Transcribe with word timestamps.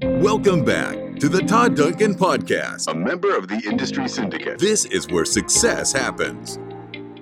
Welcome 0.00 0.64
back 0.64 1.16
to 1.16 1.28
the 1.28 1.42
Todd 1.42 1.74
Duncan 1.74 2.14
Podcast, 2.14 2.86
a 2.86 2.94
member 2.94 3.36
of 3.36 3.48
the 3.48 3.60
Industry 3.68 4.06
Syndicate. 4.08 4.56
This 4.56 4.84
is 4.84 5.08
where 5.08 5.24
success 5.24 5.92
happens. 5.92 6.60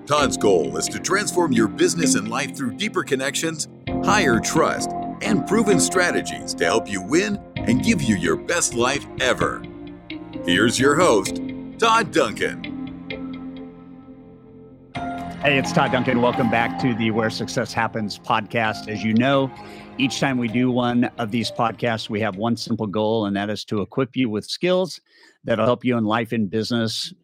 Todd's 0.05 0.37
goal 0.37 0.77
is 0.77 0.87
to 0.89 0.99
transform 0.99 1.53
your 1.53 1.69
business 1.69 2.17
and 2.17 2.29
life 2.29 2.55
through 2.55 2.77
deeper 2.77 3.03
connections, 3.03 3.69
higher 4.05 4.39
trust, 4.41 4.91
and 5.23 5.47
proven 5.47 5.81
strategies 5.81 6.53
to 6.57 6.67
help 6.67 6.87
you 6.91 7.01
win 7.01 7.41
and 7.57 7.83
give 7.83 8.03
you 8.03 8.15
your 8.17 8.37
best 8.37 8.75
life 8.75 9.07
ever. 9.21 9.63
Here's 10.45 10.79
your 10.79 10.97
host, 10.97 11.41
Todd 11.79 12.13
Duncan. 12.13 12.66
Hey, 15.47 15.59
it's 15.59 15.71
Todd 15.71 15.93
Duncan. 15.93 16.23
Welcome 16.23 16.51
back 16.51 16.77
to 16.81 16.93
the 16.93 17.13
Where 17.13 17.31
Success 17.31 17.73
Happens 17.73 18.19
podcast. 18.19 18.89
As 18.89 19.05
you 19.05 19.15
know, 19.15 19.49
each 19.97 20.19
time 20.19 20.39
we 20.39 20.49
do 20.49 20.73
one 20.73 21.05
of 21.19 21.31
these 21.31 21.53
podcasts, 21.53 22.11
we 22.11 22.19
have 22.19 22.35
one 22.35 22.57
simple 22.57 22.89
goal, 22.89 23.27
and 23.27 23.37
that 23.37 23.49
is 23.49 23.65
to 23.67 23.81
equip 23.81 24.17
you 24.17 24.29
with 24.29 24.45
skills 24.45 25.01
that'll 25.45 25.65
help 25.65 25.85
you 25.85 25.97
in 25.97 26.05
life 26.05 26.33
and 26.33 26.51
business 26.51 27.15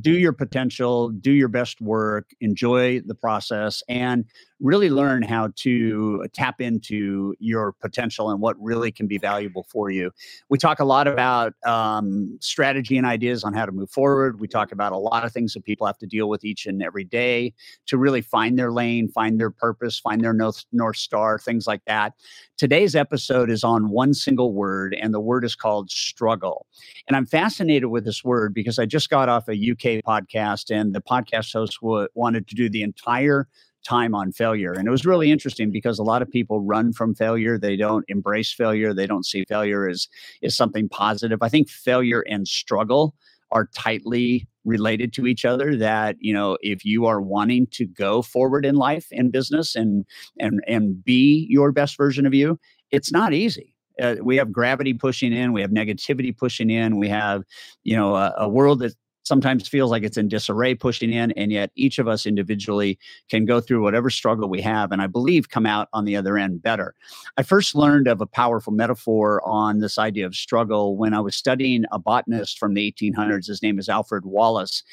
do 0.00 0.12
your 0.12 0.32
potential, 0.32 1.08
do 1.08 1.32
your 1.32 1.48
best 1.48 1.80
work, 1.80 2.30
enjoy 2.40 3.00
the 3.00 3.14
process, 3.14 3.82
and 3.88 4.24
really 4.60 4.88
learn 4.88 5.22
how 5.22 5.50
to 5.56 6.26
tap 6.32 6.60
into 6.60 7.34
your 7.38 7.72
potential 7.72 8.30
and 8.30 8.40
what 8.40 8.56
really 8.60 8.90
can 8.90 9.06
be 9.06 9.18
valuable 9.18 9.66
for 9.68 9.90
you. 9.90 10.10
We 10.48 10.58
talk 10.58 10.80
a 10.80 10.84
lot 10.84 11.06
about 11.06 11.52
um, 11.66 12.38
strategy 12.40 12.96
and 12.96 13.06
ideas 13.06 13.44
on 13.44 13.52
how 13.52 13.66
to 13.66 13.72
move 13.72 13.90
forward. 13.90 14.40
We 14.40 14.48
talk 14.48 14.72
about 14.72 14.92
a 14.92 14.96
lot 14.96 15.24
of 15.24 15.32
things 15.32 15.52
that 15.54 15.64
people 15.64 15.86
have 15.86 15.98
to 15.98 16.06
deal 16.06 16.28
with 16.28 16.44
each 16.44 16.66
and 16.66 16.82
every 16.82 17.04
day 17.04 17.52
to 17.86 17.98
really 17.98 18.22
find 18.22 18.58
their 18.58 18.72
lane, 18.72 19.08
find 19.08 19.38
their 19.38 19.50
purpose, 19.50 19.98
find 19.98 20.22
their 20.22 20.32
north, 20.32 20.64
north 20.72 20.96
star, 20.96 21.38
things 21.38 21.66
like 21.66 21.82
that. 21.86 22.14
Today's 22.56 22.96
episode 22.96 23.50
is 23.50 23.62
on 23.62 23.90
one 23.90 24.14
single 24.14 24.54
word, 24.54 24.96
and 24.98 25.12
the 25.12 25.20
word 25.20 25.44
is 25.44 25.54
called 25.54 25.90
struggle. 25.90 26.66
And 27.06 27.14
I'm 27.14 27.26
fascinated 27.26 27.90
with 27.90 28.06
this 28.06 28.24
word 28.24 28.54
because 28.54 28.78
I 28.78 28.86
just 28.86 29.10
got 29.10 29.28
off 29.28 29.48
a 29.48 29.52
UK 29.52 30.02
podcast, 30.02 30.74
and 30.74 30.94
the 30.94 31.02
podcast 31.02 31.52
host 31.52 31.78
w- 31.82 32.08
wanted 32.14 32.48
to 32.48 32.54
do 32.54 32.70
the 32.70 32.82
entire 32.82 33.46
time 33.86 34.14
on 34.14 34.32
failure. 34.32 34.72
And 34.72 34.88
it 34.88 34.90
was 34.90 35.06
really 35.06 35.30
interesting 35.30 35.70
because 35.70 35.98
a 35.98 36.02
lot 36.02 36.22
of 36.22 36.30
people 36.30 36.60
run 36.60 36.92
from 36.92 37.14
failure. 37.14 37.58
They 37.58 37.76
don't 37.76 38.04
embrace 38.08 38.52
failure. 38.52 38.92
They 38.92 39.06
don't 39.06 39.24
see 39.24 39.44
failure 39.44 39.88
as, 39.88 40.08
as 40.42 40.56
something 40.56 40.88
positive. 40.88 41.38
I 41.42 41.48
think 41.48 41.68
failure 41.68 42.24
and 42.28 42.48
struggle 42.48 43.14
are 43.52 43.68
tightly 43.74 44.48
related 44.64 45.12
to 45.12 45.26
each 45.26 45.44
other 45.44 45.76
that 45.76 46.16
you 46.18 46.34
know 46.34 46.58
if 46.60 46.84
you 46.84 47.06
are 47.06 47.20
wanting 47.20 47.68
to 47.68 47.86
go 47.86 48.20
forward 48.20 48.66
in 48.66 48.74
life 48.74 49.06
and 49.12 49.30
business 49.30 49.76
and 49.76 50.04
and 50.40 50.60
and 50.66 51.04
be 51.04 51.46
your 51.48 51.70
best 51.70 51.96
version 51.96 52.26
of 52.26 52.34
you 52.34 52.58
it's 52.90 53.12
not 53.12 53.32
easy 53.32 53.72
uh, 54.02 54.16
we 54.20 54.36
have 54.36 54.50
gravity 54.50 54.92
pushing 54.92 55.32
in 55.32 55.52
we 55.52 55.60
have 55.60 55.70
negativity 55.70 56.36
pushing 56.36 56.68
in 56.68 56.98
we 56.98 57.08
have 57.08 57.44
you 57.84 57.94
know 57.96 58.16
a, 58.16 58.34
a 58.38 58.48
world 58.48 58.80
that 58.80 58.94
sometimes 59.26 59.66
feels 59.66 59.90
like 59.90 60.04
it's 60.04 60.16
in 60.16 60.28
disarray 60.28 60.74
pushing 60.74 61.12
in 61.12 61.32
and 61.32 61.50
yet 61.50 61.72
each 61.74 61.98
of 61.98 62.06
us 62.06 62.26
individually 62.26 62.98
can 63.28 63.44
go 63.44 63.60
through 63.60 63.82
whatever 63.82 64.08
struggle 64.08 64.48
we 64.48 64.60
have 64.60 64.92
and 64.92 65.02
i 65.02 65.06
believe 65.06 65.50
come 65.50 65.66
out 65.66 65.88
on 65.92 66.04
the 66.04 66.16
other 66.16 66.38
end 66.38 66.62
better. 66.62 66.94
I 67.36 67.42
first 67.42 67.74
learned 67.74 68.06
of 68.06 68.20
a 68.20 68.26
powerful 68.26 68.72
metaphor 68.72 69.42
on 69.44 69.80
this 69.80 69.98
idea 69.98 70.26
of 70.26 70.34
struggle 70.34 70.96
when 70.96 71.12
i 71.12 71.20
was 71.20 71.34
studying 71.34 71.84
a 71.90 71.98
botanist 71.98 72.58
from 72.58 72.74
the 72.74 72.92
1800s 72.92 73.46
his 73.48 73.62
name 73.62 73.78
is 73.78 73.88
alfred 73.88 74.24
wallace 74.24 74.84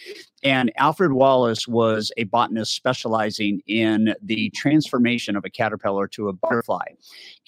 and 0.44 0.72
Alfred 0.78 1.14
Wallace 1.14 1.68
was 1.68 2.12
a 2.18 2.26
botanist 2.26 2.76
specializing 2.76 3.62
in 3.68 4.14
the 4.22 4.50
transformation 4.50 5.36
of 5.38 5.46
a 5.46 5.50
caterpillar 5.50 6.08
to 6.10 6.28
a 6.28 6.34
butterfly. 6.34 6.86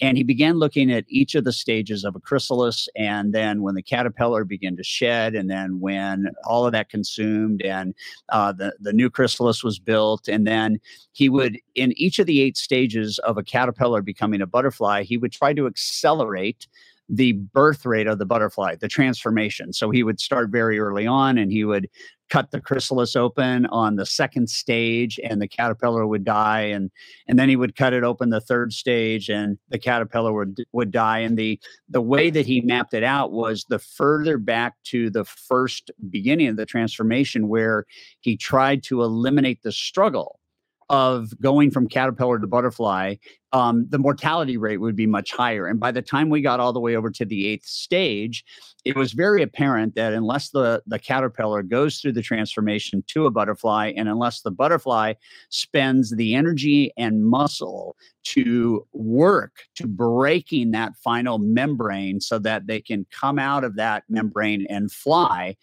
And 0.00 0.16
he 0.16 0.22
began 0.22 0.58
looking 0.58 0.90
at 0.90 1.04
each 1.08 1.34
of 1.34 1.44
the 1.44 1.52
stages 1.52 2.04
of 2.04 2.16
a 2.16 2.20
chrysalis. 2.20 2.88
And 2.96 3.34
then 3.34 3.62
when 3.62 3.74
the 3.74 3.82
caterpillar 3.82 4.44
began 4.44 4.76
to 4.76 4.82
shed, 4.82 5.34
and 5.34 5.50
then 5.50 5.80
when 5.80 6.28
all 6.44 6.64
of 6.64 6.72
that 6.72 6.88
consumed, 6.88 7.60
and 7.62 7.94
uh, 8.30 8.52
the, 8.52 8.74
the 8.80 8.94
new 8.94 9.10
chrysalis 9.10 9.62
was 9.62 9.78
built. 9.78 10.26
And 10.26 10.46
then 10.46 10.80
he 11.12 11.28
would, 11.28 11.58
in 11.74 11.92
each 11.96 12.18
of 12.18 12.26
the 12.26 12.40
eight 12.40 12.56
stages 12.56 13.18
of 13.20 13.36
a 13.36 13.42
caterpillar 13.42 14.00
becoming 14.00 14.40
a 14.40 14.46
butterfly, 14.46 15.02
he 15.02 15.18
would 15.18 15.32
try 15.32 15.52
to 15.52 15.66
accelerate 15.66 16.66
the 17.08 17.32
birth 17.32 17.86
rate 17.86 18.06
of 18.06 18.18
the 18.18 18.26
butterfly, 18.26 18.76
the 18.76 18.88
transformation. 18.88 19.72
So 19.72 19.90
he 19.90 20.02
would 20.02 20.20
start 20.20 20.50
very 20.50 20.78
early 20.78 21.06
on 21.06 21.38
and 21.38 21.52
he 21.52 21.64
would 21.64 21.88
cut 22.28 22.50
the 22.50 22.60
chrysalis 22.60 23.14
open 23.14 23.66
on 23.66 23.96
the 23.96 24.06
second 24.06 24.50
stage 24.50 25.20
and 25.22 25.40
the 25.40 25.46
caterpillar 25.46 26.06
would 26.06 26.24
die 26.24 26.62
and 26.62 26.90
and 27.28 27.38
then 27.38 27.48
he 27.48 27.56
would 27.56 27.76
cut 27.76 27.92
it 27.92 28.02
open 28.02 28.30
the 28.30 28.40
third 28.40 28.72
stage 28.72 29.28
and 29.28 29.58
the 29.68 29.78
caterpillar 29.78 30.32
would 30.32 30.64
would 30.72 30.90
die 30.90 31.20
and 31.20 31.38
the 31.38 31.60
the 31.88 32.00
way 32.00 32.30
that 32.30 32.46
he 32.46 32.60
mapped 32.60 32.94
it 32.94 33.04
out 33.04 33.30
was 33.32 33.64
the 33.68 33.78
further 33.78 34.38
back 34.38 34.74
to 34.82 35.08
the 35.10 35.24
first 35.24 35.90
beginning 36.10 36.48
of 36.48 36.56
the 36.56 36.66
transformation 36.66 37.48
where 37.48 37.84
he 38.20 38.36
tried 38.36 38.82
to 38.82 39.02
eliminate 39.02 39.62
the 39.62 39.72
struggle 39.72 40.40
of 40.88 41.38
going 41.40 41.70
from 41.70 41.88
caterpillar 41.88 42.38
to 42.38 42.46
butterfly, 42.46 43.16
um, 43.52 43.86
the 43.88 43.98
mortality 43.98 44.56
rate 44.56 44.78
would 44.78 44.96
be 44.96 45.06
much 45.06 45.32
higher. 45.32 45.66
And 45.66 45.80
by 45.80 45.90
the 45.90 46.02
time 46.02 46.28
we 46.28 46.42
got 46.42 46.60
all 46.60 46.72
the 46.72 46.80
way 46.80 46.94
over 46.94 47.10
to 47.10 47.24
the 47.24 47.46
eighth 47.46 47.66
stage, 47.66 48.44
it 48.84 48.94
was 48.94 49.12
very 49.12 49.42
apparent 49.42 49.96
that 49.96 50.12
unless 50.12 50.50
the, 50.50 50.82
the 50.86 50.98
caterpillar 50.98 51.62
goes 51.62 51.98
through 51.98 52.12
the 52.12 52.22
transformation 52.22 53.02
to 53.08 53.26
a 53.26 53.30
butterfly, 53.30 53.92
and 53.96 54.08
unless 54.08 54.42
the 54.42 54.50
butterfly 54.50 55.14
spends 55.48 56.14
the 56.14 56.34
energy 56.34 56.92
and 56.96 57.24
muscle 57.24 57.96
to 58.24 58.86
work 58.92 59.62
to 59.74 59.86
breaking 59.88 60.70
that 60.72 60.94
final 61.02 61.38
membrane 61.38 62.20
so 62.20 62.38
that 62.38 62.66
they 62.66 62.80
can 62.80 63.06
come 63.10 63.38
out 63.38 63.64
of 63.64 63.76
that 63.76 64.04
membrane 64.08 64.66
and 64.68 64.92
fly, 64.92 65.56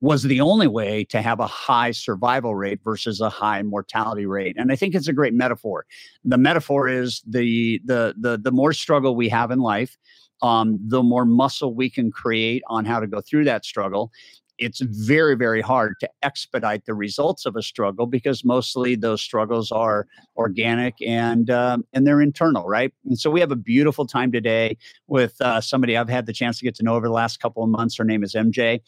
was 0.00 0.22
the 0.22 0.40
only 0.40 0.68
way 0.68 1.04
to 1.04 1.20
have 1.20 1.40
a 1.40 1.46
high 1.46 1.90
survival 1.90 2.54
rate 2.54 2.80
versus 2.84 3.20
a 3.20 3.28
high 3.28 3.62
mortality 3.62 4.26
rate 4.26 4.56
and 4.58 4.70
i 4.70 4.76
think 4.76 4.94
it's 4.94 5.08
a 5.08 5.12
great 5.12 5.34
metaphor. 5.34 5.86
The 6.24 6.38
metaphor 6.38 6.88
is 6.88 7.22
the 7.26 7.80
the 7.84 8.14
the, 8.18 8.38
the 8.38 8.52
more 8.52 8.72
struggle 8.72 9.16
we 9.16 9.28
have 9.28 9.50
in 9.50 9.60
life 9.60 9.96
um, 10.42 10.78
the 10.80 11.02
more 11.02 11.24
muscle 11.24 11.74
we 11.74 11.90
can 11.90 12.10
create 12.10 12.62
on 12.68 12.84
how 12.84 13.00
to 13.00 13.06
go 13.06 13.20
through 13.20 13.44
that 13.44 13.64
struggle. 13.64 14.12
It's 14.58 14.80
very 14.80 15.36
very 15.36 15.60
hard 15.60 15.94
to 16.00 16.08
expedite 16.22 16.84
the 16.84 16.94
results 16.94 17.46
of 17.46 17.54
a 17.54 17.62
struggle 17.62 18.06
because 18.06 18.44
mostly 18.44 18.96
those 18.96 19.22
struggles 19.22 19.70
are 19.70 20.06
organic 20.36 20.94
and 21.00 21.48
um, 21.48 21.84
and 21.92 22.04
they're 22.04 22.20
internal 22.20 22.66
right? 22.66 22.92
And 23.04 23.18
so 23.18 23.30
we 23.30 23.38
have 23.38 23.52
a 23.52 23.56
beautiful 23.56 24.04
time 24.04 24.32
today 24.32 24.76
with 25.06 25.40
uh, 25.40 25.60
somebody 25.60 25.96
i've 25.96 26.08
had 26.08 26.26
the 26.26 26.32
chance 26.32 26.58
to 26.58 26.64
get 26.64 26.74
to 26.76 26.82
know 26.82 26.96
over 26.96 27.06
the 27.06 27.12
last 27.12 27.38
couple 27.38 27.62
of 27.62 27.68
months. 27.70 27.96
Her 27.96 28.04
name 28.04 28.24
is 28.24 28.34
mj 28.34 28.80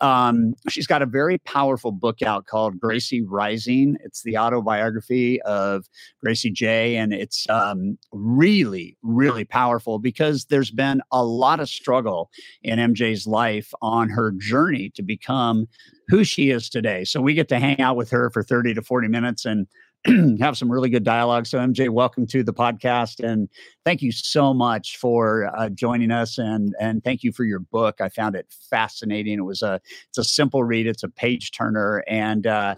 um, 0.00 0.54
she's 0.68 0.86
got 0.86 1.02
a 1.02 1.06
very 1.06 1.38
powerful 1.38 1.92
book 1.92 2.22
out 2.22 2.46
called 2.46 2.78
gracie 2.78 3.22
rising 3.22 3.96
it's 4.04 4.22
the 4.22 4.36
autobiography 4.36 5.40
of 5.42 5.84
gracie 6.22 6.50
j 6.50 6.96
and 6.96 7.12
it's 7.12 7.48
um, 7.48 7.98
really 8.12 8.96
really 9.02 9.44
powerful 9.44 9.98
because 9.98 10.46
there's 10.46 10.70
been 10.70 11.00
a 11.12 11.24
lot 11.24 11.60
of 11.60 11.68
struggle 11.68 12.30
in 12.62 12.78
mj's 12.78 13.26
life 13.26 13.72
on 13.82 14.08
her 14.08 14.32
journey 14.32 14.90
to 14.94 15.02
become 15.02 15.66
who 16.08 16.24
she 16.24 16.50
is 16.50 16.68
today. 16.68 17.04
So 17.04 17.20
we 17.20 17.34
get 17.34 17.48
to 17.48 17.58
hang 17.58 17.80
out 17.80 17.96
with 17.96 18.10
her 18.10 18.30
for 18.30 18.42
30 18.42 18.74
to 18.74 18.82
40 18.82 19.08
minutes 19.08 19.44
and 19.44 19.66
have 20.40 20.56
some 20.56 20.70
really 20.70 20.88
good 20.90 21.04
dialogue. 21.04 21.46
So 21.46 21.58
MJ, 21.58 21.88
welcome 21.88 22.26
to 22.28 22.44
the 22.44 22.52
podcast, 22.52 23.22
and 23.22 23.48
thank 23.84 24.00
you 24.00 24.12
so 24.12 24.54
much 24.54 24.96
for 24.96 25.50
uh, 25.58 25.68
joining 25.70 26.10
us, 26.10 26.38
and 26.38 26.74
and 26.80 27.02
thank 27.02 27.24
you 27.24 27.32
for 27.32 27.44
your 27.44 27.58
book. 27.58 28.00
I 28.00 28.08
found 28.08 28.36
it 28.36 28.46
fascinating. 28.70 29.38
It 29.38 29.44
was 29.44 29.62
a 29.62 29.80
it's 30.08 30.18
a 30.18 30.24
simple 30.24 30.62
read. 30.62 30.86
It's 30.86 31.02
a 31.02 31.08
page 31.08 31.50
turner, 31.50 32.04
and 32.06 32.46
uh, 32.46 32.76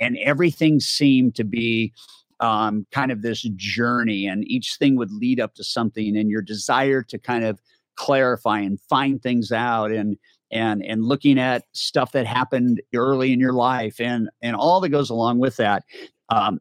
and 0.00 0.16
everything 0.18 0.80
seemed 0.80 1.34
to 1.34 1.44
be 1.44 1.92
um, 2.40 2.86
kind 2.90 3.12
of 3.12 3.20
this 3.20 3.42
journey, 3.54 4.26
and 4.26 4.42
each 4.48 4.76
thing 4.78 4.96
would 4.96 5.12
lead 5.12 5.40
up 5.40 5.54
to 5.56 5.64
something, 5.64 6.16
and 6.16 6.30
your 6.30 6.42
desire 6.42 7.02
to 7.02 7.18
kind 7.18 7.44
of 7.44 7.60
clarify 7.96 8.60
and 8.60 8.80
find 8.80 9.22
things 9.22 9.52
out 9.52 9.92
and 9.92 10.16
and 10.50 10.82
and 10.84 11.04
looking 11.04 11.38
at 11.38 11.64
stuff 11.72 12.12
that 12.12 12.26
happened 12.26 12.80
early 12.94 13.32
in 13.32 13.40
your 13.40 13.52
life 13.52 14.00
and 14.00 14.28
and 14.40 14.56
all 14.56 14.80
that 14.80 14.90
goes 14.90 15.10
along 15.10 15.38
with 15.38 15.56
that. 15.56 15.84
Um, 16.32 16.60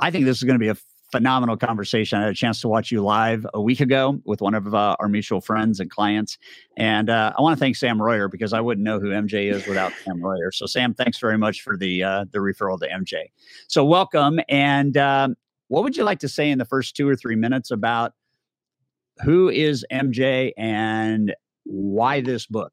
I 0.00 0.10
think 0.10 0.24
this 0.24 0.38
is 0.38 0.42
going 0.42 0.56
to 0.56 0.62
be 0.62 0.68
a 0.68 0.76
phenomenal 1.12 1.56
conversation. 1.56 2.18
I 2.18 2.22
had 2.22 2.32
a 2.32 2.34
chance 2.34 2.60
to 2.62 2.68
watch 2.68 2.90
you 2.90 3.02
live 3.02 3.46
a 3.54 3.60
week 3.60 3.80
ago 3.80 4.20
with 4.24 4.40
one 4.40 4.54
of 4.54 4.74
uh, 4.74 4.96
our 4.98 5.08
mutual 5.08 5.40
friends 5.40 5.78
and 5.78 5.88
clients, 5.88 6.38
and 6.76 7.08
uh, 7.08 7.32
I 7.38 7.42
want 7.42 7.56
to 7.56 7.60
thank 7.60 7.76
Sam 7.76 8.02
Royer 8.02 8.28
because 8.28 8.52
I 8.52 8.60
wouldn't 8.60 8.84
know 8.84 8.98
who 8.98 9.10
MJ 9.10 9.52
is 9.52 9.64
without 9.66 9.92
Sam 10.04 10.20
Royer. 10.20 10.50
So 10.50 10.66
Sam, 10.66 10.92
thanks 10.92 11.20
very 11.20 11.38
much 11.38 11.60
for 11.60 11.76
the 11.76 12.02
uh, 12.02 12.24
the 12.32 12.38
referral 12.38 12.80
to 12.80 12.88
MJ. 12.88 13.30
So 13.68 13.84
welcome, 13.84 14.40
and 14.48 14.96
um, 14.96 15.36
what 15.68 15.84
would 15.84 15.96
you 15.96 16.02
like 16.02 16.18
to 16.20 16.28
say 16.28 16.50
in 16.50 16.58
the 16.58 16.64
first 16.64 16.96
two 16.96 17.08
or 17.08 17.14
three 17.14 17.36
minutes 17.36 17.70
about 17.70 18.14
who 19.22 19.48
is 19.50 19.86
MJ 19.92 20.50
and 20.56 21.32
why 21.64 22.22
this 22.22 22.46
book? 22.46 22.72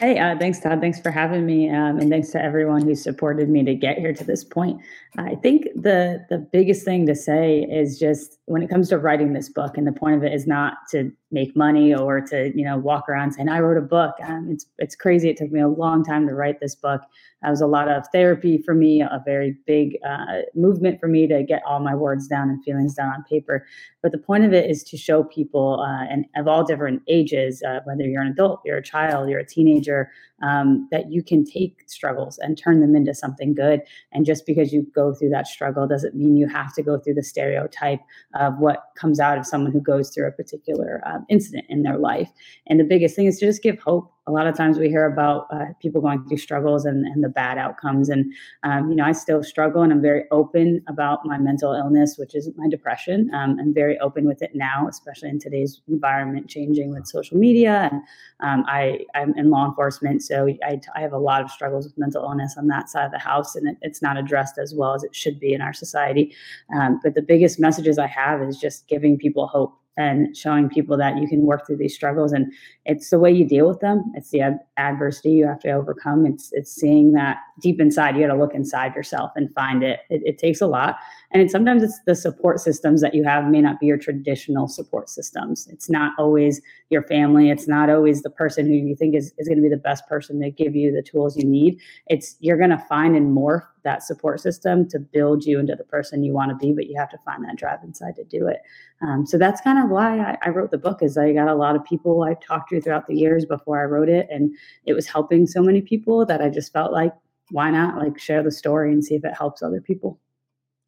Hey, 0.00 0.18
uh, 0.18 0.34
thanks, 0.38 0.58
Todd. 0.58 0.80
Thanks 0.80 0.98
for 0.98 1.10
having 1.10 1.44
me, 1.44 1.68
um, 1.68 1.98
and 1.98 2.08
thanks 2.08 2.30
to 2.30 2.42
everyone 2.42 2.80
who 2.86 2.94
supported 2.94 3.50
me 3.50 3.62
to 3.64 3.74
get 3.74 3.98
here 3.98 4.14
to 4.14 4.24
this 4.24 4.42
point. 4.42 4.80
I 5.18 5.34
think 5.34 5.64
the 5.74 6.24
the 6.30 6.38
biggest 6.38 6.86
thing 6.86 7.04
to 7.04 7.14
say 7.14 7.64
is 7.70 7.98
just 7.98 8.38
when 8.46 8.62
it 8.62 8.70
comes 8.70 8.88
to 8.88 8.98
writing 8.98 9.34
this 9.34 9.50
book, 9.50 9.76
and 9.76 9.86
the 9.86 9.92
point 9.92 10.16
of 10.16 10.24
it 10.24 10.32
is 10.32 10.46
not 10.46 10.78
to 10.92 11.12
make 11.30 11.54
money 11.54 11.94
or 11.94 12.22
to 12.22 12.50
you 12.56 12.64
know 12.64 12.78
walk 12.78 13.10
around 13.10 13.32
saying 13.32 13.50
I 13.50 13.60
wrote 13.60 13.76
a 13.76 13.86
book. 13.86 14.14
Um, 14.22 14.48
it's 14.50 14.64
it's 14.78 14.96
crazy. 14.96 15.28
It 15.28 15.36
took 15.36 15.52
me 15.52 15.60
a 15.60 15.68
long 15.68 16.02
time 16.02 16.26
to 16.28 16.34
write 16.34 16.60
this 16.60 16.74
book. 16.74 17.02
That 17.42 17.50
was 17.50 17.60
a 17.60 17.66
lot 17.66 17.88
of 17.88 18.06
therapy 18.12 18.58
for 18.58 18.74
me, 18.74 19.00
a 19.00 19.22
very 19.24 19.56
big 19.66 19.96
uh, 20.06 20.42
movement 20.54 21.00
for 21.00 21.08
me 21.08 21.26
to 21.26 21.42
get 21.42 21.62
all 21.66 21.80
my 21.80 21.94
words 21.94 22.28
down 22.28 22.50
and 22.50 22.62
feelings 22.62 22.94
down 22.94 23.08
on 23.08 23.24
paper. 23.24 23.66
But 24.02 24.12
the 24.12 24.18
point 24.18 24.44
of 24.44 24.52
it 24.52 24.70
is 24.70 24.84
to 24.84 24.98
show 24.98 25.24
people, 25.24 25.80
uh, 25.80 26.04
and 26.04 26.26
of 26.36 26.48
all 26.48 26.64
different 26.64 27.02
ages, 27.08 27.62
uh, 27.62 27.80
whether 27.84 28.02
you're 28.02 28.22
an 28.22 28.28
adult, 28.28 28.60
you're 28.64 28.76
a 28.76 28.82
child, 28.82 29.30
you're 29.30 29.40
a 29.40 29.46
teenager, 29.46 29.89
Sure 29.90 30.08
um, 30.42 30.88
that 30.90 31.10
you 31.10 31.22
can 31.22 31.44
take 31.44 31.84
struggles 31.86 32.38
and 32.38 32.56
turn 32.56 32.80
them 32.80 32.96
into 32.96 33.14
something 33.14 33.54
good. 33.54 33.82
And 34.12 34.24
just 34.24 34.46
because 34.46 34.72
you 34.72 34.86
go 34.94 35.14
through 35.14 35.30
that 35.30 35.46
struggle 35.46 35.86
doesn't 35.86 36.14
mean 36.14 36.36
you 36.36 36.48
have 36.48 36.74
to 36.74 36.82
go 36.82 36.98
through 36.98 37.14
the 37.14 37.22
stereotype 37.22 38.00
of 38.34 38.58
what 38.58 38.84
comes 38.96 39.20
out 39.20 39.38
of 39.38 39.46
someone 39.46 39.72
who 39.72 39.80
goes 39.80 40.10
through 40.10 40.28
a 40.28 40.32
particular 40.32 41.02
um, 41.06 41.26
incident 41.28 41.66
in 41.68 41.82
their 41.82 41.98
life. 41.98 42.30
And 42.66 42.80
the 42.80 42.84
biggest 42.84 43.16
thing 43.16 43.26
is 43.26 43.38
to 43.38 43.46
just 43.46 43.62
give 43.62 43.78
hope 43.80 44.12
a 44.26 44.32
lot 44.32 44.46
of 44.46 44.56
times 44.56 44.78
we 44.78 44.88
hear 44.88 45.06
about 45.06 45.46
uh, 45.50 45.72
people 45.80 46.00
going 46.00 46.24
through 46.26 46.36
struggles 46.36 46.84
and, 46.84 47.04
and 47.06 47.24
the 47.24 47.28
bad 47.28 47.58
outcomes. 47.58 48.08
And, 48.08 48.32
um, 48.62 48.88
you 48.88 48.94
know, 48.94 49.04
I 49.04 49.12
still 49.12 49.42
struggle 49.42 49.82
and 49.82 49.92
I'm 49.92 50.02
very 50.02 50.24
open 50.30 50.82
about 50.88 51.24
my 51.24 51.36
mental 51.36 51.72
illness, 51.72 52.16
which 52.16 52.34
is 52.36 52.48
my 52.56 52.68
depression. 52.68 53.30
Um, 53.34 53.58
I'm 53.58 53.74
very 53.74 53.98
open 53.98 54.26
with 54.26 54.40
it 54.40 54.52
now, 54.54 54.86
especially 54.88 55.30
in 55.30 55.40
today's 55.40 55.80
environment 55.88 56.48
changing 56.48 56.92
with 56.92 57.06
social 57.06 57.38
media. 57.38 57.88
And 57.90 58.02
um, 58.40 58.64
I, 58.68 59.00
I'm 59.14 59.36
in 59.36 59.50
law 59.50 59.66
enforcement, 59.66 60.22
so 60.22 60.29
I, 60.32 60.80
I 60.94 61.00
have 61.00 61.12
a 61.12 61.18
lot 61.18 61.42
of 61.42 61.50
struggles 61.50 61.84
with 61.84 61.98
mental 61.98 62.22
illness 62.22 62.56
on 62.56 62.66
that 62.68 62.88
side 62.88 63.06
of 63.06 63.12
the 63.12 63.18
house, 63.18 63.56
and 63.56 63.68
it, 63.68 63.76
it's 63.82 64.02
not 64.02 64.16
addressed 64.16 64.58
as 64.58 64.74
well 64.74 64.94
as 64.94 65.04
it 65.04 65.14
should 65.14 65.38
be 65.40 65.52
in 65.52 65.60
our 65.60 65.72
society. 65.72 66.34
Um, 66.74 67.00
but 67.02 67.14
the 67.14 67.22
biggest 67.22 67.58
messages 67.58 67.98
I 67.98 68.06
have 68.06 68.42
is 68.42 68.58
just 68.58 68.88
giving 68.88 69.18
people 69.18 69.46
hope 69.46 69.80
and 69.96 70.36
showing 70.36 70.68
people 70.68 70.96
that 70.96 71.18
you 71.18 71.28
can 71.28 71.42
work 71.42 71.66
through 71.66 71.76
these 71.76 71.94
struggles 71.94 72.32
and 72.32 72.52
it's 72.86 73.10
the 73.10 73.18
way 73.18 73.30
you 73.30 73.44
deal 73.46 73.68
with 73.68 73.80
them 73.80 74.04
it's 74.14 74.30
the 74.30 74.40
ad- 74.40 74.60
adversity 74.76 75.30
you 75.30 75.46
have 75.46 75.58
to 75.58 75.70
overcome 75.70 76.24
it's 76.24 76.50
it's 76.52 76.72
seeing 76.72 77.12
that 77.12 77.38
deep 77.60 77.80
inside 77.80 78.16
you 78.16 78.26
got 78.26 78.32
to 78.32 78.38
look 78.38 78.54
inside 78.54 78.94
yourself 78.94 79.32
and 79.34 79.52
find 79.52 79.82
it. 79.82 80.00
it 80.08 80.22
it 80.24 80.38
takes 80.38 80.60
a 80.60 80.66
lot 80.66 80.96
and 81.32 81.50
sometimes 81.50 81.82
it's 81.82 82.00
the 82.06 82.14
support 82.14 82.60
systems 82.60 83.00
that 83.02 83.14
you 83.14 83.22
have 83.24 83.46
may 83.46 83.60
not 83.60 83.78
be 83.78 83.86
your 83.86 83.98
traditional 83.98 84.66
support 84.66 85.08
systems. 85.08 85.68
It's 85.70 85.88
not 85.88 86.12
always 86.18 86.60
your 86.88 87.02
family. 87.02 87.50
It's 87.50 87.68
not 87.68 87.88
always 87.88 88.22
the 88.22 88.30
person 88.30 88.66
who 88.66 88.72
you 88.72 88.96
think 88.96 89.14
is, 89.14 89.32
is 89.38 89.46
going 89.46 89.58
to 89.58 89.62
be 89.62 89.68
the 89.68 89.76
best 89.76 90.08
person 90.08 90.40
to 90.40 90.50
give 90.50 90.74
you 90.74 90.90
the 90.90 91.02
tools 91.02 91.36
you 91.36 91.44
need. 91.44 91.78
It's 92.08 92.36
you're 92.40 92.56
going 92.56 92.70
to 92.70 92.84
find 92.88 93.16
and 93.16 93.36
morph 93.36 93.64
that 93.84 94.02
support 94.02 94.40
system 94.40 94.88
to 94.88 94.98
build 94.98 95.44
you 95.44 95.58
into 95.58 95.74
the 95.74 95.84
person 95.84 96.22
you 96.22 96.32
want 96.32 96.50
to 96.50 96.56
be 96.56 96.72
but 96.72 96.86
you 96.86 96.98
have 96.98 97.08
to 97.08 97.18
find 97.18 97.44
that 97.44 97.56
drive 97.56 97.78
inside 97.82 98.16
to 98.16 98.24
do 98.24 98.46
it. 98.46 98.60
Um, 99.00 99.24
so 99.24 99.38
that's 99.38 99.60
kind 99.60 99.82
of 99.82 99.88
why 99.88 100.18
I, 100.18 100.38
I, 100.42 100.48
wrote 100.50 100.70
the 100.70 100.78
book 100.78 101.02
is 101.02 101.16
i 101.16 101.32
got 101.32 101.48
a 101.48 101.54
lot 101.54 101.74
of 101.74 101.84
people 101.84 102.22
i've 102.22 102.40
talked 102.40 102.68
to 102.70 102.80
throughout 102.80 103.06
the 103.06 103.14
years 103.14 103.46
before 103.46 103.80
i 103.80 103.84
wrote 103.84 104.10
it 104.10 104.26
and 104.30 104.54
it 104.84 104.92
was 104.92 105.06
helping 105.06 105.46
so 105.46 105.62
many 105.62 105.80
people 105.80 106.26
that 106.26 106.42
i 106.42 106.50
just 106.50 106.70
felt 106.70 106.92
like 106.92 107.14
why 107.50 107.70
not 107.70 107.96
like 107.96 108.18
share 108.18 108.42
the 108.42 108.50
story 108.50 108.92
and 108.92 109.02
see 109.02 109.14
if 109.14 109.24
it 109.24 109.32
helps 109.34 109.62
other 109.62 109.80
people 109.80 110.20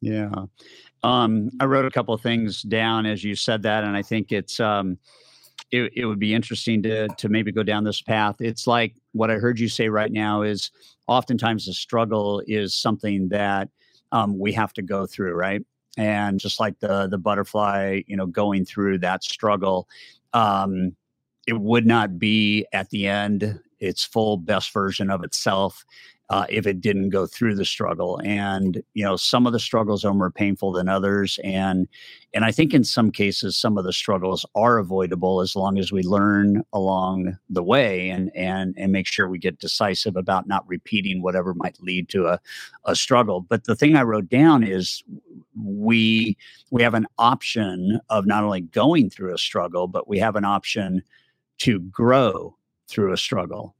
yeah. 0.03 0.45
Um, 1.03 1.49
i 1.59 1.65
wrote 1.65 1.85
a 1.85 1.91
couple 1.91 2.13
of 2.13 2.21
things 2.21 2.61
down 2.61 3.05
as 3.05 3.23
you 3.23 3.35
said 3.35 3.63
that 3.63 3.83
and 3.83 3.95
i 3.95 4.01
think 4.01 4.31
it's 4.31 4.59
um, 4.59 4.97
it, 5.73 5.91
it 5.95 6.05
would 6.05 6.19
be 6.19 6.33
interesting 6.33 6.83
to 6.83 7.07
to 7.07 7.29
maybe 7.29 7.51
go 7.51 7.63
down 7.63 7.83
this 7.83 8.01
path. 8.01 8.35
It's 8.39 8.67
like 8.67 8.95
what 9.11 9.31
i 9.31 9.35
heard 9.35 9.59
you 9.59 9.67
say 9.67 9.89
right 9.89 10.11
now 10.11 10.43
is 10.43 10.71
oftentimes 11.07 11.65
the 11.65 11.73
struggle 11.73 12.41
is 12.47 12.75
something 12.75 13.29
that 13.29 13.69
um, 14.11 14.37
we 14.37 14.53
have 14.53 14.71
to 14.73 14.83
go 14.83 15.07
through, 15.07 15.33
right? 15.33 15.61
And 15.97 16.39
just 16.39 16.59
like 16.59 16.79
the 16.79 17.07
the 17.07 17.17
butterfly, 17.17 18.01
you 18.07 18.15
know, 18.15 18.27
going 18.27 18.65
through 18.65 18.99
that 18.99 19.23
struggle, 19.23 19.87
um, 20.33 20.95
it 21.47 21.59
would 21.59 21.87
not 21.87 22.19
be 22.19 22.65
at 22.71 22.91
the 22.91 23.07
end 23.07 23.59
its 23.79 24.03
full 24.03 24.37
best 24.37 24.71
version 24.71 25.09
of 25.09 25.23
itself 25.23 25.83
uh, 26.29 26.45
if 26.49 26.65
it 26.65 26.81
didn't 26.81 27.09
go 27.09 27.25
through 27.25 27.55
the 27.55 27.65
struggle. 27.65 28.19
And 28.23 28.81
you 28.93 29.03
know, 29.03 29.15
some 29.15 29.45
of 29.45 29.53
the 29.53 29.59
struggles 29.59 30.05
are 30.05 30.13
more 30.13 30.31
painful 30.31 30.71
than 30.71 30.87
others, 30.87 31.39
and 31.43 31.87
and 32.33 32.45
I 32.45 32.51
think 32.51 32.73
in 32.73 32.83
some 32.83 33.11
cases 33.11 33.59
some 33.59 33.77
of 33.77 33.83
the 33.83 33.93
struggles 33.93 34.45
are 34.55 34.77
avoidable 34.77 35.41
as 35.41 35.55
long 35.55 35.77
as 35.77 35.91
we 35.91 36.01
learn 36.01 36.63
along 36.73 37.37
the 37.49 37.63
way 37.63 38.09
and 38.09 38.31
and 38.35 38.73
and 38.77 38.91
make 38.91 39.07
sure 39.07 39.27
we 39.27 39.37
get 39.37 39.59
decisive 39.59 40.15
about 40.15 40.47
not 40.47 40.67
repeating 40.67 41.21
whatever 41.21 41.53
might 41.53 41.81
lead 41.81 42.09
to 42.09 42.27
a, 42.27 42.39
a 42.85 42.95
struggle. 42.95 43.41
But 43.41 43.65
the 43.65 43.75
thing 43.75 43.95
I 43.95 44.03
wrote 44.03 44.29
down 44.29 44.63
is 44.63 45.03
we 45.55 46.37
we 46.71 46.81
have 46.81 46.93
an 46.93 47.07
option 47.17 47.99
of 48.09 48.25
not 48.25 48.43
only 48.43 48.61
going 48.61 49.09
through 49.09 49.33
a 49.33 49.37
struggle, 49.37 49.87
but 49.87 50.07
we 50.07 50.19
have 50.19 50.35
an 50.35 50.45
option 50.45 51.03
to 51.59 51.79
grow 51.79 52.55
through 52.87 53.13
a 53.13 53.17
struggle. 53.17 53.75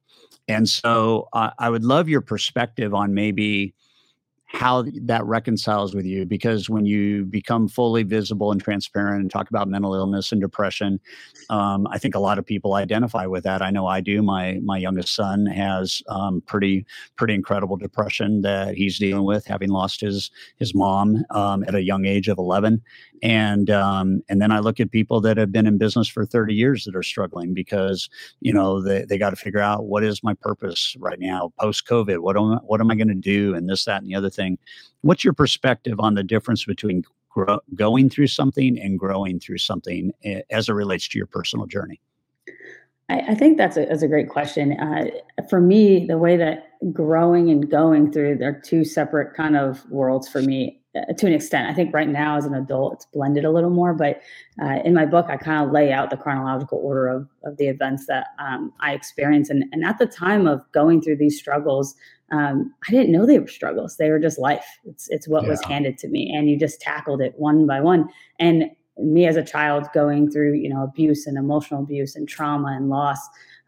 And 0.48 0.68
so 0.68 1.30
uh, 1.34 1.51
I 1.60 1.69
would 1.69 1.84
love 1.84 2.10
your 2.10 2.22
perspective 2.22 2.94
on 2.94 3.13
maybe 3.13 3.74
how 4.54 4.86
that 5.01 5.25
reconciles 5.25 5.95
with 5.95 6.06
you 6.06 6.25
because 6.28 6.69
when 6.69 6.86
you 6.86 7.25
become 7.25 7.68
fully 7.68 8.04
visible 8.04 8.51
and 8.51 8.62
transparent 8.62 9.19
and 9.19 9.31
talk 9.31 9.50
about 9.50 9.68
mental 9.68 9.95
illness 9.95 10.31
and 10.31 10.40
depression 10.40 11.00
um, 11.50 11.88
i 11.88 11.98
think 11.98 12.13
a 12.13 12.19
lot 12.19 12.38
of 12.38 12.45
people 12.45 12.75
identify 12.75 13.25
with 13.25 13.44
that. 13.44 13.63
I 13.63 13.72
know 13.72 13.88
i 13.88 14.00
do. 14.00 14.22
My 14.22 14.60
my 14.63 14.78
youngest 14.78 15.16
son 15.16 15.48
has 15.48 16.04
um, 16.07 16.42
pretty 16.46 16.86
pretty 17.16 17.34
incredible 17.34 17.78
depression 17.78 18.42
that 18.44 18.75
he's 18.75 19.00
dealing 19.00 19.25
with 19.25 19.46
having 19.46 19.69
lost 19.69 20.01
his 20.01 20.30
his 20.57 20.75
mom 20.75 21.25
um, 21.31 21.63
at 21.68 21.74
a 21.74 21.81
young 21.81 22.06
age 22.06 22.28
of 22.28 22.38
11 22.38 22.81
and 23.24 23.72
um, 23.72 24.22
and 24.30 24.40
then 24.40 24.52
i 24.52 24.60
look 24.60 24.80
at 24.80 24.92
people 24.92 25.20
that 25.22 25.38
have 25.38 25.52
been 25.52 25.66
in 25.66 25.80
business 25.80 26.08
for 26.08 26.25
30 26.25 26.54
years 26.54 26.86
that 26.86 26.96
are 26.96 27.04
struggling 27.04 27.56
because 27.56 28.10
you 28.42 28.54
know 28.54 28.80
they, 28.81 29.06
they 29.06 29.18
got 29.18 29.31
to 29.31 29.36
figure 29.36 29.60
out 29.60 29.86
what 29.86 30.04
is 30.04 30.22
my 30.24 30.36
purpose 30.36 30.96
right 31.00 31.20
now 31.20 31.52
post 31.60 31.88
covid 31.88 32.20
what 32.20 32.38
am, 32.38 32.60
what 32.66 32.80
am 32.80 32.92
i 32.92 32.96
going 32.96 33.08
to 33.08 33.16
do 33.16 33.56
and 33.56 33.68
this 33.70 33.86
that 33.86 34.02
and 34.02 34.12
the 34.12 34.16
other 34.16 34.30
thing. 34.30 34.58
What's 35.02 35.24
your 35.24 35.34
perspective 35.34 36.00
on 36.00 36.14
the 36.14 36.24
difference 36.24 36.66
between 36.66 37.04
going 37.74 38.10
through 38.10 38.28
something 38.28 38.80
and 38.80 39.00
growing 39.00 39.40
through 39.40 39.58
something 39.58 40.12
eh, 40.24 40.42
as 40.52 40.70
it 40.70 40.74
relates 40.74 41.08
to 41.10 41.18
your 41.18 41.25
personal 41.25 41.66
journey? 41.66 42.00
I, 43.10 43.20
I 43.30 43.36
think 43.36 43.58
that's 43.58 43.75
a, 43.75 43.86
that's 43.86 44.04
a 44.04 44.08
great 44.08 44.30
question. 44.30 44.74
Uh, 44.74 45.06
for 45.50 45.60
me, 45.60 46.06
the 46.06 46.18
way 46.18 46.38
that 46.38 46.70
growing 46.92 47.50
and 47.50 47.70
going 47.72 48.12
through 48.12 48.38
they're 48.38 48.60
two 48.60 48.84
separate 48.84 49.34
kind 49.36 49.56
of 49.56 49.90
worlds 49.90 50.28
for 50.28 50.42
me 50.42 50.82
to 50.94 51.25
an 51.25 51.34
extent. 51.34 51.69
I 51.69 51.74
think 51.74 51.94
right 51.94 52.07
now 52.07 52.38
as 52.38 52.45
an 52.45 52.54
adult, 52.54 52.94
it's 52.94 53.06
blended 53.06 53.45
a 53.45 53.51
little 53.51 53.69
more. 53.69 53.94
But 53.94 54.22
uh, 54.62 54.80
in 54.86 54.94
my 54.94 55.06
book, 55.06 55.25
I 55.30 55.38
kind 55.38 55.66
of 55.66 55.72
lay 55.72 55.92
out 55.92 56.10
the 56.10 56.18
chronological 56.18 56.79
order 56.84 57.08
of, 57.08 57.27
of 57.44 57.58
the 57.58 57.67
events 57.67 58.06
that 58.08 58.27
um, 58.38 58.72
I 58.79 58.94
experienced. 58.94 59.50
And, 59.50 59.65
and 59.72 59.84
at 59.84 59.98
the 59.98 60.06
time 60.06 60.46
of 60.46 60.63
going 60.72 61.01
through 61.01 61.17
these 61.17 61.39
struggles, 61.39 61.96
um, 62.32 62.74
I 62.88 62.91
didn't 62.91 63.12
know 63.12 63.25
they 63.25 63.39
were 63.39 63.48
struggles. 63.48 63.98
They 63.98 64.10
were 64.10 64.20
just 64.20 64.39
life. 64.39 64.65
It's 64.86 65.08
it's 65.10 65.27
what 65.27 65.44
yeah. 65.44 65.50
was 65.50 65.63
handed 65.63 65.98
to 66.00 66.08
me, 66.08 66.32
and 66.34 66.50
you 66.50 66.58
just 66.58 66.82
tackled 66.82 67.22
it 67.22 67.34
one 67.38 67.67
by 67.67 67.79
one. 67.79 68.10
And 68.39 68.72
me 68.98 69.25
as 69.25 69.36
a 69.36 69.44
child 69.44 69.88
going 69.94 70.32
through 70.32 70.53
you 70.53 70.70
know 70.70 70.84
abuse 70.84 71.27
and 71.27 71.38
emotional 71.38 71.84
abuse 71.84 72.15
and 72.15 72.27
trauma 72.27 72.70
and 72.70 72.89
loss, 72.89 73.20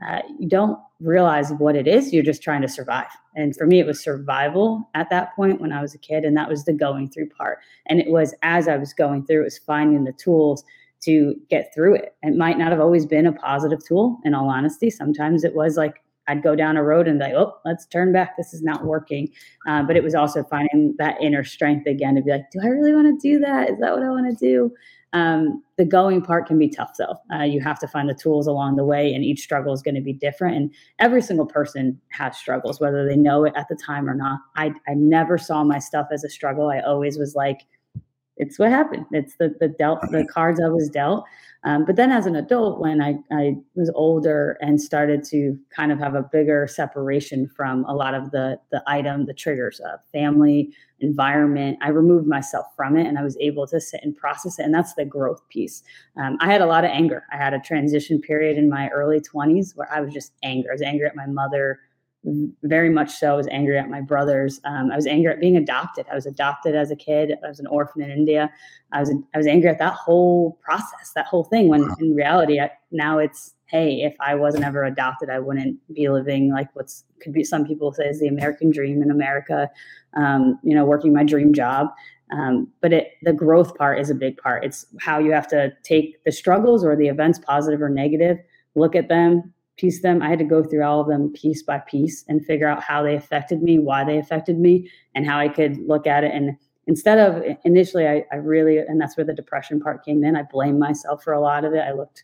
uh, 0.06 0.22
you 0.40 0.48
don't 0.48 0.78
realize 1.00 1.52
what 1.54 1.76
it 1.76 1.88
is. 1.88 2.14
You're 2.14 2.24
just 2.24 2.42
trying 2.42 2.62
to 2.62 2.68
survive. 2.68 3.08
And 3.36 3.56
for 3.56 3.66
me, 3.66 3.80
it 3.80 3.86
was 3.86 4.04
survival 4.04 4.90
at 4.94 5.10
that 5.10 5.36
point 5.36 5.62
when 5.62 5.72
I 5.72 5.82
was 5.82 5.94
a 5.94 5.98
kid, 5.98 6.24
and 6.26 6.36
that 6.38 6.50
was 6.50 6.66
the 6.66 6.74
going 6.74 7.10
through 7.10 7.30
part. 7.30 7.60
And 7.88 8.00
it 8.00 8.10
was 8.10 8.34
as 8.42 8.68
I 8.68 8.78
was 8.78 8.94
going 8.94 9.26
through, 9.26 9.42
it 9.42 9.46
was 9.46 9.58
finding 9.58 10.04
the 10.04 10.14
tools 10.14 10.64
to 11.02 11.36
get 11.50 11.74
through 11.74 11.96
it. 11.96 12.16
It 12.24 12.36
might 12.36 12.58
not 12.58 12.72
have 12.72 12.80
always 12.80 13.06
been 13.06 13.26
a 13.26 13.34
positive 13.34 13.86
tool, 13.86 14.20
in 14.24 14.34
all 14.34 14.50
honesty. 14.50 14.90
Sometimes 14.90 15.44
it 15.44 15.56
was 15.56 15.78
like 15.78 16.02
I'd 16.28 16.44
go 16.44 16.56
down 16.56 16.78
a 16.78 16.84
road 16.84 17.08
and 17.08 17.20
like, 17.20 17.34
oh, 17.34 17.56
let's 17.66 17.86
turn 17.86 18.12
back. 18.12 18.36
This 18.38 18.54
is 18.54 18.64
not 18.64 18.86
working. 18.86 19.30
Uh, 19.68 19.84
but 19.84 19.96
it 19.96 20.04
was 20.04 20.16
also 20.16 20.44
finding 20.44 20.96
that 20.98 21.22
inner 21.22 21.44
strength 21.44 21.86
again 21.86 22.16
to 22.16 22.22
be 22.22 22.32
like, 22.32 22.50
do 22.52 22.60
I 22.64 22.68
really 22.68 22.94
want 22.94 23.08
to 23.08 23.30
do 23.30 23.40
that? 23.40 23.70
Is 23.70 23.80
that 23.80 23.94
what 23.94 24.04
I 24.04 24.10
want 24.10 24.28
to 24.28 24.46
do? 24.46 24.72
Um, 25.14 25.64
the 25.78 25.86
going 25.86 26.22
part 26.22 26.46
can 26.46 26.60
be 26.60 26.68
tough 26.68 26.92
though. 26.98 27.16
Uh, 27.34 27.44
you 27.44 27.62
have 27.62 27.80
to 27.80 27.88
find 27.88 28.10
the 28.10 28.14
tools 28.14 28.48
along 28.48 28.76
the 28.76 28.84
way, 28.84 29.14
and 29.14 29.24
each 29.24 29.42
struggle 29.42 29.74
is 29.74 29.82
going 29.82 29.96
to 29.96 30.02
be 30.02 30.14
different. 30.14 30.58
And 30.58 30.74
every 31.00 31.22
single 31.22 31.46
person 31.46 32.00
has 32.10 32.38
struggles, 32.38 32.80
whether 32.82 33.08
they 33.08 33.16
know 33.16 33.46
it 33.46 33.54
at 33.56 33.68
the 33.70 33.76
time 33.76 34.10
or 34.10 34.16
not. 34.16 34.40
I, 34.56 34.74
I 34.88 34.94
never 34.94 35.38
saw 35.38 35.64
my 35.64 35.80
stuff 35.80 36.08
as 36.12 36.24
a 36.24 36.30
struggle. 36.30 36.70
I 36.70 36.80
always 36.80 37.18
was 37.18 37.34
like, 37.36 37.62
it's 38.38 38.60
what 38.60 38.70
happened. 38.70 39.06
It's 39.12 39.36
the 39.36 39.56
the 39.60 39.68
dealt 39.68 40.02
the 40.12 40.26
cards 40.26 40.60
I 40.64 40.70
was 40.70 40.90
dealt. 40.90 41.26
Um, 41.64 41.84
but 41.84 41.96
then 41.96 42.12
as 42.12 42.28
an 42.28 42.36
adult, 42.36 42.80
when 42.80 43.02
I, 43.02 43.16
I 43.32 43.56
was 43.74 43.90
older 43.96 44.56
and 44.62 44.80
started 44.80 45.24
to 45.26 45.58
kind 45.76 45.92
of 45.92 45.98
have 45.98 46.14
a 46.14 46.22
bigger 46.22 46.68
separation 46.68 47.48
from 47.48 47.86
a 47.86 47.96
lot 47.96 48.14
of 48.14 48.32
the 48.32 48.60
the 48.72 48.84
item, 48.88 49.26
the 49.26 49.34
triggers 49.34 49.80
of 49.80 50.00
family, 50.12 50.74
environment, 51.00 51.78
I 51.82 51.90
removed 51.90 52.28
myself 52.28 52.68
from 52.76 52.98
it 52.98 53.08
and 53.08 53.18
I 53.18 53.24
was 53.24 53.38
able 53.40 53.68
to 53.68 53.80
sit 53.82 54.02
and 54.04 54.16
process 54.16 54.60
it. 54.60 54.64
And 54.64 54.74
that's 54.74 54.94
the 54.94 55.06
growth 55.06 55.48
piece. 55.50 55.84
Um, 56.18 56.38
I 56.40 56.52
had 56.52 56.62
a 56.62 56.66
lot 56.66 56.86
of 56.86 56.92
anger. 56.92 57.24
I 57.32 57.38
had 57.38 57.54
a 57.54 57.60
transition 57.60 58.22
period 58.22 58.58
in 58.58 58.70
my 58.70 58.90
early 58.90 59.20
20s 59.20 59.76
where 59.76 59.92
I 59.92 60.02
was 60.02 60.14
just 60.14 60.34
angry. 60.44 60.70
I 60.70 60.74
was 60.74 60.82
angry 60.82 61.06
at 61.08 61.16
my 61.16 61.28
mother, 61.28 61.80
very 62.64 62.90
much 62.90 63.12
so. 63.12 63.34
I 63.34 63.38
was 63.38 63.48
angry 63.52 63.78
at 63.78 63.90
my 63.90 64.02
brothers. 64.02 64.60
Um, 64.64 64.92
I 64.92 64.96
was 64.96 65.06
angry 65.06 65.32
at 65.32 65.40
being 65.40 65.58
adopted. 65.58 66.06
I 66.12 66.16
was 66.16 66.26
adopted 66.26 66.76
as 66.76 66.92
a 66.92 66.96
kid. 66.96 67.34
I 67.44 67.48
was 67.48 67.60
an 67.60 67.68
orphan 67.68 68.02
in 68.02 68.10
India. 68.10 68.52
I 68.92 69.00
was 69.00 69.14
I 69.34 69.38
was 69.38 69.48
angry 69.48 69.70
at 69.70 69.80
that 69.80 69.94
whole 69.94 70.60
process, 70.64 71.12
that 71.16 71.28
whole 71.28 71.44
thing. 71.44 71.68
When 71.68 71.90
in 72.00 72.16
reality, 72.16 72.60
I, 72.60 72.72
now 72.92 73.20
it's 73.20 73.54
hey, 73.68 74.02
if 74.02 74.16
I 74.20 74.36
wasn't 74.36 74.64
ever 74.64 74.84
adopted, 74.84 75.30
I 75.30 75.40
wouldn't 75.40 75.78
be 75.94 76.08
living 76.10 76.52
like 76.52 76.70
what's 76.74 77.04
could 77.22 77.34
be 77.34 77.44
some 77.44 77.66
people 77.66 77.94
say 77.94 78.06
is 78.06 78.20
the 78.20 78.28
American 78.28 78.72
dream 78.72 79.02
in 79.02 79.12
America. 79.12 79.70
Um, 80.16 80.60
you 80.64 80.76
know, 80.76 80.86
working 80.86 81.14
my 81.14 81.24
dream 81.24 81.54
job. 81.54 81.90
Um, 82.32 82.72
but 82.82 82.92
it 82.92 83.12
the 83.22 83.34
growth 83.34 83.76
part 83.76 84.00
is 84.00 84.10
a 84.10 84.16
big 84.16 84.38
part. 84.38 84.66
It's 84.66 84.88
how 85.00 85.20
you 85.20 85.32
have 85.32 85.48
to 85.50 85.72
take 85.84 86.24
the 86.24 86.32
struggles 86.32 86.84
or 86.84 86.96
the 86.96 87.08
events, 87.08 87.40
positive 87.40 87.82
or 87.82 87.90
negative, 87.90 88.38
look 88.74 88.96
at 88.96 89.10
them, 89.10 89.54
piece 89.78 90.02
them. 90.02 90.22
I 90.22 90.30
had 90.30 90.40
to 90.40 90.46
go 90.46 90.64
through 90.64 90.84
all 90.84 91.02
of 91.02 91.08
them 91.08 91.32
piece 91.34 91.64
by 91.64 91.80
piece 91.80 92.24
and 92.28 92.46
figure 92.46 92.68
out 92.68 92.84
how 92.84 93.04
they 93.04 93.16
affected 93.16 93.62
me, 93.62 93.80
why 93.80 94.04
they 94.04 94.18
affected 94.18 94.60
me, 94.60 94.90
and 95.14 95.26
how 95.26 95.40
I 95.40 95.50
could 95.50 95.78
look 95.88 96.08
at 96.08 96.24
it. 96.24 96.34
And 96.34 96.58
instead 96.88 97.20
of 97.20 97.44
initially, 97.66 98.08
I, 98.08 98.24
I 98.32 98.36
really, 98.36 98.78
and 98.78 99.00
that's 99.00 99.18
where 99.18 99.26
the 99.26 99.34
depression 99.34 99.80
part 99.80 100.06
came 100.06 100.24
in. 100.24 100.36
I 100.36 100.44
blamed 100.44 100.80
myself 100.80 101.24
for 101.24 101.34
a 101.34 101.42
lot 101.42 101.66
of 101.66 101.74
it. 101.74 101.80
I 101.80 101.92
looked, 101.92 102.24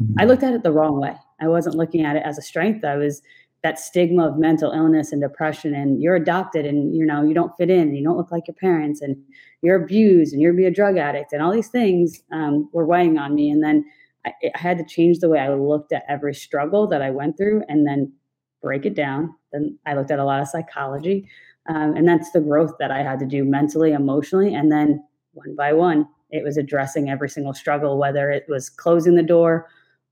I 0.00 0.02
mm-hmm. 0.02 0.28
looked 0.28 0.42
at 0.42 0.54
it 0.54 0.62
the 0.62 0.72
wrong 0.72 1.00
way. 1.00 1.14
I 1.40 1.48
wasn't 1.48 1.76
looking 1.76 2.04
at 2.04 2.16
it 2.16 2.22
as 2.24 2.38
a 2.38 2.42
strength. 2.42 2.84
I 2.84 2.96
was 2.96 3.22
that 3.62 3.78
stigma 3.78 4.26
of 4.28 4.38
mental 4.38 4.70
illness 4.70 5.12
and 5.12 5.20
depression 5.20 5.74
and 5.74 6.00
you're 6.00 6.14
adopted 6.14 6.64
and 6.64 6.94
you 6.94 7.04
know 7.04 7.24
you 7.24 7.34
don't 7.34 7.56
fit 7.56 7.70
in 7.70 7.88
and 7.88 7.96
you 7.96 8.04
don't 8.04 8.16
look 8.16 8.30
like 8.30 8.46
your 8.46 8.54
parents 8.54 9.00
and 9.00 9.16
you're 9.62 9.82
abused 9.82 10.32
and 10.32 10.40
you're 10.40 10.52
be 10.52 10.64
a 10.64 10.70
drug 10.70 10.96
addict 10.96 11.32
and 11.32 11.42
all 11.42 11.50
these 11.50 11.68
things 11.68 12.22
um, 12.32 12.68
were 12.72 12.86
weighing 12.86 13.18
on 13.18 13.34
me 13.34 13.50
and 13.50 13.62
then 13.62 13.84
I, 14.26 14.32
I 14.54 14.58
had 14.58 14.78
to 14.78 14.84
change 14.84 15.18
the 15.18 15.28
way 15.28 15.38
I 15.38 15.52
looked 15.54 15.92
at 15.92 16.04
every 16.08 16.34
struggle 16.34 16.86
that 16.88 17.02
I 17.02 17.10
went 17.10 17.36
through 17.36 17.62
and 17.68 17.86
then 17.86 18.12
break 18.62 18.86
it 18.86 18.94
down. 18.94 19.34
Then 19.52 19.78
I 19.86 19.94
looked 19.94 20.10
at 20.10 20.18
a 20.18 20.24
lot 20.24 20.40
of 20.40 20.48
psychology. 20.48 21.28
Um, 21.68 21.94
and 21.96 22.08
that's 22.08 22.30
the 22.32 22.40
growth 22.40 22.72
that 22.78 22.90
I 22.90 23.02
had 23.02 23.18
to 23.20 23.26
do 23.26 23.44
mentally, 23.44 23.92
emotionally. 23.92 24.54
And 24.54 24.72
then 24.72 25.04
one 25.32 25.54
by 25.54 25.72
one, 25.72 26.06
it 26.30 26.42
was 26.42 26.56
addressing 26.56 27.10
every 27.10 27.28
single 27.28 27.54
struggle, 27.54 27.98
whether 27.98 28.30
it 28.30 28.44
was 28.48 28.70
closing 28.70 29.14
the 29.14 29.22
door, 29.22 29.68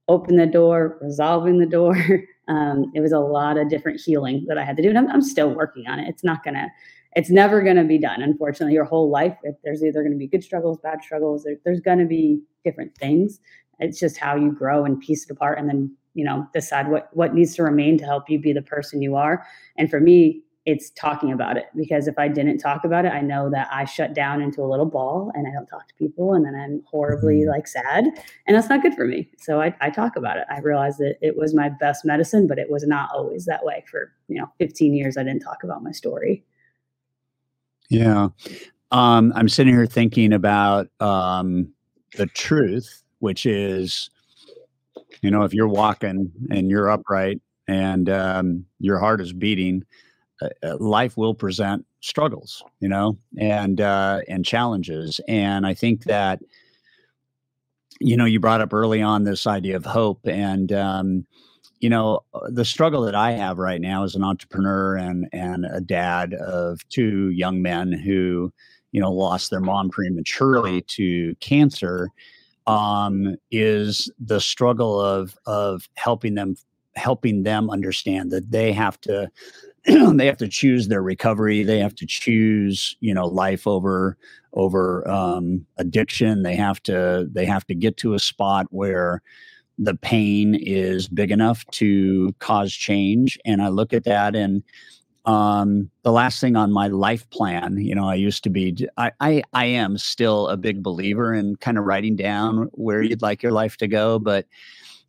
open 0.07 0.37
the 0.37 0.45
door, 0.45 0.97
resolving 1.01 1.59
the 1.59 1.65
door. 1.65 1.95
um, 2.47 2.91
it 2.93 3.01
was 3.01 3.11
a 3.11 3.19
lot 3.19 3.57
of 3.57 3.69
different 3.69 3.99
healing 3.99 4.45
that 4.47 4.57
I 4.57 4.63
had 4.63 4.77
to 4.77 4.83
do. 4.83 4.89
And 4.89 4.97
I'm, 4.97 5.09
I'm 5.09 5.21
still 5.21 5.49
working 5.49 5.87
on 5.87 5.99
it. 5.99 6.07
It's 6.07 6.23
not 6.23 6.43
going 6.43 6.53
to, 6.53 6.67
it's 7.15 7.29
never 7.29 7.61
going 7.61 7.75
to 7.77 7.83
be 7.83 7.97
done. 7.97 8.21
Unfortunately, 8.21 8.73
your 8.73 8.85
whole 8.85 9.09
life, 9.09 9.35
if 9.43 9.55
there's 9.63 9.83
either 9.83 10.01
going 10.01 10.13
to 10.13 10.17
be 10.17 10.27
good 10.27 10.43
struggles, 10.43 10.77
bad 10.81 11.03
struggles, 11.03 11.43
there, 11.43 11.55
there's 11.65 11.81
going 11.81 11.99
to 11.99 12.05
be 12.05 12.39
different 12.63 12.95
things. 12.97 13.39
It's 13.79 13.99
just 13.99 14.17
how 14.17 14.35
you 14.35 14.51
grow 14.51 14.85
and 14.85 14.99
piece 14.99 15.25
it 15.25 15.31
apart 15.31 15.59
and 15.59 15.69
then, 15.69 15.95
you 16.13 16.25
know, 16.25 16.47
decide 16.53 16.89
what 16.89 17.09
what 17.13 17.33
needs 17.33 17.55
to 17.55 17.63
remain 17.63 17.97
to 17.99 18.05
help 18.05 18.29
you 18.29 18.39
be 18.39 18.53
the 18.53 18.61
person 18.61 19.01
you 19.01 19.15
are. 19.15 19.45
And 19.77 19.89
for 19.89 19.99
me, 19.99 20.43
it's 20.67 20.89
talking 20.89 21.31
about 21.31 21.55
it 21.55 21.67
because 21.77 22.09
if 22.09 22.19
I 22.19 22.27
didn't 22.27 22.57
talk 22.57 22.83
about 22.83 23.05
it, 23.05 23.13
I 23.13 23.21
know 23.21 23.49
that 23.49 23.69
I 23.71 23.85
shut 23.85 24.13
down 24.13 24.41
into 24.41 24.61
a 24.61 24.67
little 24.67 24.85
ball 24.85 25.31
and 25.33 25.47
I 25.47 25.51
don't 25.51 25.65
talk 25.65 25.87
to 25.87 25.93
people 25.93 26.33
and 26.33 26.45
then 26.45 26.55
I'm 26.55 26.83
horribly 26.85 27.39
mm-hmm. 27.39 27.51
like 27.51 27.67
sad 27.67 28.03
and 28.45 28.57
that's 28.57 28.67
not 28.67 28.81
good 28.81 28.93
for 28.93 29.05
me. 29.05 29.29
So 29.37 29.61
I, 29.61 29.73
I 29.79 29.89
talk 29.89 30.17
about 30.17 30.35
it. 30.35 30.43
I 30.51 30.59
realized 30.59 30.97
that 30.97 31.15
it 31.21 31.37
was 31.37 31.55
my 31.55 31.69
best 31.69 32.03
medicine, 32.03 32.47
but 32.47 32.59
it 32.59 32.69
was 32.69 32.85
not 32.85 33.09
always 33.13 33.45
that 33.45 33.63
way 33.63 33.85
for, 33.89 34.11
you 34.27 34.41
know, 34.41 34.51
15 34.59 34.93
years. 34.93 35.15
I 35.15 35.23
didn't 35.23 35.39
talk 35.39 35.63
about 35.63 35.83
my 35.83 35.93
story. 35.93 36.43
Yeah. 37.89 38.27
Um, 38.91 39.31
I'm 39.37 39.47
sitting 39.47 39.73
here 39.73 39.85
thinking 39.85 40.33
about 40.33 40.89
um, 40.99 41.71
the 42.17 42.25
truth 42.25 43.03
which 43.19 43.45
is, 43.45 44.09
you 45.21 45.31
know, 45.31 45.43
if 45.43 45.53
you're 45.53 45.67
walking 45.67 46.31
and 46.51 46.69
you're 46.69 46.89
upright 46.89 47.41
and 47.67 48.09
um, 48.09 48.65
your 48.79 48.99
heart 48.99 49.21
is 49.21 49.33
beating, 49.33 49.83
uh, 50.41 50.49
uh, 50.63 50.77
life 50.77 51.17
will 51.17 51.33
present 51.33 51.85
struggles, 51.99 52.63
you 52.79 52.87
know, 52.87 53.17
and 53.37 53.81
uh, 53.81 54.21
and 54.27 54.45
challenges. 54.45 55.19
And 55.27 55.65
I 55.65 55.73
think 55.73 56.03
that, 56.03 56.39
you 57.99 58.15
know, 58.15 58.25
you 58.25 58.39
brought 58.39 58.61
up 58.61 58.73
early 58.73 59.01
on 59.01 59.23
this 59.23 59.47
idea 59.47 59.75
of 59.75 59.85
hope, 59.85 60.27
and 60.27 60.71
um, 60.71 61.25
you 61.79 61.89
know, 61.89 62.21
the 62.49 62.65
struggle 62.65 63.01
that 63.01 63.15
I 63.15 63.31
have 63.31 63.57
right 63.57 63.81
now 63.81 64.03
as 64.03 64.15
an 64.15 64.23
entrepreneur 64.23 64.95
and 64.95 65.27
and 65.33 65.65
a 65.65 65.81
dad 65.81 66.33
of 66.35 66.87
two 66.89 67.29
young 67.29 67.61
men 67.61 67.91
who, 67.91 68.53
you 68.91 69.01
know, 69.01 69.11
lost 69.11 69.49
their 69.49 69.59
mom 69.59 69.89
prematurely 69.89 70.81
to 70.83 71.35
cancer 71.39 72.09
um, 72.67 73.35
is 73.49 74.11
the 74.19 74.39
struggle 74.39 75.01
of 75.01 75.35
of 75.45 75.89
helping 75.95 76.35
them 76.35 76.55
helping 76.95 77.43
them 77.43 77.69
understand 77.69 78.31
that 78.31 78.51
they 78.51 78.71
have 78.73 78.99
to 79.01 79.29
they 79.85 80.25
have 80.25 80.37
to 80.37 80.47
choose 80.47 80.89
their 80.89 81.01
recovery. 81.01 81.63
They 81.63 81.79
have 81.79 81.95
to 81.95 82.05
choose 82.05 82.95
you 82.99 83.13
know 83.13 83.25
life 83.27 83.65
over 83.65 84.17
over 84.53 85.07
um, 85.09 85.65
addiction. 85.77 86.43
They 86.43 86.55
have 86.55 86.83
to 86.83 87.27
they 87.31 87.45
have 87.45 87.65
to 87.67 87.75
get 87.75 87.97
to 87.97 88.13
a 88.13 88.19
spot 88.19 88.67
where 88.69 89.21
the 89.79 89.95
pain 89.95 90.55
is 90.55 91.07
big 91.07 91.31
enough 91.31 91.65
to 91.71 92.33
cause 92.39 92.73
change. 92.73 93.37
And 93.45 93.61
i 93.61 93.69
look 93.69 93.93
at 93.93 94.05
that 94.05 94.35
and 94.35 94.63
um, 95.27 95.91
the 96.03 96.11
last 96.11 96.39
thing 96.39 96.55
on 96.55 96.71
my 96.71 96.87
life 96.87 97.29
plan, 97.31 97.77
you 97.77 97.93
know, 97.93 98.07
I 98.07 98.15
used 98.15 98.45
to 98.45 98.49
be, 98.49 98.87
I, 98.95 99.11
I, 99.19 99.43
I 99.51 99.65
am 99.65 99.97
still 99.97 100.47
a 100.47 100.55
big 100.55 100.81
believer 100.81 101.33
in 101.33 101.57
kind 101.57 101.77
of 101.77 101.83
writing 101.83 102.15
down 102.15 102.69
where 102.71 103.01
you'd 103.01 103.21
like 103.21 103.43
your 103.43 103.51
life 103.51 103.75
to 103.77 103.89
go. 103.89 104.19
But, 104.19 104.45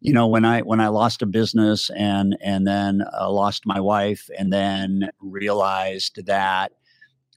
you 0.00 0.12
know, 0.12 0.26
when 0.26 0.44
I, 0.44 0.62
when 0.62 0.80
I 0.80 0.88
lost 0.88 1.22
a 1.22 1.26
business 1.26 1.88
and, 1.90 2.36
and 2.42 2.66
then 2.66 3.04
uh, 3.18 3.30
lost 3.30 3.64
my 3.64 3.78
wife 3.78 4.28
and 4.36 4.52
then 4.52 5.08
realized 5.20 6.26
that 6.26 6.72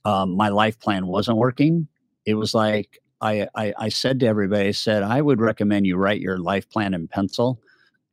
um, 0.04 0.36
my 0.36 0.48
life 0.48 0.80
plan 0.80 1.06
wasn't 1.06 1.38
working, 1.38 1.86
it 2.26 2.34
was 2.34 2.52
like, 2.52 2.98
I, 3.20 3.46
I, 3.54 3.72
I 3.78 3.88
said 3.90 4.18
to 4.20 4.26
everybody, 4.26 4.68
I 4.68 4.72
said, 4.72 5.04
I 5.04 5.22
would 5.22 5.40
recommend 5.40 5.86
you 5.86 5.96
write 5.96 6.20
your 6.20 6.38
life 6.38 6.68
plan 6.68 6.94
in 6.94 7.06
pencil 7.06 7.60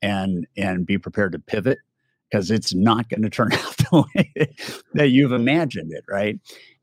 and, 0.04 0.46
and 0.56 0.86
be 0.86 1.00
prepared 1.00 1.32
to 1.32 1.40
pivot 1.40 1.80
because 2.29 2.51
it's 2.51 2.74
not 2.74 3.09
going 3.09 3.21
to 3.21 3.29
turn 3.29 3.51
out 3.53 3.77
the 3.77 4.05
way 4.15 4.53
that 4.93 5.09
you've 5.09 5.31
imagined 5.31 5.91
it, 5.93 6.03
right? 6.07 6.39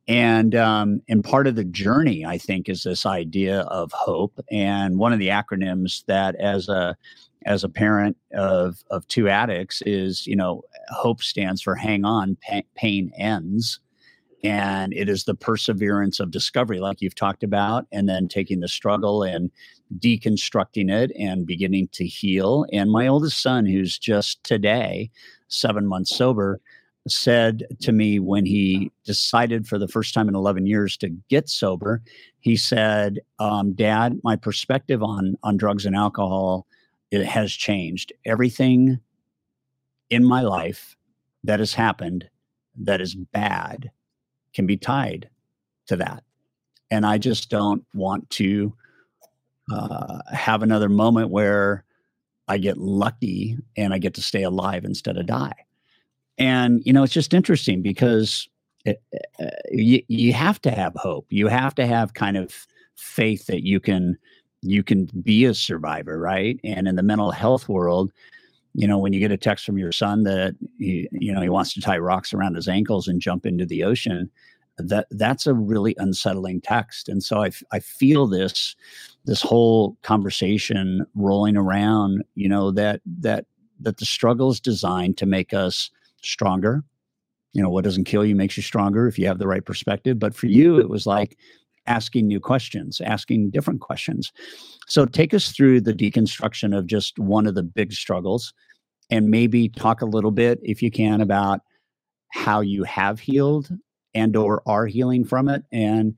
And 0.08 0.54
um, 0.54 1.02
and 1.08 1.24
part 1.24 1.46
of 1.46 1.56
the 1.56 1.64
journey, 1.64 2.24
I 2.24 2.38
think, 2.38 2.68
is 2.68 2.84
this 2.84 3.04
idea 3.04 3.62
of 3.62 3.90
hope. 3.92 4.38
And 4.50 4.98
one 4.98 5.12
of 5.12 5.18
the 5.18 5.28
acronyms 5.28 6.04
that, 6.06 6.36
as 6.36 6.68
a 6.68 6.96
as 7.44 7.64
a 7.64 7.68
parent 7.68 8.16
of 8.32 8.84
of 8.90 9.06
two 9.08 9.28
addicts, 9.28 9.82
is 9.84 10.24
you 10.26 10.36
know, 10.36 10.62
hope 10.90 11.22
stands 11.22 11.60
for 11.60 11.74
hang 11.74 12.04
on, 12.04 12.36
pain 12.76 13.10
ends 13.16 13.80
and 14.44 14.92
it 14.92 15.08
is 15.08 15.24
the 15.24 15.34
perseverance 15.34 16.20
of 16.20 16.30
discovery 16.30 16.78
like 16.78 17.00
you've 17.00 17.14
talked 17.14 17.42
about 17.42 17.86
and 17.92 18.08
then 18.08 18.28
taking 18.28 18.60
the 18.60 18.68
struggle 18.68 19.22
and 19.22 19.50
deconstructing 19.98 20.90
it 20.90 21.10
and 21.18 21.46
beginning 21.46 21.88
to 21.92 22.06
heal. 22.06 22.66
And 22.72 22.90
my 22.90 23.06
oldest 23.06 23.42
son 23.42 23.66
who's 23.66 23.98
just 23.98 24.42
today 24.44 25.10
7 25.48 25.86
months 25.86 26.16
sober 26.16 26.60
said 27.08 27.64
to 27.80 27.92
me 27.92 28.18
when 28.18 28.44
he 28.44 28.90
decided 29.04 29.68
for 29.68 29.78
the 29.78 29.86
first 29.86 30.12
time 30.12 30.28
in 30.28 30.34
11 30.34 30.66
years 30.66 30.96
to 30.96 31.08
get 31.28 31.48
sober 31.48 32.02
he 32.40 32.56
said 32.56 33.20
um, 33.38 33.74
dad 33.74 34.18
my 34.24 34.34
perspective 34.34 35.04
on 35.04 35.36
on 35.44 35.56
drugs 35.56 35.86
and 35.86 35.94
alcohol 35.94 36.66
it 37.10 37.24
has 37.24 37.52
changed. 37.52 38.12
Everything 38.24 38.98
in 40.10 40.24
my 40.24 40.42
life 40.42 40.96
that 41.44 41.60
has 41.60 41.74
happened 41.74 42.28
that 42.78 43.00
is 43.00 43.14
bad 43.14 43.90
can 44.56 44.66
be 44.66 44.76
tied 44.76 45.28
to 45.86 45.96
that. 45.96 46.24
And 46.90 47.06
I 47.06 47.18
just 47.18 47.50
don't 47.50 47.84
want 47.94 48.28
to 48.30 48.74
uh, 49.70 50.20
have 50.32 50.62
another 50.62 50.88
moment 50.88 51.30
where 51.30 51.84
I 52.48 52.58
get 52.58 52.78
lucky 52.78 53.58
and 53.76 53.92
I 53.92 53.98
get 53.98 54.14
to 54.14 54.22
stay 54.22 54.42
alive 54.42 54.84
instead 54.84 55.16
of 55.16 55.26
die. 55.26 55.54
And, 56.38 56.82
you 56.84 56.92
know, 56.92 57.02
it's 57.02 57.12
just 57.12 57.34
interesting 57.34 57.82
because 57.82 58.48
it, 58.84 59.02
uh, 59.38 59.46
you, 59.70 60.02
you 60.08 60.32
have 60.32 60.60
to 60.62 60.70
have 60.70 60.94
hope. 60.94 61.26
You 61.28 61.48
have 61.48 61.74
to 61.74 61.86
have 61.86 62.14
kind 62.14 62.36
of 62.36 62.66
faith 62.94 63.46
that 63.46 63.64
you 63.64 63.78
can 63.78 64.16
you 64.62 64.82
can 64.82 65.08
be 65.22 65.44
a 65.44 65.54
survivor, 65.54 66.18
right? 66.18 66.58
And 66.64 66.88
in 66.88 66.96
the 66.96 67.02
mental 67.02 67.30
health 67.30 67.68
world, 67.68 68.10
you 68.76 68.86
know, 68.86 68.98
when 68.98 69.14
you 69.14 69.20
get 69.20 69.32
a 69.32 69.38
text 69.38 69.64
from 69.64 69.78
your 69.78 69.90
son 69.90 70.24
that 70.24 70.54
he, 70.78 71.08
you 71.10 71.32
know 71.32 71.40
he 71.40 71.48
wants 71.48 71.72
to 71.72 71.80
tie 71.80 71.96
rocks 71.96 72.34
around 72.34 72.56
his 72.56 72.68
ankles 72.68 73.08
and 73.08 73.22
jump 73.22 73.46
into 73.46 73.64
the 73.64 73.82
ocean, 73.82 74.30
that 74.76 75.06
that's 75.12 75.46
a 75.46 75.54
really 75.54 75.94
unsettling 75.96 76.60
text. 76.60 77.08
And 77.08 77.24
so 77.24 77.42
i, 77.42 77.50
I 77.72 77.80
feel 77.80 78.26
this 78.26 78.76
this 79.24 79.40
whole 79.40 79.96
conversation 80.02 81.06
rolling 81.14 81.56
around 81.56 82.22
you 82.34 82.50
know 82.50 82.70
that 82.72 83.00
that 83.20 83.46
that 83.80 83.96
the 83.96 84.04
struggle 84.04 84.50
is 84.50 84.60
designed 84.60 85.16
to 85.18 85.26
make 85.26 85.54
us 85.54 85.90
stronger. 86.22 86.84
You 87.54 87.62
know 87.62 87.70
what 87.70 87.84
doesn't 87.84 88.04
kill 88.04 88.26
you 88.26 88.36
makes 88.36 88.58
you 88.58 88.62
stronger 88.62 89.08
if 89.08 89.18
you 89.18 89.26
have 89.26 89.38
the 89.38 89.48
right 89.48 89.64
perspective. 89.64 90.18
But 90.18 90.34
for 90.34 90.48
you 90.48 90.78
it 90.78 90.90
was 90.90 91.06
like 91.06 91.38
asking 91.86 92.26
new 92.26 92.40
questions 92.40 93.00
asking 93.00 93.48
different 93.50 93.80
questions. 93.80 94.32
So 94.86 95.06
take 95.06 95.32
us 95.32 95.52
through 95.52 95.80
the 95.80 95.94
deconstruction 95.94 96.76
of 96.76 96.86
just 96.86 97.18
one 97.18 97.46
of 97.46 97.54
the 97.54 97.62
big 97.62 97.92
struggles 97.94 98.52
and 99.10 99.30
maybe 99.30 99.68
talk 99.68 100.02
a 100.02 100.06
little 100.06 100.30
bit 100.30 100.58
if 100.62 100.82
you 100.82 100.90
can 100.90 101.20
about 101.20 101.60
how 102.32 102.60
you 102.60 102.84
have 102.84 103.20
healed 103.20 103.68
and 104.14 104.36
or 104.36 104.62
are 104.66 104.86
healing 104.86 105.24
from 105.24 105.48
it 105.48 105.62
and 105.72 106.14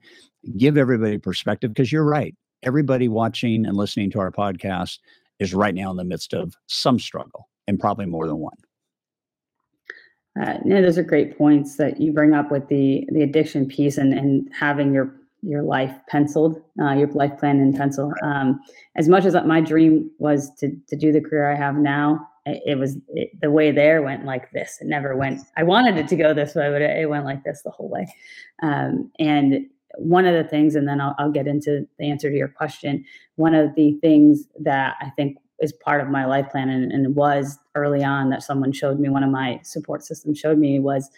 give 0.57 0.77
everybody 0.77 1.17
perspective 1.17 1.73
because 1.73 1.91
you're 1.91 2.05
right. 2.05 2.35
Everybody 2.63 3.07
watching 3.07 3.65
and 3.65 3.77
listening 3.77 4.11
to 4.11 4.19
our 4.19 4.31
podcast 4.31 4.99
is 5.39 5.53
right 5.53 5.75
now 5.75 5.91
in 5.91 5.97
the 5.97 6.03
midst 6.03 6.33
of 6.33 6.55
some 6.67 6.99
struggle 6.99 7.47
and 7.67 7.79
probably 7.79 8.05
more 8.05 8.27
than 8.27 8.37
one. 8.37 8.57
Uh, 10.39 10.57
yeah, 10.65 10.81
those 10.81 10.97
are 10.97 11.03
great 11.03 11.37
points 11.37 11.77
that 11.77 11.99
you 11.99 12.13
bring 12.13 12.33
up 12.33 12.51
with 12.51 12.67
the 12.67 13.05
the 13.11 13.23
addiction 13.23 13.67
piece 13.67 13.97
and 13.97 14.13
and 14.13 14.49
having 14.57 14.93
your 14.93 15.15
your 15.41 15.63
life 15.63 15.93
penciled, 16.09 16.61
uh, 16.81 16.91
your 16.91 17.07
life 17.09 17.37
plan 17.37 17.59
in 17.59 17.73
pencil. 17.73 18.13
Um, 18.23 18.59
as 18.95 19.09
much 19.09 19.25
as 19.25 19.35
my 19.45 19.59
dream 19.59 20.09
was 20.19 20.53
to 20.55 20.71
to 20.87 20.95
do 20.95 21.11
the 21.11 21.21
career 21.21 21.51
I 21.51 21.55
have 21.55 21.75
now, 21.75 22.27
it 22.65 22.77
was 22.77 22.97
it, 23.09 23.29
the 23.41 23.51
way 23.51 23.71
there 23.71 24.01
went 24.01 24.25
like 24.25 24.51
this. 24.51 24.77
It 24.81 24.87
never 24.87 25.15
went. 25.15 25.41
I 25.57 25.63
wanted 25.63 25.97
it 25.97 26.07
to 26.09 26.15
go 26.15 26.33
this 26.33 26.55
way, 26.55 26.69
but 26.69 26.81
it, 26.81 27.09
went 27.09 27.25
like 27.25 27.43
this 27.43 27.61
the 27.63 27.71
whole 27.71 27.89
way. 27.89 28.07
Um, 28.61 29.11
and 29.19 29.65
one 29.97 30.25
of 30.25 30.33
the 30.33 30.49
things, 30.49 30.75
and 30.75 30.87
then 30.87 31.01
I'll, 31.01 31.15
I'll 31.17 31.31
get 31.31 31.47
into 31.47 31.87
the 31.97 32.09
answer 32.09 32.29
to 32.29 32.35
your 32.35 32.47
question. 32.47 33.03
One 33.35 33.55
of 33.55 33.75
the 33.75 33.97
things 34.01 34.43
that 34.59 34.95
I 35.01 35.09
think 35.11 35.37
is 35.59 35.73
part 35.73 36.01
of 36.01 36.07
my 36.07 36.25
life 36.25 36.49
plan, 36.51 36.69
and, 36.69 36.91
and 36.91 37.15
was 37.15 37.57
early 37.75 38.03
on 38.03 38.29
that 38.29 38.43
someone 38.43 38.71
showed 38.71 38.99
me. 38.99 39.09
One 39.09 39.23
of 39.23 39.31
my 39.31 39.59
support 39.63 40.03
systems 40.03 40.39
showed 40.39 40.57
me 40.57 40.79
was. 40.79 41.09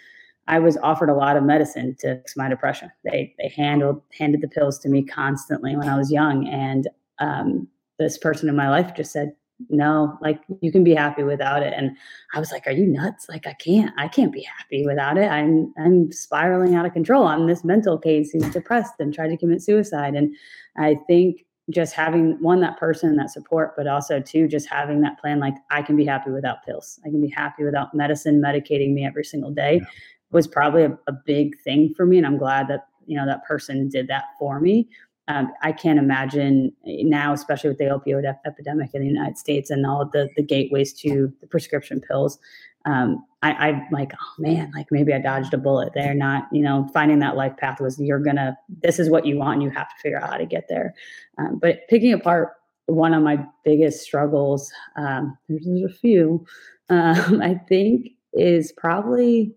I 0.47 0.57
was 0.57 0.75
offered 0.81 1.09
a 1.09 1.13
lot 1.13 1.38
of 1.38 1.43
medicine 1.43 1.95
to 2.00 2.15
fix 2.15 2.35
my 2.35 2.50
depression. 2.50 2.91
They 3.03 3.33
they 3.38 3.50
handled 3.50 4.01
handed 4.17 4.41
the 4.41 4.47
pills 4.47 4.79
to 4.79 4.89
me 4.89 5.03
constantly 5.03 5.75
when 5.75 5.88
I 5.88 5.95
was 5.95 6.11
young, 6.11 6.47
and 6.47 6.88
um, 7.19 7.67
this 8.00 8.17
person 8.17 8.50
in 8.50 8.55
my 8.55 8.69
life 8.69 8.91
just 8.95 9.11
said, 9.11 9.33
no 9.69 10.17
like 10.21 10.41
you 10.61 10.71
can 10.71 10.83
be 10.83 10.93
happy 10.93 11.23
without 11.23 11.63
it 11.63 11.73
and 11.75 11.91
i 12.33 12.39
was 12.39 12.51
like 12.51 12.65
are 12.67 12.71
you 12.71 12.85
nuts? 12.85 13.27
Like 13.29 13.47
i 13.47 13.53
can't 13.53 13.93
i 13.97 14.07
can't 14.07 14.31
be 14.31 14.43
happy 14.43 14.85
without 14.85 15.17
it. 15.17 15.29
I'm 15.29 15.73
i'm 15.77 16.11
spiraling 16.11 16.75
out 16.75 16.85
of 16.85 16.93
control. 16.93 17.27
I'm 17.27 17.47
this 17.47 17.63
mental 17.63 17.97
case 17.97 18.31
who's 18.31 18.49
depressed 18.49 18.93
and 18.99 19.13
tried 19.13 19.29
to 19.29 19.37
commit 19.37 19.61
suicide 19.61 20.15
and 20.15 20.35
i 20.77 20.95
think 21.07 21.45
just 21.69 21.93
having 21.93 22.41
one 22.41 22.59
that 22.61 22.77
person 22.77 23.15
that 23.15 23.29
support 23.29 23.73
but 23.77 23.87
also 23.87 24.19
two 24.19 24.47
just 24.47 24.67
having 24.67 25.01
that 25.01 25.19
plan 25.19 25.39
like 25.39 25.55
i 25.69 25.81
can 25.81 25.95
be 25.95 26.05
happy 26.05 26.31
without 26.31 26.63
pills. 26.65 26.99
I 27.05 27.09
can 27.09 27.21
be 27.21 27.29
happy 27.29 27.63
without 27.63 27.93
medicine 27.93 28.41
medicating 28.41 28.93
me 28.93 29.05
every 29.05 29.23
single 29.23 29.51
day 29.51 29.75
yeah. 29.75 29.87
was 30.31 30.47
probably 30.47 30.83
a, 30.83 30.97
a 31.07 31.13
big 31.25 31.59
thing 31.61 31.93
for 31.95 32.05
me 32.05 32.17
and 32.17 32.25
i'm 32.25 32.37
glad 32.37 32.67
that 32.67 32.87
you 33.05 33.17
know 33.17 33.25
that 33.25 33.45
person 33.45 33.89
did 33.89 34.07
that 34.07 34.25
for 34.39 34.59
me 34.59 34.87
um, 35.27 35.51
I 35.61 35.71
can't 35.71 35.99
imagine 35.99 36.73
now, 36.85 37.33
especially 37.33 37.69
with 37.69 37.77
the 37.77 37.85
opioid 37.85 38.27
ep- 38.27 38.41
epidemic 38.45 38.91
in 38.93 39.01
the 39.01 39.07
United 39.07 39.37
States 39.37 39.69
and 39.69 39.85
all 39.85 40.09
the 40.11 40.29
the 40.35 40.43
gateways 40.43 40.93
to 41.01 41.31
the 41.41 41.47
prescription 41.47 42.01
pills. 42.01 42.39
Um, 42.85 43.23
I, 43.43 43.51
I'm 43.51 43.87
like, 43.91 44.11
oh 44.13 44.33
man, 44.41 44.71
like 44.75 44.87
maybe 44.89 45.13
I 45.13 45.19
dodged 45.19 45.53
a 45.53 45.57
bullet 45.57 45.93
there. 45.93 46.15
Not, 46.15 46.47
you 46.51 46.63
know, 46.63 46.89
finding 46.93 47.19
that 47.19 47.35
life 47.35 47.55
path 47.57 47.79
was 47.79 47.99
you're 47.99 48.19
gonna. 48.19 48.57
This 48.81 48.99
is 48.99 49.09
what 49.09 49.25
you 49.25 49.37
want. 49.37 49.55
And 49.55 49.63
you 49.63 49.69
have 49.69 49.89
to 49.89 49.95
figure 50.01 50.19
out 50.19 50.29
how 50.29 50.37
to 50.37 50.45
get 50.45 50.65
there. 50.67 50.95
Um, 51.37 51.59
but 51.61 51.87
picking 51.89 52.13
apart 52.13 52.49
one 52.87 53.13
of 53.13 53.21
my 53.23 53.45
biggest 53.63 54.01
struggles, 54.01 54.71
um, 54.97 55.37
there's, 55.47 55.65
there's, 55.65 55.91
a 55.91 55.95
few, 55.95 56.45
um, 56.89 57.41
I 57.41 57.55
think, 57.69 58.09
is 58.33 58.71
probably 58.71 59.53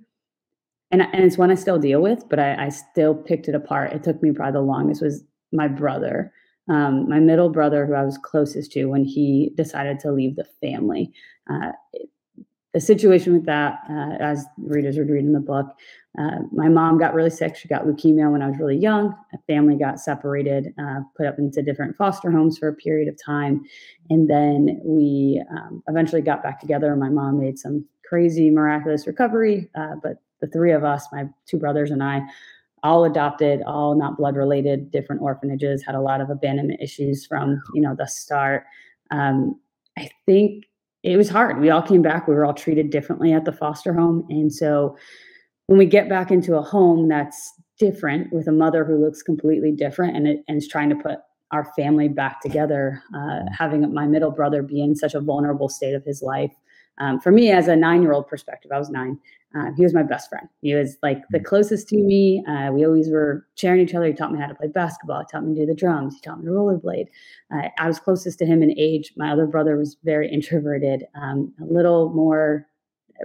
and, 0.90 1.02
and 1.02 1.25
it's 1.25 1.38
one 1.38 1.50
I 1.50 1.56
still 1.56 1.78
deal 1.78 2.00
with, 2.00 2.28
but 2.28 2.38
I, 2.38 2.66
I, 2.66 2.68
still 2.68 3.16
picked 3.16 3.49
it 3.49 3.54
apart. 3.56 3.92
It 3.92 4.04
took 4.04 4.23
me 4.23 4.30
probably 4.30 4.52
the 4.52 4.61
longest 4.61 5.02
was 5.02 5.25
my 5.54 5.68
brother, 5.68 6.32
um, 6.68 7.08
my 7.08 7.20
middle 7.20 7.49
brother, 7.49 7.87
who 7.87 7.94
I 7.94 8.04
was 8.04 8.18
closest 8.18 8.73
to 8.73 8.87
when 8.87 9.04
he 9.04 9.52
decided 9.56 10.00
to 10.00 10.12
leave 10.12 10.37
the 10.37 10.46
family. 10.61 11.12
Uh, 11.49 11.73
the 12.75 12.80
situation 12.80 13.32
with 13.32 13.46
that, 13.46 13.78
uh, 13.88 14.16
as 14.20 14.44
readers 14.58 14.99
would 14.99 15.08
read 15.08 15.25
in 15.25 15.32
the 15.32 15.40
book, 15.40 15.66
uh, 16.18 16.38
my 16.50 16.68
mom 16.68 16.99
got 16.99 17.14
really 17.14 17.30
sick. 17.30 17.54
She 17.54 17.68
got 17.68 17.84
leukemia 17.84 18.30
when 18.30 18.42
I 18.42 18.49
was 18.49 18.58
really 18.58 18.76
young. 18.76 19.14
A 19.32 19.38
family 19.46 19.76
got 19.76 20.00
separated, 20.00 20.75
uh, 20.78 21.00
put 21.16 21.26
up 21.26 21.38
into 21.38 21.62
different 21.62 21.96
foster 21.96 22.32
homes 22.32 22.58
for 22.58 22.68
a 22.68 22.75
period 22.75 23.08
of 23.08 23.16
time. 23.25 23.64
And 24.11 24.28
then 24.28 24.80
we 24.84 25.42
um, 25.52 25.84
eventually 25.88 26.20
got 26.20 26.42
back 26.42 26.61
together. 26.61 26.96
My 26.96 27.11
mom 27.11 27.38
made 27.38 27.61
some 27.61 27.84
crazy, 28.08 28.50
miraculous 28.50 29.06
recovery. 29.06 29.71
Uh, 29.76 29.95
but 30.02 30.19
the 30.40 30.49
three 30.49 30.73
of 30.73 30.84
us, 30.84 31.06
my 31.12 31.28
two 31.47 31.58
brothers 31.58 31.93
and 31.93 32.02
I, 32.02 32.23
all 32.84 33.04
adopted, 33.04 33.62
all 33.66 33.97
not 33.97 34.18
blood 34.18 34.36
related, 34.36 34.90
different 34.90 35.23
orphanages, 35.23 35.82
had 35.82 35.94
a 35.94 36.00
lot 36.00 36.20
of 36.20 36.30
abandonment 36.30 36.80
issues 36.80 37.26
from, 37.26 37.60
you 37.75 37.80
know, 37.80 37.97
the 37.99 38.06
start. 38.06 38.64
Um, 39.10 39.58
I 39.99 40.10
think 40.26 40.66
it 41.02 41.16
was 41.16 41.28
hard. 41.28 41.60
We 41.60 41.70
all 41.70 41.82
came 41.82 42.02
back. 42.02 42.28
We 42.28 42.34
were 42.34 42.44
all 42.44 42.54
treated 42.54 42.90
differently 42.90 43.32
at 43.32 43.47
the 43.47 43.52
foster 43.52 43.94
home. 43.94 44.26
And 44.28 44.52
so 44.52 44.97
when 45.66 45.78
we 45.78 45.86
get 45.86 46.08
back 46.08 46.30
into 46.30 46.56
a 46.56 46.62
home 46.62 47.08
that's 47.08 47.52
different 47.78 48.32
with 48.32 48.47
a 48.49 48.52
mother 48.52 48.84
who 48.84 49.02
looks 49.02 49.23
completely 49.23 49.73
different 49.73 50.16
and, 50.16 50.28
it, 50.28 50.44
and 50.47 50.58
is 50.58 50.68
trying 50.68 50.90
to 50.90 50.97
put 50.97 51.18
our 51.50 51.64
family 51.76 52.08
back 52.08 52.40
together, 52.40 53.02
uh, 53.16 53.40
having 53.56 53.92
my 53.94 54.06
middle 54.06 54.30
brother 54.30 54.62
be 54.62 54.82
in 54.82 54.94
such 54.94 55.14
a 55.14 55.20
vulnerable 55.20 55.68
state 55.68 55.94
of 55.94 56.04
his 56.04 56.20
life. 56.23 56.52
Um, 56.99 57.20
for 57.20 57.32
me, 57.32 57.50
as 57.50 57.66
a 57.66 57.76
nine 57.76 58.02
year 58.02 58.12
old 58.12 58.28
perspective, 58.28 58.73
I 58.73 58.78
was 58.78 58.90
nine. 58.90 59.18
Uh, 59.56 59.71
he 59.76 59.82
was 59.82 59.95
my 59.95 60.02
best 60.02 60.28
friend. 60.28 60.49
He 60.62 60.75
was 60.75 60.97
like 61.02 61.23
the 61.30 61.38
mm. 61.38 61.45
closest 61.45 61.88
to 61.88 61.97
me. 61.97 62.45
Uh, 62.47 62.73
we 62.73 62.84
always 62.84 63.10
were 63.10 63.47
sharing 63.54 63.80
each 63.80 63.95
other. 63.95 64.06
He 64.06 64.12
taught 64.12 64.32
me 64.32 64.40
how 64.40 64.49
to 64.49 64.54
play 64.54 64.69
basketball. 64.69 65.21
He 65.21 65.26
taught 65.30 65.45
me 65.45 65.54
to 65.54 65.60
do 65.60 65.67
the 65.67 65.75
drums. 65.75 66.14
He 66.14 66.21
taught 66.21 66.40
me 66.40 66.47
to 66.47 66.50
rollerblade. 66.50 67.06
Uh, 67.54 67.69
I 67.78 67.86
was 67.86 67.99
closest 67.99 68.38
to 68.40 68.47
him 68.47 68.62
in 68.62 68.76
age. 68.78 69.12
My 69.17 69.30
other 69.30 69.47
brother 69.47 69.76
was 69.76 69.97
very 70.02 70.30
introverted, 70.30 71.04
um, 71.14 71.52
a 71.60 71.73
little 71.73 72.10
more 72.10 72.67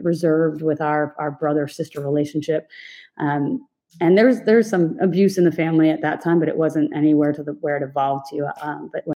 reserved 0.01 0.61
with 0.61 0.81
our 0.81 1.15
our 1.17 1.31
brother 1.31 1.67
sister 1.67 1.99
relationship. 2.01 2.69
Um, 3.17 3.65
and 3.99 4.17
there's 4.17 4.41
there's 4.41 4.69
some 4.69 4.97
abuse 5.01 5.37
in 5.37 5.45
the 5.45 5.51
family 5.51 5.89
at 5.89 6.01
that 6.01 6.23
time, 6.23 6.39
but 6.39 6.47
it 6.47 6.57
wasn't 6.57 6.95
anywhere 6.95 7.33
to 7.33 7.43
the 7.43 7.53
where 7.61 7.77
it 7.77 7.83
evolved 7.83 8.27
to. 8.31 8.51
Um, 8.61 8.89
but 8.93 9.01
when, 9.05 9.15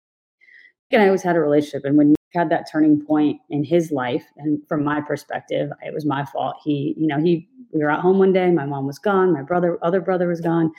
and 0.91 1.01
I 1.01 1.07
always 1.07 1.23
had 1.23 1.35
a 1.35 1.39
relationship, 1.39 1.83
and 1.83 1.97
when 1.97 2.15
had 2.33 2.49
that 2.49 2.65
turning 2.71 3.03
point 3.05 3.39
in 3.49 3.63
his 3.63 3.91
life 3.91 4.25
and 4.37 4.61
from 4.67 4.83
my 4.83 5.01
perspective 5.01 5.69
it 5.81 5.93
was 5.93 6.05
my 6.05 6.25
fault. 6.25 6.55
He 6.63 6.95
you 6.97 7.07
know 7.07 7.19
he 7.19 7.47
we 7.71 7.81
were 7.83 7.91
at 7.91 7.99
home 7.99 8.19
one 8.19 8.33
day 8.33 8.51
my 8.51 8.65
mom 8.65 8.87
was 8.87 8.99
gone 8.99 9.33
my 9.33 9.41
brother 9.41 9.77
other 9.81 10.01
brother 10.01 10.27
was 10.27 10.41
gone. 10.41 10.71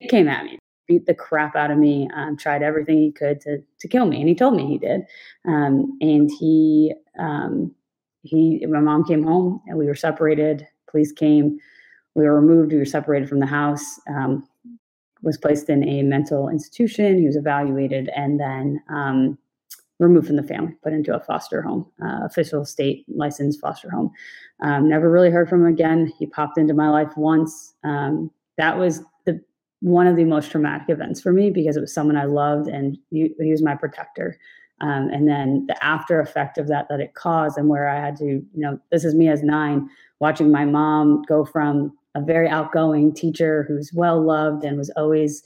He 0.00 0.08
came 0.08 0.28
at 0.28 0.44
me 0.44 0.58
beat 0.86 1.06
the 1.06 1.14
crap 1.14 1.56
out 1.56 1.70
of 1.70 1.78
me 1.78 2.08
um, 2.14 2.36
tried 2.36 2.62
everything 2.62 2.98
he 2.98 3.12
could 3.12 3.40
to 3.40 3.58
to 3.78 3.88
kill 3.88 4.06
me 4.06 4.20
and 4.20 4.28
he 4.28 4.34
told 4.34 4.54
me 4.54 4.66
he 4.66 4.78
did. 4.78 5.02
Um, 5.46 5.96
and 6.00 6.30
he 6.38 6.94
um, 7.18 7.74
he 8.22 8.64
my 8.68 8.80
mom 8.80 9.04
came 9.04 9.22
home 9.22 9.60
and 9.66 9.78
we 9.78 9.86
were 9.86 9.94
separated 9.94 10.66
police 10.90 11.12
came 11.12 11.58
we 12.14 12.24
were 12.24 12.40
removed 12.40 12.72
we 12.72 12.78
were 12.78 12.84
separated 12.84 13.28
from 13.28 13.40
the 13.40 13.46
house 13.46 14.00
um, 14.08 14.46
was 15.22 15.38
placed 15.38 15.68
in 15.68 15.86
a 15.88 16.02
mental 16.02 16.48
institution 16.48 17.18
he 17.18 17.26
was 17.26 17.36
evaluated 17.36 18.08
and 18.14 18.38
then 18.40 18.80
um, 18.90 19.38
removed 19.98 20.26
from 20.26 20.36
the 20.36 20.42
family, 20.42 20.74
put 20.82 20.92
into 20.92 21.14
a 21.14 21.20
foster 21.20 21.62
home, 21.62 21.90
uh, 22.02 22.20
official 22.24 22.64
state 22.64 23.04
licensed 23.08 23.60
foster 23.60 23.90
home. 23.90 24.10
Um, 24.60 24.88
never 24.88 25.10
really 25.10 25.30
heard 25.30 25.48
from 25.48 25.62
him 25.62 25.72
again. 25.72 26.12
He 26.18 26.26
popped 26.26 26.58
into 26.58 26.74
my 26.74 26.88
life 26.88 27.16
once. 27.16 27.74
Um, 27.84 28.30
that 28.58 28.78
was 28.78 29.02
the 29.24 29.40
one 29.80 30.06
of 30.06 30.16
the 30.16 30.24
most 30.24 30.50
traumatic 30.50 30.88
events 30.88 31.20
for 31.20 31.32
me 31.32 31.50
because 31.50 31.76
it 31.76 31.80
was 31.80 31.92
someone 31.94 32.16
I 32.16 32.24
loved 32.24 32.68
and 32.68 32.98
he, 33.10 33.34
he 33.38 33.50
was 33.50 33.62
my 33.62 33.74
protector. 33.74 34.38
Um, 34.80 35.08
and 35.08 35.26
then 35.26 35.64
the 35.66 35.84
after 35.84 36.20
effect 36.20 36.58
of 36.58 36.68
that 36.68 36.88
that 36.90 37.00
it 37.00 37.14
caused, 37.14 37.56
and 37.56 37.68
where 37.68 37.88
I 37.88 37.98
had 37.98 38.16
to, 38.16 38.24
you 38.24 38.46
know, 38.54 38.78
this 38.90 39.04
is 39.04 39.14
me 39.14 39.28
as 39.28 39.42
nine, 39.42 39.88
watching 40.20 40.52
my 40.52 40.66
mom 40.66 41.22
go 41.22 41.46
from 41.46 41.96
a 42.14 42.20
very 42.20 42.48
outgoing 42.48 43.14
teacher 43.14 43.64
who's 43.68 43.92
well 43.94 44.20
loved 44.20 44.64
and 44.64 44.76
was 44.76 44.90
always 44.90 45.42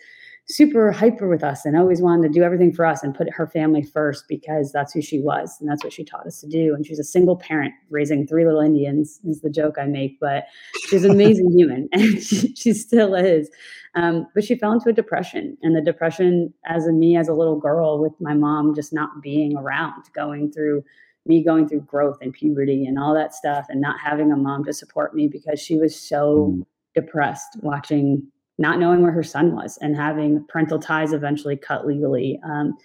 super 0.56 0.90
hyper 0.90 1.28
with 1.28 1.44
us 1.44 1.64
and 1.64 1.76
always 1.76 2.00
wanted 2.00 2.22
to 2.22 2.32
do 2.32 2.42
everything 2.42 2.72
for 2.72 2.84
us 2.84 3.02
and 3.02 3.14
put 3.14 3.30
her 3.30 3.46
family 3.46 3.82
first 3.82 4.24
because 4.28 4.72
that's 4.72 4.92
who 4.92 5.00
she 5.00 5.20
was 5.20 5.56
and 5.60 5.68
that's 5.68 5.84
what 5.84 5.92
she 5.92 6.04
taught 6.04 6.26
us 6.26 6.40
to 6.40 6.48
do. 6.48 6.74
And 6.74 6.84
she's 6.84 6.98
a 6.98 7.04
single 7.04 7.36
parent 7.36 7.72
raising 7.88 8.26
three 8.26 8.44
little 8.44 8.60
Indians 8.60 9.20
is 9.24 9.40
the 9.40 9.50
joke 9.50 9.76
I 9.78 9.86
make, 9.86 10.18
but 10.20 10.44
she's 10.88 11.04
an 11.04 11.10
amazing 11.10 11.50
human 11.56 11.88
and 11.92 12.22
she, 12.22 12.54
she 12.54 12.72
still 12.72 13.14
is. 13.14 13.50
Um, 13.94 14.26
but 14.34 14.44
she 14.44 14.56
fell 14.56 14.72
into 14.72 14.88
a 14.88 14.92
depression 14.92 15.56
and 15.62 15.76
the 15.76 15.80
depression 15.80 16.52
as 16.66 16.86
a 16.86 16.92
me 16.92 17.16
as 17.16 17.28
a 17.28 17.34
little 17.34 17.58
girl 17.58 18.00
with 18.00 18.12
my 18.20 18.34
mom 18.34 18.74
just 18.74 18.92
not 18.92 19.22
being 19.22 19.56
around, 19.56 20.04
going 20.14 20.52
through 20.52 20.84
me 21.26 21.44
going 21.44 21.68
through 21.68 21.82
growth 21.82 22.16
and 22.22 22.32
puberty 22.32 22.86
and 22.86 22.98
all 22.98 23.14
that 23.14 23.34
stuff 23.34 23.66
and 23.68 23.80
not 23.80 24.00
having 24.00 24.32
a 24.32 24.36
mom 24.36 24.64
to 24.64 24.72
support 24.72 25.14
me 25.14 25.28
because 25.28 25.60
she 25.60 25.76
was 25.76 25.94
so 25.94 26.54
mm. 26.56 26.66
depressed 26.94 27.58
watching 27.60 28.26
not 28.60 28.78
knowing 28.78 29.02
where 29.02 29.10
her 29.10 29.22
son 29.22 29.56
was 29.56 29.78
and 29.78 29.96
having 29.96 30.44
parental 30.48 30.78
ties 30.78 31.14
eventually 31.14 31.56
cut 31.56 31.86
legally. 31.86 32.38
Um, 32.44 32.76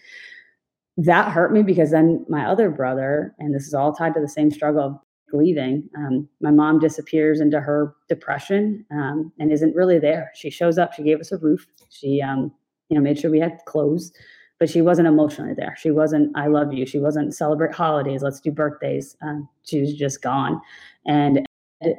that 0.98 1.32
hurt 1.32 1.52
me 1.52 1.62
because 1.62 1.92
then 1.92 2.26
my 2.30 2.46
other 2.46 2.70
brother, 2.70 3.36
and 3.40 3.54
this 3.54 3.68
is 3.68 3.74
all 3.74 3.94
tied 3.94 4.14
to 4.14 4.22
the 4.22 4.30
same 4.30 4.50
struggle 4.50 4.82
of 4.82 4.98
leaving, 5.34 5.88
um, 5.98 6.30
my 6.40 6.50
mom 6.50 6.80
disappears 6.80 7.42
into 7.42 7.60
her 7.60 7.94
depression 8.08 8.86
um, 8.90 9.34
and 9.38 9.52
isn't 9.52 9.76
really 9.76 10.00
there. 10.00 10.32
She 10.34 10.50
shows 10.50 10.78
up, 10.78 10.94
she 10.94 11.04
gave 11.04 11.20
us 11.20 11.34
a 11.34 11.38
roof, 11.38 11.68
she 11.90 12.22
um, 12.22 12.54
you 12.88 12.96
know 12.96 13.02
made 13.02 13.20
sure 13.20 13.30
we 13.30 13.42
had 13.42 13.60
clothes, 13.66 14.14
but 14.60 14.70
she 14.70 14.82
wasn't 14.82 15.10
emotionally 15.10 15.54
there. 15.54 15.76
She 15.78 15.92
wasn't 15.92 16.32
I 16.38 16.48
love 16.48 16.74
you. 16.74 16.86
She 16.86 17.00
wasn't 17.00 17.36
celebrate 17.36 17.74
holidays. 17.76 18.22
Let's 18.22 18.40
do 18.40 18.52
birthdays. 18.52 19.18
Um, 19.22 19.50
she 19.64 19.82
was 19.82 19.94
just 19.94 20.22
gone. 20.22 20.62
And 21.06 21.46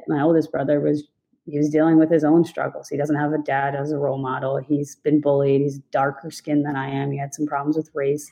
my 0.07 0.21
oldest 0.23 0.51
brother 0.51 0.79
was 0.79 1.07
he 1.49 1.57
was 1.57 1.69
dealing 1.69 1.97
with 1.97 2.11
his 2.11 2.23
own 2.23 2.43
struggles. 2.43 2.89
He 2.89 2.97
doesn't 2.97 3.15
have 3.15 3.31
a 3.31 3.37
dad 3.37 3.75
as 3.75 3.91
a 3.91 3.97
role 3.97 4.17
model. 4.17 4.57
He's 4.57 4.95
been 4.95 5.21
bullied. 5.21 5.61
He's 5.61 5.79
darker 5.91 6.29
skinned 6.29 6.65
than 6.65 6.75
I 6.75 6.89
am. 6.89 7.11
He 7.11 7.17
had 7.17 7.33
some 7.33 7.45
problems 7.45 7.77
with 7.77 7.89
race. 7.93 8.29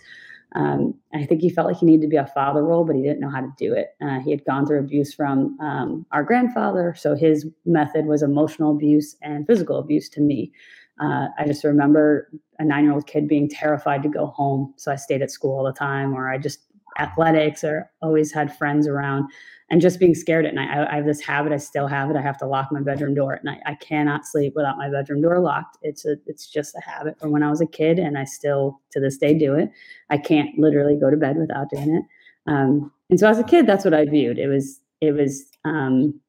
Um, 0.53 0.93
I 1.13 1.25
think 1.25 1.41
he 1.41 1.49
felt 1.49 1.67
like 1.67 1.77
he 1.77 1.85
needed 1.85 2.03
to 2.03 2.07
be 2.07 2.15
a 2.15 2.27
father 2.27 2.63
role, 2.63 2.85
but 2.85 2.95
he 2.95 3.01
didn't 3.01 3.19
know 3.19 3.29
how 3.29 3.41
to 3.41 3.53
do 3.57 3.73
it. 3.73 3.95
Uh, 4.01 4.19
he 4.19 4.31
had 4.31 4.45
gone 4.45 4.65
through 4.65 4.79
abuse 4.79 5.13
from 5.13 5.59
um, 5.59 6.05
our 6.11 6.23
grandfather, 6.23 6.95
so 6.97 7.15
his 7.15 7.45
method 7.65 8.05
was 8.05 8.23
emotional 8.23 8.71
abuse 8.71 9.17
and 9.21 9.45
physical 9.47 9.79
abuse 9.79 10.07
to 10.09 10.21
me. 10.21 10.53
Uh, 11.01 11.27
I 11.37 11.45
just 11.45 11.65
remember 11.65 12.29
a 12.57 12.63
nine-year-old 12.63 13.05
kid 13.05 13.27
being 13.27 13.49
terrified 13.49 14.01
to 14.03 14.09
go 14.09 14.27
home, 14.27 14.73
so 14.77 14.91
I 14.91 14.95
stayed 14.95 15.21
at 15.21 15.31
school 15.31 15.57
all 15.57 15.65
the 15.65 15.73
time, 15.73 16.13
or 16.13 16.29
I 16.29 16.37
just 16.37 16.59
athletics, 16.99 17.63
or 17.63 17.91
always 18.01 18.31
had 18.31 18.55
friends 18.57 18.87
around 18.87 19.29
and 19.69 19.81
just 19.81 19.99
being 19.99 20.13
scared 20.13 20.45
at 20.45 20.53
night. 20.53 20.69
I, 20.69 20.93
I, 20.93 20.95
have 20.97 21.05
this 21.05 21.21
habit. 21.21 21.51
I 21.51 21.57
still 21.57 21.87
have 21.87 22.09
it. 22.11 22.15
I 22.15 22.21
have 22.21 22.37
to 22.37 22.45
lock 22.45 22.71
my 22.71 22.81
bedroom 22.81 23.15
door 23.15 23.33
at 23.33 23.43
night. 23.43 23.61
I 23.65 23.75
cannot 23.75 24.25
sleep 24.25 24.53
without 24.55 24.77
my 24.77 24.89
bedroom 24.89 25.21
door 25.21 25.39
locked. 25.39 25.77
It's 25.81 26.05
a, 26.05 26.17
it's 26.27 26.47
just 26.47 26.75
a 26.75 26.81
habit 26.81 27.19
from 27.19 27.31
when 27.31 27.41
I 27.41 27.49
was 27.49 27.61
a 27.61 27.65
kid, 27.65 27.97
and 27.97 28.17
I 28.17 28.25
still 28.25 28.79
to 28.91 28.99
this 28.99 29.17
day 29.17 29.33
do 29.33 29.55
it. 29.55 29.71
I 30.09 30.17
can't 30.17 30.57
literally 30.59 30.97
go 30.97 31.09
to 31.09 31.17
bed 31.17 31.37
without 31.37 31.69
doing 31.71 31.95
it. 31.95 32.03
Um, 32.51 32.91
and 33.09 33.19
so 33.19 33.27
as 33.27 33.39
a 33.39 33.43
kid, 33.43 33.65
that's 33.65 33.83
what 33.83 33.93
I 33.93 34.05
viewed. 34.05 34.37
It 34.37 34.47
was, 34.47 34.79
it 35.01 35.13
was, 35.13 35.45
um, 35.63 36.19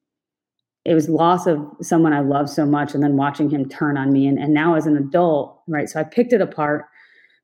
it 0.86 0.94
was 0.94 1.08
loss 1.08 1.46
of 1.46 1.60
someone 1.82 2.14
I 2.14 2.20
love 2.20 2.48
so 2.48 2.64
much, 2.64 2.94
and 2.94 3.02
then 3.02 3.16
watching 3.16 3.50
him 3.50 3.68
turn 3.68 3.98
on 3.98 4.12
me. 4.12 4.26
And, 4.26 4.38
and 4.38 4.54
now 4.54 4.76
as 4.76 4.86
an 4.86 4.96
adult, 4.96 5.60
right? 5.66 5.90
So 5.90 6.00
I 6.00 6.04
picked 6.04 6.32
it 6.32 6.40
apart. 6.40 6.86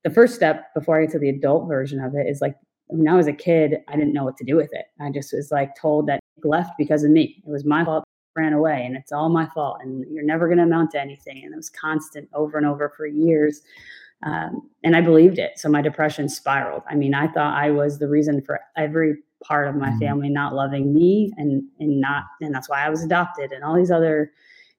The 0.03 0.09
first 0.09 0.33
step 0.33 0.73
before 0.73 0.97
I 0.97 1.03
get 1.03 1.11
to 1.11 1.19
the 1.19 1.29
adult 1.29 1.67
version 1.67 1.99
of 1.99 2.15
it 2.15 2.27
is 2.27 2.41
like 2.41 2.55
when 2.93 3.07
I 3.07 3.15
was 3.15 3.27
a 3.27 3.33
kid, 3.33 3.77
I 3.87 3.95
didn't 3.95 4.13
know 4.13 4.23
what 4.23 4.37
to 4.37 4.43
do 4.43 4.55
with 4.55 4.69
it. 4.71 4.85
I 5.01 5.09
just 5.09 5.33
was 5.33 5.51
like 5.51 5.75
told 5.75 6.07
that 6.07 6.19
left 6.43 6.73
because 6.77 7.03
of 7.03 7.09
me. 7.09 7.41
It 7.45 7.49
was 7.49 7.65
my 7.65 7.83
fault, 7.83 8.03
ran 8.35 8.53
away, 8.53 8.85
and 8.85 8.95
it's 8.95 9.11
all 9.11 9.29
my 9.29 9.47
fault, 9.47 9.79
and 9.81 10.05
you're 10.11 10.23
never 10.23 10.47
going 10.47 10.59
to 10.59 10.63
amount 10.63 10.91
to 10.91 11.01
anything. 11.01 11.41
And 11.43 11.53
it 11.53 11.57
was 11.57 11.71
constant 11.71 12.29
over 12.33 12.55
and 12.55 12.67
over 12.67 12.93
for 12.95 13.07
years. 13.07 13.61
Um, 14.21 14.69
and 14.83 14.95
I 14.95 15.01
believed 15.01 15.39
it. 15.39 15.57
So 15.57 15.69
my 15.69 15.81
depression 15.81 16.29
spiraled. 16.29 16.83
I 16.87 16.95
mean, 16.95 17.15
I 17.15 17.27
thought 17.27 17.57
I 17.57 17.71
was 17.71 17.97
the 17.97 18.07
reason 18.07 18.41
for 18.45 18.59
every 18.77 19.15
part 19.43 19.67
of 19.67 19.75
my 19.75 19.89
mm-hmm. 19.89 19.99
family 19.99 20.29
not 20.29 20.53
loving 20.53 20.93
me 20.93 21.33
and 21.35 21.63
and 21.79 21.99
not 21.99 22.23
and 22.39 22.55
that's 22.55 22.69
why 22.69 22.85
I 22.85 22.89
was 22.89 23.03
adopted 23.03 23.51
and 23.51 23.61
all 23.61 23.75
these 23.75 23.91
other 23.91 24.31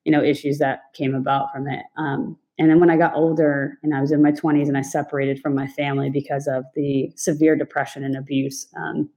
you 0.05 0.11
know 0.11 0.23
issues 0.23 0.57
that 0.59 0.85
came 0.95 1.13
about 1.13 1.51
from 1.53 1.67
it. 1.67 1.85
Um, 1.97 2.37
and 2.57 2.69
then 2.69 2.79
when 2.79 2.89
I 2.89 2.97
got 2.97 3.15
older 3.15 3.77
and 3.83 3.93
I 3.93 4.01
was 4.01 4.11
in 4.11 4.21
my 4.21 4.31
20s 4.31 4.67
and 4.67 4.77
I 4.77 4.81
separated 4.81 5.39
from 5.41 5.55
my 5.55 5.67
family 5.67 6.09
because 6.09 6.47
of 6.47 6.63
the 6.73 7.11
severe 7.15 7.55
depression 7.55 8.03
and 8.03 8.15
abuse, 8.15 8.67
um, 8.77 9.09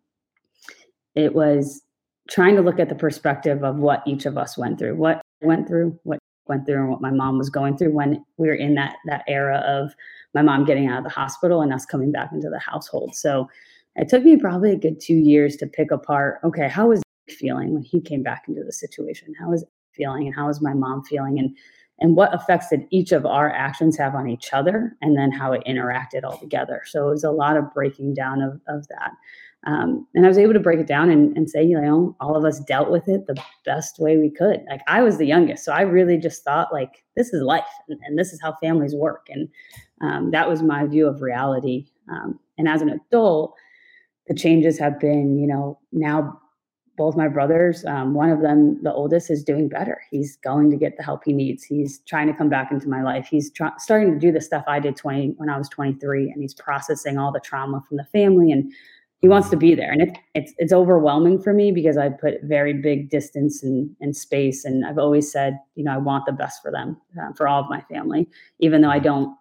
it 1.15 1.35
was 1.35 1.83
trying 2.29 2.57
to 2.57 2.63
look 2.63 2.81
at 2.81 2.89
the 2.89 2.95
perspective 2.95 3.63
of 3.63 3.77
what 3.77 4.03
each 4.07 4.27
of 4.27 4.37
us 4.37 4.59
went 4.59 4.79
through, 4.79 4.97
what 4.97 5.21
went 5.41 5.69
through, 5.69 5.99
what 6.03 6.19
went 6.49 6.67
through, 6.67 6.81
and 6.81 6.91
what 6.91 7.01
my 7.01 7.11
mom 7.11 7.39
was 7.39 7.49
going 7.49 7.77
through 7.77 7.93
when 7.93 8.25
we 8.39 8.49
were 8.49 8.55
in 8.55 8.75
that 8.75 8.97
that 9.07 9.23
era 9.29 9.59
of 9.59 9.95
my 10.35 10.43
mom 10.43 10.65
getting 10.65 10.89
out 10.89 10.99
of 10.99 11.05
the 11.05 11.11
hospital 11.11 11.63
and 11.63 11.73
us 11.73 11.87
coming 11.87 12.11
back 12.11 12.31
into 12.33 12.51
the 12.51 12.59
household. 12.59 13.15
So 13.15 13.49
it 13.95 14.09
took 14.09 14.25
me 14.25 14.37
probably 14.37 14.73
a 14.73 14.77
good 14.77 15.01
two 15.01 15.17
years 15.17 15.57
to 15.57 15.67
pick 15.67 15.91
apart. 15.91 16.41
Okay, 16.45 16.69
how 16.69 16.89
was 16.89 17.03
feeling 17.29 17.73
when 17.73 17.83
he 17.83 18.01
came 18.01 18.23
back 18.23 18.45
into 18.49 18.65
the 18.65 18.73
situation? 18.73 19.35
How 19.39 19.51
was 19.51 19.65
feeling, 19.93 20.27
and 20.27 20.35
how 20.35 20.49
was 20.49 20.61
my 20.61 20.75
mom 20.75 21.05
feeling, 21.05 21.39
and 21.39 21.57
and 22.01 22.17
what 22.17 22.33
effects 22.33 22.69
did 22.71 22.87
each 22.91 23.13
of 23.13 23.27
our 23.27 23.51
actions 23.51 23.97
have 23.97 24.15
on 24.15 24.29
each 24.29 24.53
other 24.53 24.97
and 25.03 25.17
then 25.17 25.33
how 25.33 25.53
it 25.53 25.63
interacted 25.67 26.25
all 26.25 26.39
together. 26.39 26.83
So 26.87 27.09
it 27.09 27.11
was 27.11 27.25
a 27.25 27.31
lot 27.31 27.57
of 27.57 27.73
breaking 27.75 28.15
down 28.15 28.41
of, 28.41 28.61
of 28.69 28.87
that. 28.89 29.13
Um, 29.67 30.07
and 30.15 30.25
i 30.25 30.29
was 30.29 30.39
able 30.39 30.53
to 30.53 30.61
break 30.61 30.79
it 30.79 30.87
down 30.87 31.11
and, 31.11 31.37
and 31.37 31.51
say 31.51 31.65
you 31.65 31.81
know 31.81 32.15
all 32.21 32.37
of 32.37 32.45
us 32.45 32.61
dealt 32.61 32.93
with 32.93 33.09
it 33.09 33.27
the 33.27 33.43
best 33.65 33.99
way 33.99 34.17
we 34.17 34.31
could. 34.31 34.61
Like 34.71 34.83
i 34.87 35.03
was 35.03 35.19
the 35.19 35.27
youngest 35.27 35.65
so 35.65 35.73
i 35.73 35.81
really 35.81 36.17
just 36.17 36.45
thought 36.45 36.73
like 36.73 37.03
this 37.17 37.35
is 37.35 37.43
life 37.43 37.65
and, 37.89 37.99
and 38.05 38.17
this 38.17 38.33
is 38.33 38.41
how 38.41 38.55
families 38.63 38.95
work. 38.95 39.27
And 39.29 39.49
um, 40.01 40.31
that 40.31 40.49
was 40.49 40.63
my 40.63 40.87
view 40.87 41.09
of 41.09 41.23
reality. 41.23 41.89
Um, 42.09 42.39
and 42.57 42.69
as 42.69 42.83
an 42.83 42.91
adult 42.91 43.57
the 44.29 44.35
changes 44.35 44.79
have 44.79 45.01
been 45.01 45.37
you 45.37 45.49
know 45.49 45.77
now 45.91 46.41
both 46.99 47.17
my 47.17 47.29
brothers, 47.29 47.85
um, 47.87 48.13
one 48.13 48.29
of 48.29 48.43
them, 48.43 48.79
the 48.83 48.93
oldest, 48.93 49.31
is 49.31 49.43
doing 49.45 49.69
better. 49.69 50.03
He's 50.11 50.37
going 50.37 50.71
to 50.71 50.77
get 50.77 50.97
the 50.97 51.03
help 51.05 51.23
he 51.25 51.33
needs. 51.33 51.63
He's 51.63 52.01
trying 52.01 52.27
to 52.27 52.35
come 52.35 52.51
back 52.51 52.71
into 52.73 52.89
my 52.89 53.03
life. 53.03 53.29
He's 53.31 53.51
starting 53.79 54.13
to 54.13 54.19
do 54.19 54.33
the 54.33 54.41
stuff 54.41 54.65
I 54.67 54.81
did 54.81 54.97
20 54.97 55.35
when 55.37 55.49
I 55.49 55.57
was 55.57 55.69
23, 55.71 56.31
and 56.31 56.43
he's 56.43 56.53
processing 56.53 57.17
all 57.17 57.33
the 57.33 57.41
trauma 57.41 57.83
from 57.89 57.97
the 57.97 58.05
family, 58.05 58.53
and 58.53 58.71
he 59.21 59.29
wants 59.29 59.49
to 59.51 59.57
be 59.57 59.75
there. 59.75 59.91
And 59.91 60.03
it, 60.03 60.19
it's 60.35 60.53
it's 60.59 60.73
overwhelming 60.73 61.41
for 61.41 61.55
me 61.55 61.73
because 61.73 61.97
I 61.97 62.09
put 62.09 62.43
very 62.43 62.75
big 62.75 63.09
distance 63.09 63.63
and, 63.63 63.95
and 64.01 64.15
space, 64.15 64.65
and 64.65 64.85
I've 64.85 64.99
always 64.99 65.31
said, 65.31 65.59
you 65.77 65.85
know, 65.85 65.93
I 65.93 65.99
want 65.99 66.27
the 66.27 66.33
best 66.33 66.61
for 66.61 66.73
them, 66.73 67.01
uh, 67.19 67.33
for 67.35 67.49
all 67.49 67.63
of 67.63 67.71
my 67.71 67.81
family, 67.83 68.29
even 68.59 68.83
though 68.83 68.91
I 68.91 68.99
don't 68.99 69.35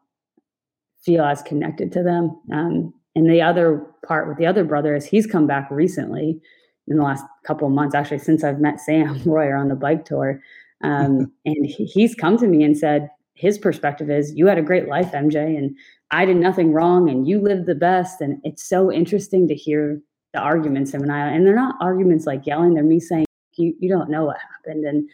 feel 1.01 1.23
as 1.23 1.41
connected 1.41 1.91
to 1.93 2.03
them. 2.03 2.39
Um, 2.53 2.93
and 3.15 3.27
the 3.27 3.41
other 3.41 3.83
part 4.07 4.27
with 4.27 4.37
the 4.37 4.45
other 4.45 4.63
brother 4.63 4.95
is 4.95 5.05
he's 5.05 5.25
come 5.25 5.47
back 5.47 5.71
recently 5.71 6.39
in 6.87 6.97
the 6.97 7.03
last 7.03 7.25
couple 7.43 7.67
of 7.67 7.73
months, 7.73 7.95
actually, 7.95 8.19
since 8.19 8.43
I've 8.43 8.59
met 8.59 8.79
Sam 8.79 9.21
Royer 9.25 9.55
on 9.55 9.67
the 9.67 9.75
bike 9.75 10.05
tour. 10.05 10.41
Um, 10.83 11.31
and 11.45 11.65
he's 11.65 12.15
come 12.15 12.37
to 12.37 12.47
me 12.47 12.63
and 12.63 12.77
said, 12.77 13.09
his 13.37 13.57
perspective 13.57 14.09
is, 14.09 14.33
You 14.35 14.47
had 14.47 14.57
a 14.57 14.63
great 14.63 14.87
life, 14.87 15.11
MJ, 15.11 15.57
and 15.57 15.75
I 16.11 16.25
did 16.25 16.37
nothing 16.37 16.73
wrong, 16.73 17.09
and 17.09 17.27
you 17.27 17.39
lived 17.39 17.67
the 17.67 17.75
best. 17.75 18.19
And 18.19 18.41
it's 18.43 18.67
so 18.67 18.91
interesting 18.91 19.47
to 19.47 19.55
hear 19.55 20.01
the 20.33 20.39
arguments 20.39 20.93
him 20.93 21.03
and 21.03 21.11
I, 21.11 21.29
and 21.29 21.45
they're 21.45 21.55
not 21.55 21.75
arguments 21.79 22.25
like 22.25 22.45
yelling, 22.45 22.73
they're 22.73 22.83
me 22.83 22.99
saying, 22.99 23.25
You, 23.55 23.75
you 23.79 23.89
don't 23.89 24.09
know 24.09 24.25
what 24.25 24.37
happened. 24.37 24.85
And 24.85 25.09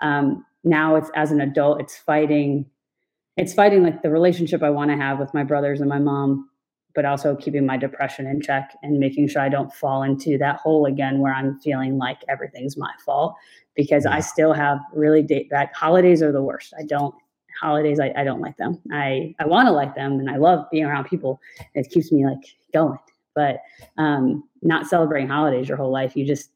um, 0.00 0.44
now 0.64 0.96
it's 0.96 1.10
as 1.14 1.30
an 1.30 1.40
adult, 1.40 1.80
it's 1.80 1.96
fighting. 1.96 2.66
It's 3.36 3.54
fighting 3.54 3.84
like 3.84 4.02
the 4.02 4.10
relationship 4.10 4.64
I 4.64 4.70
want 4.70 4.90
to 4.90 4.96
have 4.96 5.20
with 5.20 5.32
my 5.32 5.44
brothers 5.44 5.80
and 5.80 5.88
my 5.88 6.00
mom 6.00 6.50
but 6.94 7.04
also 7.04 7.36
keeping 7.36 7.64
my 7.66 7.76
depression 7.76 8.26
in 8.26 8.40
check 8.40 8.76
and 8.82 8.98
making 8.98 9.28
sure 9.28 9.42
I 9.42 9.48
don't 9.48 9.72
fall 9.72 10.02
into 10.02 10.38
that 10.38 10.56
hole 10.56 10.86
again 10.86 11.20
where 11.20 11.32
I'm 11.32 11.58
feeling 11.60 11.98
like 11.98 12.18
everything's 12.28 12.76
my 12.76 12.92
fault 13.04 13.34
because 13.74 14.04
yeah. 14.04 14.14
I 14.14 14.20
still 14.20 14.52
have 14.52 14.78
really 14.92 15.22
date 15.22 15.50
back 15.50 15.74
holidays 15.74 16.22
are 16.22 16.32
the 16.32 16.42
worst. 16.42 16.74
I 16.78 16.84
don't 16.84 17.14
holidays 17.60 17.98
I, 18.00 18.12
I 18.16 18.24
don't 18.24 18.40
like 18.40 18.56
them. 18.56 18.80
I, 18.92 19.34
I 19.38 19.46
want 19.46 19.66
to 19.66 19.72
like 19.72 19.94
them 19.94 20.12
and 20.12 20.30
I 20.30 20.36
love 20.36 20.66
being 20.70 20.84
around 20.84 21.04
people. 21.04 21.40
It 21.74 21.90
keeps 21.90 22.12
me 22.12 22.24
like 22.24 22.44
going. 22.72 22.98
But 23.34 23.60
um, 23.96 24.44
not 24.62 24.86
celebrating 24.86 25.28
holidays 25.28 25.68
your 25.68 25.76
whole 25.76 25.92
life, 25.92 26.16
you 26.16 26.26
just 26.26 26.50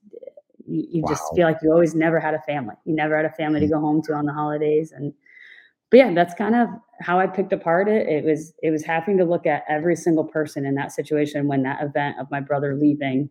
you, 0.66 0.86
you 0.90 1.02
wow. 1.02 1.10
just 1.10 1.22
feel 1.34 1.46
like 1.46 1.58
you 1.62 1.70
always 1.72 1.94
never 1.94 2.18
had 2.18 2.34
a 2.34 2.40
family. 2.40 2.74
You 2.84 2.94
never 2.94 3.16
had 3.16 3.24
a 3.24 3.30
family 3.30 3.60
mm-hmm. 3.60 3.68
to 3.70 3.76
mm. 3.76 3.80
go 3.80 3.86
home 3.86 4.02
to 4.02 4.14
on 4.14 4.26
the 4.26 4.32
holidays 4.32 4.92
and 4.92 5.12
but 5.92 5.98
yeah, 5.98 6.14
that's 6.14 6.32
kind 6.32 6.54
of 6.54 6.70
how 7.02 7.20
I 7.20 7.26
picked 7.26 7.52
apart 7.52 7.86
it. 7.86 8.08
It 8.08 8.24
was 8.24 8.54
it 8.62 8.70
was 8.70 8.82
having 8.82 9.18
to 9.18 9.26
look 9.26 9.46
at 9.46 9.62
every 9.68 9.94
single 9.94 10.24
person 10.24 10.64
in 10.64 10.74
that 10.76 10.90
situation 10.90 11.46
when 11.46 11.62
that 11.64 11.82
event 11.82 12.16
of 12.18 12.30
my 12.30 12.40
brother 12.40 12.74
leaving, 12.74 13.28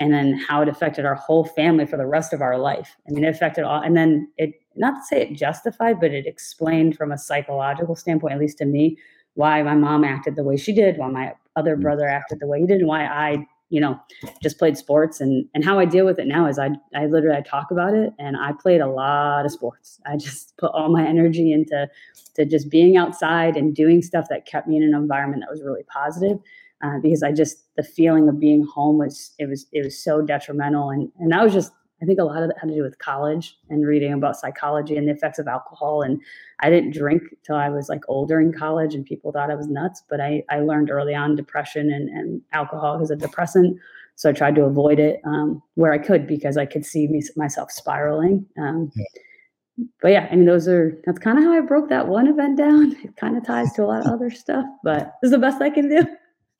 and 0.00 0.10
then 0.10 0.32
how 0.32 0.62
it 0.62 0.68
affected 0.68 1.04
our 1.04 1.14
whole 1.14 1.44
family 1.44 1.84
for 1.84 1.98
the 1.98 2.06
rest 2.06 2.32
of 2.32 2.40
our 2.40 2.56
life. 2.56 2.96
I 3.06 3.12
mean, 3.12 3.24
it 3.24 3.28
affected 3.28 3.64
all, 3.64 3.82
and 3.82 3.94
then 3.94 4.32
it 4.38 4.54
not 4.76 4.94
to 4.94 5.02
say 5.04 5.20
it 5.20 5.34
justified, 5.34 6.00
but 6.00 6.12
it 6.12 6.26
explained 6.26 6.96
from 6.96 7.12
a 7.12 7.18
psychological 7.18 7.94
standpoint, 7.94 8.32
at 8.32 8.40
least 8.40 8.56
to 8.58 8.64
me, 8.64 8.96
why 9.34 9.62
my 9.62 9.74
mom 9.74 10.02
acted 10.02 10.36
the 10.36 10.42
way 10.42 10.56
she 10.56 10.72
did, 10.72 10.96
why 10.96 11.08
my 11.10 11.34
other 11.54 11.76
mm. 11.76 11.82
brother 11.82 12.08
acted 12.08 12.40
the 12.40 12.46
way 12.46 12.60
he 12.60 12.66
did, 12.66 12.78
and 12.78 12.88
why 12.88 13.04
I 13.04 13.46
you 13.70 13.80
know 13.80 13.98
just 14.42 14.58
played 14.58 14.76
sports. 14.76 15.20
And 15.20 15.46
and 15.54 15.64
how 15.64 15.78
i 15.78 15.84
deal 15.84 16.04
with 16.04 16.18
it 16.18 16.26
now 16.26 16.46
is 16.46 16.58
i 16.58 16.70
i 16.94 17.06
literally 17.06 17.38
i 17.38 17.40
talk 17.40 17.70
about 17.70 17.94
it 17.94 18.12
and 18.18 18.36
i 18.36 18.52
played 18.52 18.80
a 18.80 18.88
lot 18.88 19.46
of 19.46 19.52
sports. 19.52 20.00
I 20.06 20.16
just 20.16 20.56
put 20.58 20.72
all 20.72 20.90
my 20.90 21.06
energy 21.06 21.52
into 21.52 21.88
to 22.34 22.44
just 22.44 22.70
being 22.70 22.96
outside 22.96 23.56
and 23.56 23.74
doing 23.74 24.02
stuff 24.02 24.26
that 24.28 24.46
kept 24.46 24.68
me 24.68 24.76
in 24.76 24.82
an 24.82 24.94
environment 24.94 25.42
that 25.42 25.50
was 25.50 25.62
really 25.62 25.84
positive 25.84 26.38
uh, 26.82 26.98
because 27.02 27.22
i 27.22 27.32
just 27.32 27.64
the 27.80 27.88
feeling 27.88 28.28
of 28.28 28.38
being 28.38 28.62
home 28.64 28.98
was 28.98 29.34
it 29.38 29.48
was 29.48 29.66
it 29.72 29.84
was 29.84 29.98
so 29.98 30.20
detrimental. 30.20 30.90
And 30.90 31.10
and 31.18 31.32
that 31.32 31.42
was 31.42 31.52
just 31.52 31.72
I 32.02 32.06
think 32.06 32.18
a 32.18 32.24
lot 32.24 32.42
of 32.42 32.48
that 32.48 32.58
had 32.58 32.68
to 32.68 32.74
do 32.74 32.82
with 32.82 32.98
college 32.98 33.58
and 33.68 33.86
reading 33.86 34.12
about 34.12 34.36
psychology 34.36 34.96
and 34.96 35.06
the 35.06 35.12
effects 35.12 35.38
of 35.38 35.46
alcohol. 35.46 36.02
And 36.02 36.20
I 36.60 36.70
didn't 36.70 36.92
drink 36.92 37.22
till 37.44 37.56
I 37.56 37.68
was 37.68 37.88
like 37.88 38.02
older 38.08 38.40
in 38.40 38.52
college, 38.52 38.94
and 38.94 39.04
people 39.04 39.32
thought 39.32 39.50
I 39.50 39.54
was 39.54 39.68
nuts. 39.68 40.02
But 40.08 40.20
I, 40.20 40.42
I 40.48 40.60
learned 40.60 40.90
early 40.90 41.14
on 41.14 41.36
depression 41.36 41.90
and, 41.90 42.08
and 42.08 42.40
alcohol 42.52 43.02
is 43.02 43.10
a 43.10 43.16
depressant. 43.16 43.78
So 44.16 44.28
I 44.28 44.32
tried 44.32 44.54
to 44.56 44.64
avoid 44.64 44.98
it 44.98 45.20
um, 45.24 45.62
where 45.74 45.92
I 45.92 45.98
could 45.98 46.26
because 46.26 46.56
I 46.56 46.66
could 46.66 46.84
see 46.84 47.06
me, 47.08 47.22
myself 47.36 47.70
spiraling. 47.70 48.44
Um, 48.58 48.90
yeah. 48.94 49.84
but 50.02 50.08
yeah, 50.08 50.28
I 50.30 50.36
mean, 50.36 50.46
those 50.46 50.68
are 50.68 51.00
that's 51.06 51.18
kind 51.18 51.38
of 51.38 51.44
how 51.44 51.52
I 51.52 51.60
broke 51.60 51.88
that 51.88 52.08
one 52.08 52.28
event 52.28 52.58
down. 52.58 52.96
It 53.04 53.16
kind 53.16 53.36
of 53.36 53.46
ties 53.46 53.72
to 53.74 53.84
a 53.84 53.86
lot 53.86 54.06
of 54.06 54.12
other 54.12 54.30
stuff, 54.30 54.66
but 54.84 55.14
this 55.22 55.28
is 55.28 55.32
the 55.32 55.38
best 55.38 55.62
I 55.62 55.70
can 55.70 55.88
do. 55.88 56.06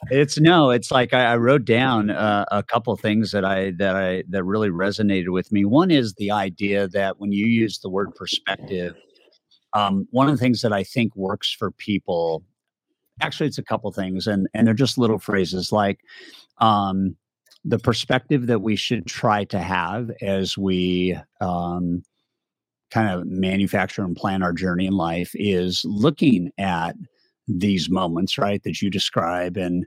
It's 0.08 0.40
no, 0.40 0.70
it's 0.70 0.90
like 0.90 1.12
I, 1.12 1.32
I 1.32 1.36
wrote 1.36 1.64
down 1.64 2.10
uh, 2.10 2.46
a 2.50 2.62
couple 2.62 2.96
things 2.96 3.32
that 3.32 3.44
I 3.44 3.72
that 3.72 3.96
I 3.96 4.24
that 4.30 4.44
really 4.44 4.70
resonated 4.70 5.28
with 5.28 5.52
me. 5.52 5.64
One 5.64 5.90
is 5.90 6.14
the 6.14 6.30
idea 6.30 6.88
that 6.88 7.18
when 7.18 7.32
you 7.32 7.46
use 7.46 7.78
the 7.78 7.90
word 7.90 8.14
perspective, 8.14 8.94
um, 9.74 10.08
one 10.10 10.28
of 10.28 10.34
the 10.34 10.40
things 10.40 10.62
that 10.62 10.72
I 10.72 10.84
think 10.84 11.14
works 11.16 11.52
for 11.52 11.70
people, 11.70 12.42
actually, 13.20 13.48
it's 13.48 13.58
a 13.58 13.62
couple 13.62 13.92
things, 13.92 14.26
and 14.26 14.48
and 14.54 14.66
they're 14.66 14.74
just 14.74 14.96
little 14.96 15.18
phrases 15.18 15.70
like 15.70 16.00
um, 16.58 17.14
the 17.64 17.78
perspective 17.78 18.46
that 18.46 18.62
we 18.62 18.76
should 18.76 19.06
try 19.06 19.44
to 19.44 19.58
have 19.58 20.10
as 20.22 20.56
we 20.56 21.16
um, 21.42 22.02
kind 22.90 23.10
of 23.10 23.26
manufacture 23.26 24.02
and 24.02 24.16
plan 24.16 24.42
our 24.42 24.52
journey 24.52 24.86
in 24.86 24.94
life 24.94 25.30
is 25.34 25.82
looking 25.84 26.50
at 26.58 26.96
these 27.48 27.90
moments, 27.90 28.38
right, 28.38 28.62
that 28.62 28.81
you 28.81 28.90
describe, 28.90 29.57
and 29.57 29.87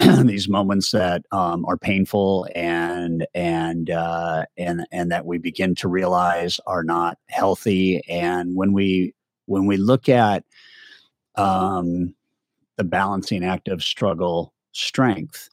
these 0.26 0.48
moments 0.48 0.90
that 0.90 1.24
um, 1.32 1.64
are 1.66 1.76
painful 1.76 2.48
and 2.54 3.26
and 3.34 3.90
uh, 3.90 4.44
and 4.56 4.86
and 4.90 5.10
that 5.10 5.26
we 5.26 5.38
begin 5.38 5.74
to 5.76 5.88
realize 5.88 6.60
are 6.66 6.84
not 6.84 7.18
healthy. 7.28 8.02
And 8.08 8.56
when 8.56 8.72
we 8.72 9.14
when 9.46 9.66
we 9.66 9.76
look 9.76 10.08
at 10.08 10.44
um, 11.36 12.14
the 12.76 12.84
balancing 12.84 13.44
act 13.44 13.68
of 13.68 13.82
struggle 13.82 14.52
strength, 14.72 15.48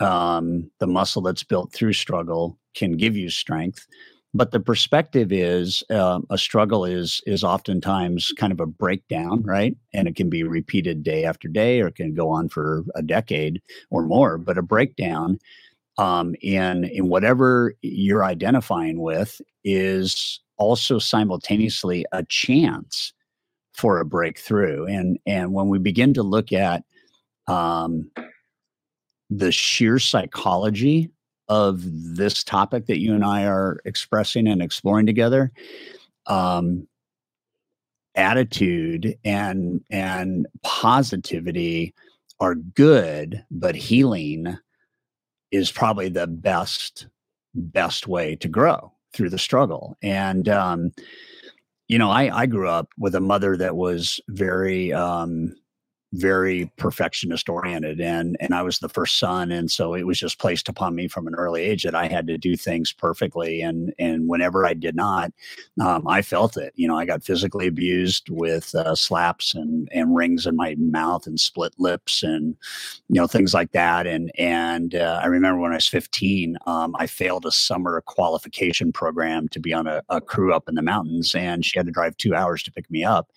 um, 0.00 0.70
the 0.78 0.86
muscle 0.86 1.22
that's 1.22 1.44
built 1.44 1.72
through 1.72 1.94
struggle 1.94 2.58
can 2.74 2.96
give 2.96 3.16
you 3.16 3.30
strength 3.30 3.86
but 4.34 4.50
the 4.50 4.60
perspective 4.60 5.32
is 5.32 5.82
uh, 5.90 6.20
a 6.30 6.38
struggle 6.38 6.84
is 6.84 7.20
is 7.26 7.42
oftentimes 7.42 8.32
kind 8.36 8.52
of 8.52 8.60
a 8.60 8.66
breakdown 8.66 9.42
right? 9.42 9.76
And 9.94 10.08
it 10.08 10.16
can 10.16 10.28
be 10.28 10.42
repeated 10.42 11.02
day 11.02 11.24
after 11.24 11.48
day 11.48 11.80
or 11.80 11.88
it 11.88 11.96
can 11.96 12.14
go 12.14 12.28
on 12.30 12.48
for 12.48 12.84
a 12.94 13.02
decade 13.02 13.60
or 13.90 14.02
more 14.02 14.38
but 14.38 14.58
a 14.58 14.62
breakdown 14.62 15.38
um, 15.98 16.34
in 16.40 16.84
in 16.84 17.08
whatever 17.08 17.74
you're 17.82 18.24
identifying 18.24 19.00
with 19.00 19.40
is 19.64 20.40
also 20.56 20.98
simultaneously 20.98 22.04
a 22.12 22.24
chance 22.24 23.12
for 23.74 24.00
a 24.00 24.04
breakthrough. 24.04 24.84
And 24.86 25.18
and 25.26 25.52
when 25.52 25.68
we 25.68 25.78
begin 25.78 26.14
to 26.14 26.22
look 26.22 26.52
at 26.52 26.84
um, 27.46 28.10
the 29.30 29.52
sheer 29.52 29.98
psychology 29.98 31.10
of 31.48 31.80
this 31.84 32.44
topic 32.44 32.86
that 32.86 33.00
you 33.00 33.14
and 33.14 33.24
I 33.24 33.46
are 33.46 33.80
expressing 33.84 34.46
and 34.46 34.62
exploring 34.62 35.06
together, 35.06 35.50
um, 36.26 36.86
attitude 38.14 39.16
and 39.24 39.82
and 39.90 40.46
positivity 40.62 41.94
are 42.40 42.54
good, 42.54 43.44
but 43.50 43.74
healing 43.74 44.58
is 45.50 45.70
probably 45.72 46.08
the 46.08 46.26
best 46.26 47.06
best 47.54 48.06
way 48.06 48.36
to 48.36 48.48
grow 48.48 48.92
through 49.12 49.30
the 49.30 49.38
struggle. 49.38 49.96
And 50.02 50.48
um, 50.48 50.92
you 51.88 51.98
know, 51.98 52.10
I 52.10 52.42
I 52.42 52.46
grew 52.46 52.68
up 52.68 52.88
with 52.98 53.14
a 53.14 53.20
mother 53.20 53.56
that 53.56 53.76
was 53.76 54.20
very 54.28 54.92
um, 54.92 55.54
very 56.14 56.70
perfectionist 56.78 57.50
oriented 57.50 58.00
and 58.00 58.34
and 58.40 58.54
I 58.54 58.62
was 58.62 58.78
the 58.78 58.88
first 58.88 59.18
son 59.18 59.52
and 59.52 59.70
so 59.70 59.94
it 59.94 60.06
was 60.06 60.18
just 60.18 60.38
placed 60.38 60.66
upon 60.66 60.94
me 60.94 61.06
from 61.06 61.26
an 61.26 61.34
early 61.34 61.62
age 61.62 61.82
that 61.82 61.94
I 61.94 62.06
had 62.06 62.26
to 62.28 62.38
do 62.38 62.56
things 62.56 62.92
perfectly 62.92 63.60
and 63.60 63.92
and 63.98 64.26
whenever 64.26 64.64
I 64.64 64.72
did 64.72 64.96
not 64.96 65.32
um, 65.78 66.08
I 66.08 66.22
felt 66.22 66.56
it 66.56 66.72
you 66.76 66.88
know 66.88 66.96
I 66.96 67.04
got 67.04 67.22
physically 67.22 67.66
abused 67.66 68.30
with 68.30 68.74
uh, 68.74 68.94
slaps 68.94 69.54
and 69.54 69.86
and 69.92 70.16
rings 70.16 70.46
in 70.46 70.56
my 70.56 70.76
mouth 70.78 71.26
and 71.26 71.38
split 71.38 71.74
lips 71.78 72.22
and 72.22 72.56
you 73.08 73.20
know 73.20 73.26
things 73.26 73.52
like 73.52 73.72
that 73.72 74.06
and 74.06 74.32
and 74.38 74.94
uh, 74.94 75.20
I 75.22 75.26
remember 75.26 75.60
when 75.60 75.72
I 75.72 75.76
was 75.76 75.88
15 75.88 76.56
um, 76.66 76.96
I 76.98 77.06
failed 77.06 77.44
a 77.44 77.52
summer 77.52 78.00
qualification 78.06 78.92
program 78.92 79.46
to 79.48 79.60
be 79.60 79.74
on 79.74 79.86
a, 79.86 80.02
a 80.08 80.22
crew 80.22 80.54
up 80.54 80.70
in 80.70 80.74
the 80.74 80.82
mountains 80.82 81.34
and 81.34 81.66
she 81.66 81.78
had 81.78 81.84
to 81.84 81.92
drive 81.92 82.16
two 82.16 82.34
hours 82.34 82.62
to 82.62 82.72
pick 82.72 82.90
me 82.90 83.04
up 83.04 83.28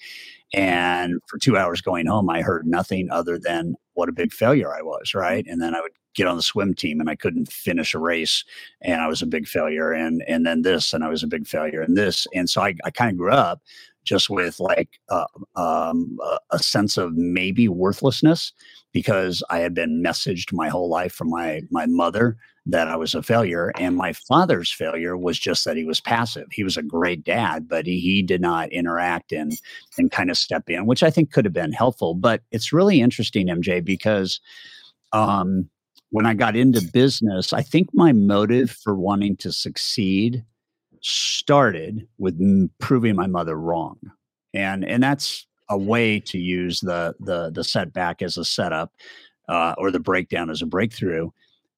and 0.53 1.19
for 1.27 1.37
two 1.37 1.57
hours 1.57 1.81
going 1.81 2.07
home, 2.07 2.29
I 2.29 2.41
heard 2.41 2.67
nothing 2.67 3.09
other 3.09 3.39
than 3.39 3.75
what 3.93 4.09
a 4.09 4.13
big 4.13 4.33
failure 4.33 4.73
I 4.73 4.81
was, 4.81 5.13
right? 5.13 5.45
And 5.47 5.61
then 5.61 5.75
I 5.75 5.81
would 5.81 5.91
get 6.13 6.27
on 6.27 6.35
the 6.35 6.43
swim 6.43 6.73
team 6.73 6.99
and 6.99 7.09
I 7.09 7.15
couldn't 7.15 7.51
finish 7.51 7.93
a 7.93 7.99
race 7.99 8.43
and 8.81 9.01
I 9.01 9.07
was 9.07 9.21
a 9.21 9.27
big 9.27 9.47
failure. 9.47 9.91
And 9.91 10.23
and 10.27 10.45
then 10.45 10.61
this 10.61 10.93
and 10.93 11.03
I 11.03 11.09
was 11.09 11.23
a 11.23 11.27
big 11.27 11.47
failure 11.47 11.81
and 11.81 11.97
this. 11.97 12.27
And 12.33 12.49
so 12.49 12.61
I, 12.61 12.75
I 12.83 12.91
kind 12.91 13.11
of 13.11 13.17
grew 13.17 13.31
up 13.31 13.61
just 14.03 14.29
with 14.29 14.59
like 14.59 14.99
uh, 15.09 15.25
um, 15.55 16.17
a 16.49 16.59
sense 16.59 16.97
of 16.97 17.13
maybe 17.13 17.67
worthlessness 17.67 18.53
because 18.91 19.43
I 19.49 19.59
had 19.59 19.73
been 19.73 20.03
messaged 20.03 20.53
my 20.53 20.69
whole 20.69 20.89
life 20.89 21.13
from 21.13 21.29
my 21.29 21.61
my 21.69 21.85
mother 21.85 22.37
that 22.65 22.87
I 22.87 22.95
was 22.95 23.15
a 23.15 23.23
failure. 23.23 23.71
And 23.75 23.95
my 23.95 24.13
father's 24.13 24.71
failure 24.71 25.17
was 25.17 25.39
just 25.39 25.65
that 25.65 25.77
he 25.77 25.83
was 25.83 25.99
passive. 25.99 26.47
He 26.51 26.63
was 26.63 26.77
a 26.77 26.83
great 26.83 27.23
dad, 27.23 27.67
but 27.67 27.87
he, 27.87 27.99
he 27.99 28.21
did 28.21 28.41
not 28.41 28.71
interact 28.71 29.31
and 29.31 29.53
and 29.97 30.11
kind 30.11 30.29
of 30.29 30.37
step 30.37 30.69
in, 30.69 30.85
which 30.85 31.03
I 31.03 31.09
think 31.09 31.31
could 31.31 31.45
have 31.45 31.53
been 31.53 31.73
helpful. 31.73 32.13
But 32.13 32.41
it's 32.51 32.73
really 32.73 33.01
interesting, 33.01 33.47
MJ, 33.47 33.83
because 33.83 34.39
um, 35.11 35.69
when 36.11 36.25
I 36.25 36.33
got 36.33 36.55
into 36.55 36.81
business, 36.81 37.53
I 37.53 37.61
think 37.61 37.89
my 37.93 38.11
motive 38.13 38.71
for 38.71 38.95
wanting 38.95 39.37
to 39.37 39.51
succeed 39.51 40.43
started 41.01 42.07
with 42.17 42.39
proving 42.79 43.15
my 43.15 43.27
mother 43.27 43.55
wrong. 43.55 43.97
And 44.53 44.85
and 44.85 45.01
that's 45.01 45.47
a 45.69 45.77
way 45.77 46.19
to 46.19 46.37
use 46.37 46.79
the 46.79 47.15
the 47.19 47.51
the 47.51 47.63
setback 47.63 48.21
as 48.21 48.37
a 48.37 48.45
setup 48.45 48.91
uh, 49.49 49.75
or 49.77 49.91
the 49.91 49.99
breakdown 49.99 50.49
as 50.49 50.61
a 50.61 50.65
breakthrough 50.65 51.29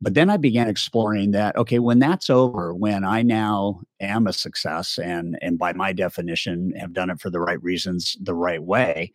but 0.04 0.16
then 0.16 0.30
I 0.30 0.36
began 0.36 0.68
exploring 0.68 1.32
that. 1.32 1.56
Okay, 1.56 1.80
when 1.80 2.00
that's 2.00 2.30
over, 2.30 2.76
when 2.76 3.06
I 3.06 3.22
now 3.22 3.80
am 4.02 4.28
a 4.28 4.34
success, 4.34 4.98
and 4.98 5.40
and 5.42 5.58
by 5.58 5.72
my 5.72 5.94
definition 5.94 6.74
have 6.78 6.92
done 6.92 7.10
it 7.10 7.22
for 7.22 7.30
the 7.30 7.40
right 7.40 7.64
reasons, 7.64 8.18
the 8.20 8.36
right 8.36 8.62
way, 8.62 9.14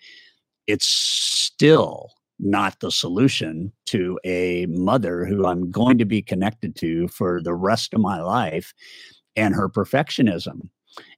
it's 0.67 0.87
still 0.87 2.15
not 2.39 2.81
the 2.81 2.91
solution 2.91 3.71
to 3.87 4.19
a 4.25 4.65
mother 4.67 5.27
who 5.27 5.45
I'm 5.45 5.71
going 5.71 5.99
to 5.99 6.07
be 6.07 6.23
connected 6.23 6.75
to 6.77 7.07
for 7.09 7.43
the 7.43 7.55
rest 7.55 7.93
of 7.93 8.01
my 8.01 8.23
life, 8.23 8.73
and 9.39 9.55
her 9.55 9.69
perfectionism. 9.69 10.69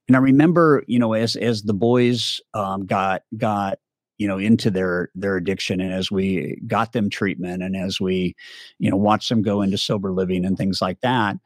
And 0.07 0.17
I 0.17 0.21
remember, 0.21 0.85
you 0.87 0.99
know, 0.99 1.15
as 1.15 1.37
as 1.37 1.63
the 1.63 1.75
boys 1.75 2.41
um, 2.55 2.85
got 2.87 3.23
got 3.37 3.79
you 4.19 4.29
know 4.29 4.37
into 4.37 4.71
their 4.71 5.09
their 5.15 5.37
addiction 5.37 5.81
and 5.81 5.93
as 5.93 6.11
we 6.11 6.61
got 6.67 6.93
them 6.93 7.09
treatment 7.09 7.63
and 7.63 7.75
as 7.75 7.99
we 8.01 8.35
you 8.79 8.91
know 8.91 8.97
watched 8.97 9.31
them 9.31 9.41
go 9.41 9.63
into 9.63 9.79
sober 9.79 10.13
living 10.13 10.45
and 10.45 10.59
things 10.59 10.83
like 10.83 11.01
that 11.01 11.37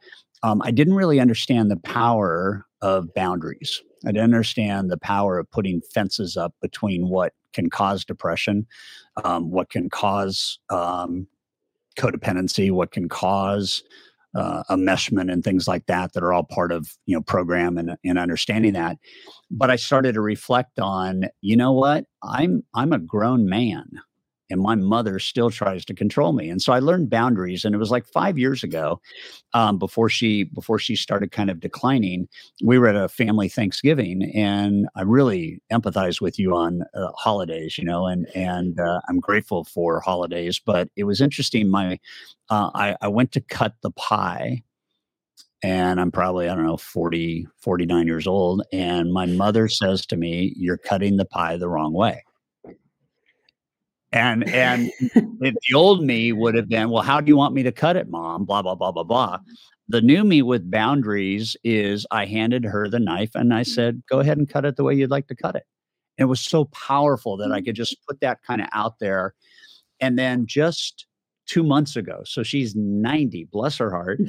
um, 0.43 0.61
i 0.61 0.71
didn't 0.71 0.95
really 0.95 1.21
understand 1.21 1.71
the 1.71 1.77
power 1.77 2.65
of 2.81 3.13
boundaries 3.13 3.81
i 4.03 4.07
didn't 4.07 4.25
understand 4.25 4.91
the 4.91 4.97
power 4.97 5.39
of 5.39 5.49
putting 5.51 5.79
fences 5.93 6.35
up 6.35 6.53
between 6.61 7.07
what 7.07 7.31
can 7.53 7.69
cause 7.69 8.03
depression 8.03 8.67
um, 9.23 9.51
what 9.51 9.69
can 9.69 9.89
cause 9.89 10.59
um, 10.69 11.25
codependency 11.97 12.71
what 12.71 12.91
can 12.91 13.07
cause 13.07 13.83
uh, 14.35 14.63
enmeshment 14.69 15.31
and 15.31 15.43
things 15.43 15.67
like 15.67 15.85
that 15.85 16.13
that 16.13 16.23
are 16.23 16.33
all 16.33 16.43
part 16.43 16.71
of 16.71 16.89
you 17.05 17.15
know 17.15 17.21
program 17.21 17.77
and, 17.77 17.95
and 18.03 18.19
understanding 18.19 18.73
that. 18.73 18.97
But 19.51 19.69
i 19.69 19.75
started 19.75 20.13
to 20.13 20.21
reflect 20.21 20.79
on 20.79 21.25
you 21.41 21.55
know 21.55 21.71
what? 21.71 22.05
I'm 22.23 22.63
i'm 22.73 22.93
a 22.93 22.99
grown 22.99 23.47
man 23.47 23.85
and 24.49 24.61
my 24.61 24.75
mother 24.75 25.19
still 25.19 25.49
tries 25.49 25.85
to 25.85 25.93
control 25.93 26.33
me 26.33 26.49
and 26.49 26.61
so 26.61 26.73
i 26.73 26.79
learned 26.79 27.09
boundaries 27.09 27.65
and 27.65 27.73
it 27.75 27.77
was 27.77 27.91
like 27.91 28.05
five 28.05 28.37
years 28.37 28.63
ago 28.63 28.99
um, 29.53 29.77
before 29.77 30.09
she 30.09 30.43
before 30.43 30.79
she 30.79 30.95
started 30.95 31.31
kind 31.31 31.49
of 31.49 31.59
declining 31.59 32.27
we 32.63 32.77
were 32.77 32.87
at 32.87 32.95
a 32.95 33.09
family 33.09 33.49
thanksgiving 33.49 34.23
and 34.35 34.87
i 34.95 35.01
really 35.01 35.61
empathize 35.71 36.21
with 36.21 36.37
you 36.39 36.55
on 36.55 36.83
uh, 36.93 37.11
holidays 37.17 37.77
you 37.77 37.83
know 37.83 38.05
and 38.05 38.27
and 38.35 38.79
uh, 38.79 38.99
i'm 39.09 39.19
grateful 39.19 39.63
for 39.63 39.99
holidays 39.99 40.59
but 40.59 40.89
it 40.95 41.03
was 41.03 41.21
interesting 41.21 41.69
my 41.69 41.99
uh, 42.49 42.69
I, 42.75 42.95
I 43.01 43.07
went 43.07 43.31
to 43.31 43.41
cut 43.41 43.73
the 43.81 43.89
pie 43.89 44.63
and 45.63 45.99
I'm 45.99 46.11
probably, 46.11 46.47
I 46.47 46.53
don't 46.53 46.65
know, 46.65 46.77
40, 46.77 47.47
49 47.57 48.05
years 48.05 48.27
old. 48.27 48.61
And 48.71 49.11
my 49.11 49.25
mother 49.25 49.67
says 49.67 50.05
to 50.07 50.15
me, 50.15 50.53
You're 50.55 50.77
cutting 50.77 51.17
the 51.17 51.25
pie 51.25 51.57
the 51.57 51.67
wrong 51.67 51.91
way. 51.91 52.23
And 54.15 54.47
and 54.49 54.91
the 55.39 55.53
old 55.75 56.03
me 56.03 56.31
would 56.31 56.55
have 56.55 56.69
been, 56.69 56.89
well, 56.89 57.03
how 57.03 57.19
do 57.19 57.27
you 57.27 57.35
want 57.35 57.53
me 57.53 57.63
to 57.63 57.71
cut 57.71 57.97
it, 57.97 58.09
mom? 58.09 58.45
Blah, 58.45 58.61
blah, 58.61 58.75
blah, 58.75 58.91
blah, 58.91 59.03
blah. 59.03 59.39
The 59.89 60.01
new 60.01 60.23
me 60.23 60.41
with 60.41 60.71
boundaries 60.71 61.57
is 61.63 62.07
I 62.11 62.25
handed 62.25 62.63
her 62.63 62.89
the 62.89 62.99
knife 62.99 63.31
and 63.35 63.53
I 63.53 63.63
said, 63.63 64.01
go 64.09 64.19
ahead 64.19 64.37
and 64.37 64.49
cut 64.49 64.65
it 64.65 64.77
the 64.77 64.83
way 64.83 64.95
you'd 64.95 65.11
like 65.11 65.27
to 65.27 65.35
cut 65.35 65.55
it. 65.55 65.63
And 66.17 66.25
it 66.25 66.29
was 66.29 66.39
so 66.39 66.65
powerful 66.65 67.35
that 67.37 67.51
I 67.51 67.61
could 67.61 67.75
just 67.75 67.97
put 68.07 68.21
that 68.21 68.39
kind 68.41 68.61
of 68.61 68.67
out 68.71 68.99
there. 68.99 69.35
And 69.99 70.17
then 70.17 70.45
just 70.47 71.05
two 71.45 71.61
months 71.61 71.97
ago, 71.97 72.21
so 72.25 72.41
she's 72.41 72.73
90, 72.73 73.49
bless 73.51 73.77
her 73.77 73.91
heart. 73.91 74.21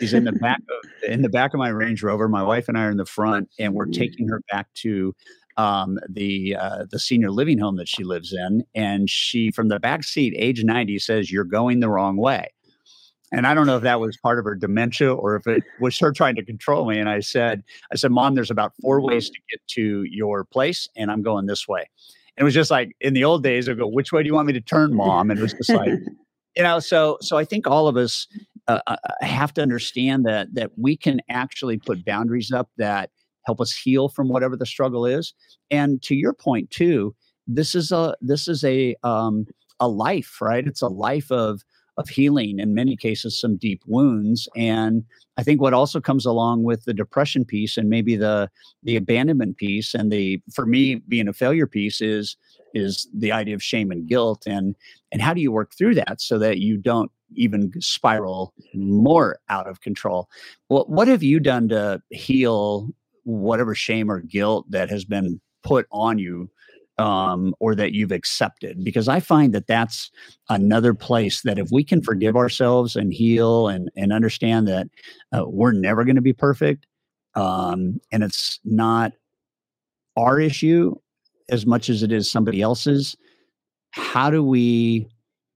She's 0.00 0.14
in 0.14 0.24
the 0.24 0.32
back 0.32 0.58
of 0.58 1.10
in 1.10 1.22
the 1.22 1.28
back 1.28 1.54
of 1.54 1.58
my 1.58 1.68
Range 1.68 2.02
Rover. 2.02 2.28
My 2.28 2.42
wife 2.42 2.68
and 2.68 2.78
I 2.78 2.84
are 2.84 2.90
in 2.90 2.98
the 2.98 3.06
front, 3.06 3.48
and 3.58 3.74
we're 3.74 3.86
mm. 3.86 3.94
taking 3.94 4.28
her 4.28 4.40
back 4.50 4.68
to 4.74 5.14
um, 5.58 5.98
the 6.08 6.56
uh, 6.58 6.86
the 6.90 6.98
senior 6.98 7.30
living 7.30 7.58
home 7.58 7.76
that 7.76 7.88
she 7.88 8.04
lives 8.04 8.32
in, 8.32 8.64
and 8.74 9.10
she 9.10 9.50
from 9.50 9.68
the 9.68 9.78
back 9.78 10.04
seat, 10.04 10.34
age 10.36 10.64
ninety, 10.64 10.98
says, 10.98 11.30
"You're 11.30 11.44
going 11.44 11.80
the 11.80 11.90
wrong 11.90 12.16
way." 12.16 12.48
And 13.30 13.46
I 13.46 13.52
don't 13.52 13.66
know 13.66 13.76
if 13.76 13.82
that 13.82 14.00
was 14.00 14.16
part 14.16 14.38
of 14.38 14.46
her 14.46 14.54
dementia 14.54 15.12
or 15.12 15.36
if 15.36 15.46
it 15.46 15.62
was 15.80 15.98
her 15.98 16.12
trying 16.12 16.34
to 16.36 16.44
control 16.44 16.88
me. 16.88 16.98
And 16.98 17.10
I 17.10 17.20
said, 17.20 17.62
I 17.92 17.96
said, 17.96 18.10
Mom, 18.10 18.34
there's 18.34 18.50
about 18.50 18.72
four 18.80 19.02
ways 19.02 19.28
to 19.28 19.38
get 19.50 19.60
to 19.72 20.04
your 20.04 20.44
place, 20.44 20.88
and 20.96 21.10
I'm 21.10 21.20
going 21.20 21.44
this 21.44 21.68
way. 21.68 21.80
And 22.36 22.42
it 22.42 22.44
was 22.44 22.54
just 22.54 22.70
like 22.70 22.96
in 23.00 23.14
the 23.14 23.24
old 23.24 23.42
days, 23.42 23.68
I 23.68 23.74
go, 23.74 23.86
which 23.86 24.12
way 24.12 24.22
do 24.22 24.28
you 24.28 24.34
want 24.34 24.46
me 24.46 24.54
to 24.54 24.60
turn, 24.60 24.94
Mom? 24.94 25.30
And 25.30 25.38
it 25.38 25.42
was 25.42 25.52
just 25.52 25.70
like, 25.70 25.90
you 26.56 26.62
know, 26.62 26.78
so 26.78 27.18
so 27.20 27.36
I 27.36 27.44
think 27.44 27.66
all 27.66 27.88
of 27.88 27.96
us 27.96 28.26
uh, 28.68 28.80
uh, 28.86 28.96
have 29.20 29.52
to 29.54 29.62
understand 29.62 30.24
that 30.24 30.54
that 30.54 30.70
we 30.78 30.96
can 30.96 31.20
actually 31.28 31.78
put 31.78 32.04
boundaries 32.04 32.52
up 32.52 32.70
that 32.78 33.10
help 33.48 33.62
us 33.62 33.72
heal 33.72 34.10
from 34.10 34.28
whatever 34.28 34.56
the 34.58 34.66
struggle 34.66 35.06
is. 35.06 35.32
And 35.70 36.02
to 36.02 36.14
your 36.14 36.34
point 36.34 36.68
too, 36.70 37.14
this 37.46 37.74
is 37.74 37.90
a 37.90 38.14
this 38.20 38.46
is 38.46 38.62
a 38.62 38.94
um, 39.02 39.46
a 39.80 39.88
life, 39.88 40.40
right? 40.42 40.66
It's 40.66 40.82
a 40.82 40.88
life 40.88 41.32
of 41.32 41.62
of 41.96 42.08
healing 42.08 42.60
in 42.60 42.74
many 42.74 42.96
cases 42.96 43.40
some 43.40 43.56
deep 43.56 43.82
wounds 43.86 44.48
and 44.54 45.04
i 45.36 45.42
think 45.42 45.60
what 45.60 45.74
also 45.74 46.00
comes 46.00 46.24
along 46.24 46.62
with 46.62 46.84
the 46.84 46.94
depression 46.94 47.44
piece 47.44 47.76
and 47.76 47.88
maybe 47.88 48.14
the 48.14 48.48
the 48.84 48.94
abandonment 48.94 49.56
piece 49.56 49.94
and 49.94 50.12
the 50.12 50.40
for 50.54 50.64
me 50.64 51.02
being 51.08 51.26
a 51.26 51.32
failure 51.32 51.66
piece 51.66 52.00
is 52.00 52.36
is 52.72 53.08
the 53.12 53.32
idea 53.32 53.54
of 53.54 53.62
shame 53.62 53.90
and 53.90 54.06
guilt 54.06 54.44
and 54.46 54.76
and 55.10 55.20
how 55.20 55.34
do 55.34 55.40
you 55.40 55.50
work 55.50 55.72
through 55.76 55.94
that 55.94 56.20
so 56.20 56.38
that 56.38 56.58
you 56.58 56.76
don't 56.76 57.10
even 57.34 57.72
spiral 57.80 58.54
more 58.74 59.40
out 59.48 59.66
of 59.66 59.80
control 59.80 60.28
what 60.68 60.88
what 60.88 61.08
have 61.08 61.24
you 61.24 61.40
done 61.40 61.68
to 61.68 62.00
heal 62.10 62.88
whatever 63.28 63.74
shame 63.74 64.10
or 64.10 64.20
guilt 64.20 64.64
that 64.70 64.88
has 64.88 65.04
been 65.04 65.38
put 65.62 65.86
on 65.92 66.18
you 66.18 66.50
um, 66.96 67.54
or 67.60 67.74
that 67.74 67.92
you've 67.92 68.10
accepted 68.10 68.82
because 68.82 69.06
i 69.06 69.20
find 69.20 69.52
that 69.52 69.66
that's 69.66 70.10
another 70.48 70.94
place 70.94 71.42
that 71.42 71.58
if 71.58 71.68
we 71.70 71.84
can 71.84 72.02
forgive 72.02 72.36
ourselves 72.36 72.96
and 72.96 73.12
heal 73.12 73.68
and 73.68 73.90
and 73.96 74.12
understand 74.12 74.66
that 74.66 74.88
uh, 75.32 75.44
we're 75.46 75.72
never 75.72 76.04
going 76.04 76.16
to 76.16 76.22
be 76.22 76.32
perfect 76.32 76.86
um, 77.34 78.00
and 78.10 78.24
it's 78.24 78.58
not 78.64 79.12
our 80.16 80.40
issue 80.40 80.94
as 81.50 81.66
much 81.66 81.88
as 81.88 82.02
it 82.02 82.10
is 82.10 82.30
somebody 82.30 82.62
else's 82.62 83.14
how 83.90 84.30
do 84.30 84.42
we 84.42 85.06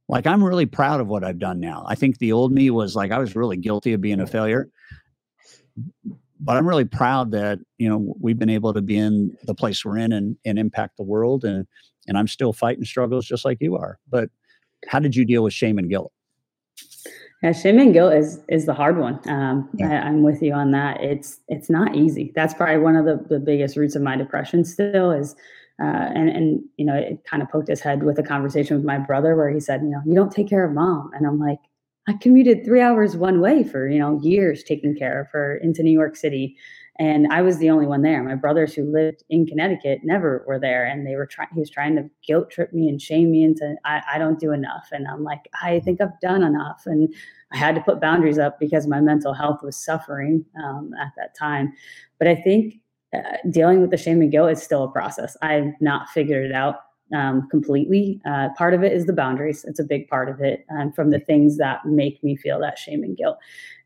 like 0.08 0.26
i'm 0.26 0.44
really 0.44 0.66
proud 0.66 1.00
of 1.00 1.08
what 1.08 1.24
i've 1.24 1.38
done 1.38 1.58
now. 1.58 1.84
I 1.88 1.94
think 1.94 2.18
the 2.18 2.32
old 2.32 2.52
me 2.52 2.68
was 2.68 2.94
like 2.94 3.10
i 3.10 3.18
was 3.18 3.34
really 3.34 3.56
guilty 3.56 3.94
of 3.94 4.02
being 4.02 4.20
a 4.20 4.26
failure 4.26 4.68
but 6.42 6.56
I'm 6.56 6.68
really 6.68 6.84
proud 6.84 7.30
that 7.32 7.60
you 7.78 7.88
know 7.88 8.14
we've 8.20 8.38
been 8.38 8.50
able 8.50 8.74
to 8.74 8.82
be 8.82 8.96
in 8.96 9.36
the 9.44 9.54
place 9.54 9.84
we're 9.84 9.98
in 9.98 10.12
and, 10.12 10.36
and 10.44 10.58
impact 10.58 10.96
the 10.96 11.04
world 11.04 11.44
and 11.44 11.66
and 12.08 12.18
I'm 12.18 12.28
still 12.28 12.52
fighting 12.52 12.84
struggles 12.84 13.26
just 13.26 13.44
like 13.44 13.58
you 13.60 13.76
are. 13.76 13.98
But 14.10 14.28
how 14.88 14.98
did 14.98 15.14
you 15.14 15.24
deal 15.24 15.44
with 15.44 15.54
shame 15.54 15.78
and 15.78 15.88
guilt? 15.88 16.12
Yeah, 17.42 17.52
shame 17.52 17.78
and 17.78 17.92
guilt 17.92 18.14
is 18.14 18.40
is 18.48 18.66
the 18.66 18.74
hard 18.74 18.98
one. 18.98 19.20
Um, 19.28 19.68
yeah. 19.74 20.04
I, 20.04 20.08
am 20.08 20.22
with 20.22 20.42
you 20.42 20.52
on 20.52 20.70
that. 20.72 21.00
It's 21.00 21.40
it's 21.48 21.70
not 21.70 21.96
easy. 21.96 22.32
That's 22.34 22.54
probably 22.54 22.78
one 22.78 22.96
of 22.96 23.04
the, 23.04 23.24
the 23.28 23.40
biggest 23.40 23.76
roots 23.76 23.96
of 23.96 24.02
my 24.02 24.16
depression. 24.16 24.64
Still 24.64 25.10
is, 25.10 25.34
uh, 25.82 26.10
and 26.14 26.28
and 26.28 26.60
you 26.76 26.84
know 26.84 26.94
it 26.94 27.24
kind 27.24 27.42
of 27.42 27.50
poked 27.50 27.68
his 27.68 27.80
head 27.80 28.04
with 28.04 28.18
a 28.18 28.22
conversation 28.22 28.76
with 28.76 28.84
my 28.84 28.98
brother 28.98 29.34
where 29.34 29.50
he 29.50 29.58
said, 29.58 29.82
you 29.82 29.88
know, 29.88 30.00
you 30.06 30.14
don't 30.14 30.30
take 30.30 30.48
care 30.48 30.64
of 30.64 30.72
mom, 30.72 31.10
and 31.14 31.26
I'm 31.26 31.40
like, 31.40 31.58
I 32.08 32.14
commuted 32.14 32.64
three 32.64 32.80
hours 32.80 33.16
one 33.16 33.40
way 33.40 33.62
for 33.62 33.88
you 33.88 33.98
know 33.98 34.20
years 34.22 34.64
taking 34.64 34.96
care 34.96 35.20
of 35.20 35.28
her 35.28 35.56
into 35.56 35.82
New 35.82 35.92
York 35.92 36.16
City, 36.16 36.56
and 36.98 37.32
I 37.32 37.42
was 37.42 37.58
the 37.58 37.70
only 37.70 37.86
one 37.86 38.02
there. 38.02 38.22
My 38.22 38.34
brothers 38.34 38.74
who 38.74 38.90
lived 38.90 39.22
in 39.30 39.46
Connecticut 39.46 40.00
never 40.02 40.44
were 40.46 40.58
there, 40.58 40.84
and 40.84 41.06
they 41.06 41.14
were 41.14 41.26
trying. 41.26 41.48
He 41.54 41.60
was 41.60 41.70
trying 41.70 41.94
to 41.96 42.10
guilt 42.26 42.50
trip 42.50 42.72
me 42.72 42.88
and 42.88 43.00
shame 43.00 43.30
me 43.30 43.44
into 43.44 43.76
I, 43.84 44.02
I 44.14 44.18
don't 44.18 44.40
do 44.40 44.52
enough, 44.52 44.88
and 44.90 45.06
I'm 45.06 45.22
like 45.22 45.48
I 45.62 45.80
think 45.80 46.00
I've 46.00 46.18
done 46.20 46.42
enough, 46.42 46.82
and 46.86 47.12
I 47.52 47.56
had 47.56 47.74
to 47.76 47.80
put 47.80 48.00
boundaries 48.00 48.38
up 48.38 48.58
because 48.58 48.86
my 48.86 49.00
mental 49.00 49.32
health 49.32 49.62
was 49.62 49.76
suffering 49.76 50.44
um, 50.62 50.90
at 51.00 51.12
that 51.16 51.36
time. 51.38 51.72
But 52.18 52.26
I 52.26 52.34
think 52.34 52.80
uh, 53.14 53.36
dealing 53.50 53.80
with 53.80 53.90
the 53.90 53.96
shame 53.96 54.22
and 54.22 54.32
guilt 54.32 54.50
is 54.50 54.62
still 54.62 54.84
a 54.84 54.90
process. 54.90 55.36
I've 55.42 55.72
not 55.80 56.08
figured 56.08 56.46
it 56.46 56.52
out 56.52 56.76
um, 57.14 57.48
completely. 57.50 58.20
Uh, 58.26 58.48
part 58.56 58.74
of 58.74 58.82
it 58.82 58.92
is 58.92 59.06
the 59.06 59.12
boundaries. 59.12 59.64
It's 59.64 59.80
a 59.80 59.84
big 59.84 60.08
part 60.08 60.28
of 60.28 60.40
it 60.40 60.64
um, 60.70 60.92
from 60.92 61.10
the 61.10 61.20
things 61.20 61.58
that 61.58 61.84
make 61.84 62.22
me 62.22 62.36
feel 62.36 62.60
that 62.60 62.78
shame 62.78 63.02
and 63.02 63.16
guilt. 63.16 63.38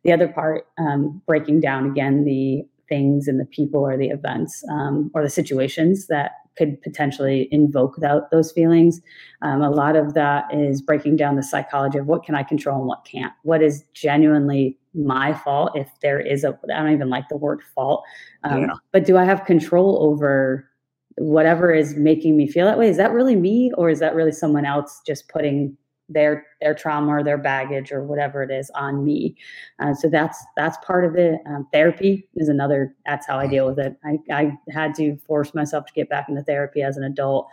The 0.05 0.13
other 0.13 0.29
part, 0.29 0.67
um, 0.79 1.21
breaking 1.27 1.61
down 1.61 1.87
again 1.91 2.25
the 2.25 2.65
things 2.89 3.27
and 3.27 3.41
the 3.41 3.45
people 3.45 3.81
or 3.81 3.97
the 3.97 4.09
events 4.09 4.65
um, 4.71 5.11
or 5.15 5.23
the 5.23 5.31
situations 5.31 6.07
that 6.07 6.33
could 6.57 6.81
potentially 6.83 7.49
invoke 7.51 7.97
that, 7.97 8.31
those 8.31 8.51
feelings. 8.53 9.01
Um, 9.43 9.63
a 9.63 9.71
lot 9.71 9.95
of 9.95 10.15
that 10.15 10.45
is 10.53 10.81
breaking 10.81 11.17
down 11.17 11.37
the 11.37 11.43
psychology 11.43 11.99
of 11.99 12.07
what 12.07 12.25
can 12.25 12.35
I 12.35 12.43
control 12.43 12.79
and 12.79 12.87
what 12.87 13.05
can't. 13.05 13.33
What 13.43 13.63
is 13.63 13.85
genuinely 13.93 14.79
my 14.95 15.35
fault 15.35 15.73
if 15.75 15.89
there 16.01 16.19
is 16.19 16.45
a, 16.45 16.59
I 16.73 16.83
don't 16.83 16.93
even 16.93 17.11
like 17.11 17.29
the 17.29 17.37
word 17.37 17.63
fault, 17.75 18.05
um, 18.45 18.63
yeah. 18.63 18.75
but 18.93 19.05
do 19.05 19.19
I 19.19 19.25
have 19.25 19.45
control 19.45 19.99
over 20.03 20.71
whatever 21.19 21.73
is 21.73 21.97
making 21.97 22.37
me 22.37 22.47
feel 22.47 22.67
that 22.67 22.79
way 22.79 22.89
is 22.89 22.97
that 22.97 23.13
really 23.13 23.37
me 23.37 23.73
or 23.77 23.89
is 23.89 24.01
that 24.01 24.15
really 24.15 24.33
someone 24.33 24.65
else 24.65 25.01
just 25.07 25.29
putting 25.29 25.77
their 26.09 26.47
their 26.61 26.75
trauma 26.75 27.09
or 27.09 27.25
their 27.25 27.39
baggage 27.39 27.91
or 27.91 28.05
whatever 28.05 28.43
it 28.43 28.51
is 28.51 28.71
on 28.75 29.05
me? 29.05 29.37
Uh, 29.81 29.95
so 29.95 30.09
that's 30.09 30.45
that's 30.57 30.77
part 30.85 31.05
of 31.05 31.17
it. 31.17 31.41
Um, 31.47 31.67
therapy 31.73 32.29
is 32.35 32.49
another 32.49 32.95
that's 33.07 33.27
how 33.27 33.39
i 33.39 33.47
deal 33.47 33.67
with 33.67 33.79
it. 33.79 33.97
I, 34.05 34.19
I 34.33 34.53
had 34.71 34.95
to 34.97 35.17
force 35.27 35.55
myself 35.55 35.87
to 35.87 35.93
get 35.93 36.09
back 36.09 36.29
into 36.29 36.43
therapy 36.43 36.83
as 36.83 36.97
an 36.97 37.05
adult 37.05 37.49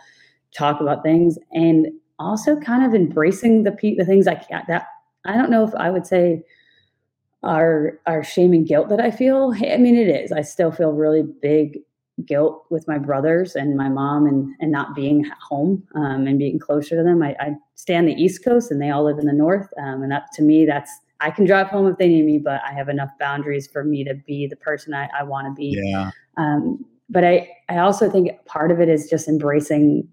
talk 0.54 0.80
about 0.80 1.02
things 1.02 1.38
and 1.52 1.88
also 2.18 2.58
kind 2.60 2.84
of 2.84 2.94
embracing 2.94 3.64
the 3.64 3.72
the 3.98 4.04
things 4.04 4.28
i 4.28 4.36
can't 4.36 4.64
that 4.68 4.86
i 5.24 5.36
don't 5.36 5.50
know 5.50 5.64
if 5.64 5.74
i 5.74 5.90
would 5.90 6.06
say 6.06 6.40
are 7.42 7.98
are 8.06 8.22
shame 8.22 8.52
and 8.52 8.68
guilt 8.68 8.88
that 8.88 9.00
i 9.00 9.10
feel. 9.10 9.52
I 9.52 9.76
mean 9.76 9.96
it 9.96 10.08
is. 10.08 10.32
I 10.32 10.42
still 10.42 10.70
feel 10.70 10.92
really 10.92 11.22
big 11.22 11.80
guilt 12.24 12.64
with 12.70 12.86
my 12.86 12.98
brothers 12.98 13.56
and 13.56 13.76
my 13.76 13.88
mom 13.88 14.26
and, 14.26 14.54
and 14.60 14.70
not 14.70 14.94
being 14.94 15.24
home 15.40 15.82
um, 15.96 16.26
and 16.26 16.38
being 16.38 16.58
closer 16.58 16.96
to 16.96 17.02
them. 17.02 17.22
I, 17.22 17.34
I, 17.40 17.54
stay 17.74 17.96
on 17.96 18.06
the 18.06 18.14
East 18.14 18.44
Coast 18.44 18.70
and 18.70 18.80
they 18.80 18.90
all 18.90 19.04
live 19.04 19.18
in 19.18 19.26
the 19.26 19.32
North. 19.32 19.68
Um, 19.78 20.02
and 20.02 20.12
up 20.12 20.26
to 20.34 20.42
me, 20.42 20.64
that's, 20.64 20.90
I 21.20 21.30
can 21.30 21.44
drive 21.44 21.66
home 21.66 21.86
if 21.86 21.98
they 21.98 22.08
need 22.08 22.24
me, 22.24 22.38
but 22.38 22.60
I 22.64 22.72
have 22.72 22.88
enough 22.88 23.10
boundaries 23.18 23.66
for 23.66 23.84
me 23.84 24.04
to 24.04 24.14
be 24.14 24.46
the 24.46 24.56
person 24.56 24.94
I, 24.94 25.08
I 25.18 25.24
want 25.24 25.48
to 25.48 25.54
be. 25.54 25.78
Yeah. 25.84 26.10
Um, 26.36 26.84
but 27.10 27.24
I, 27.24 27.48
I 27.68 27.78
also 27.78 28.08
think 28.08 28.30
part 28.46 28.70
of 28.70 28.80
it 28.80 28.88
is 28.88 29.10
just 29.10 29.28
embracing 29.28 30.08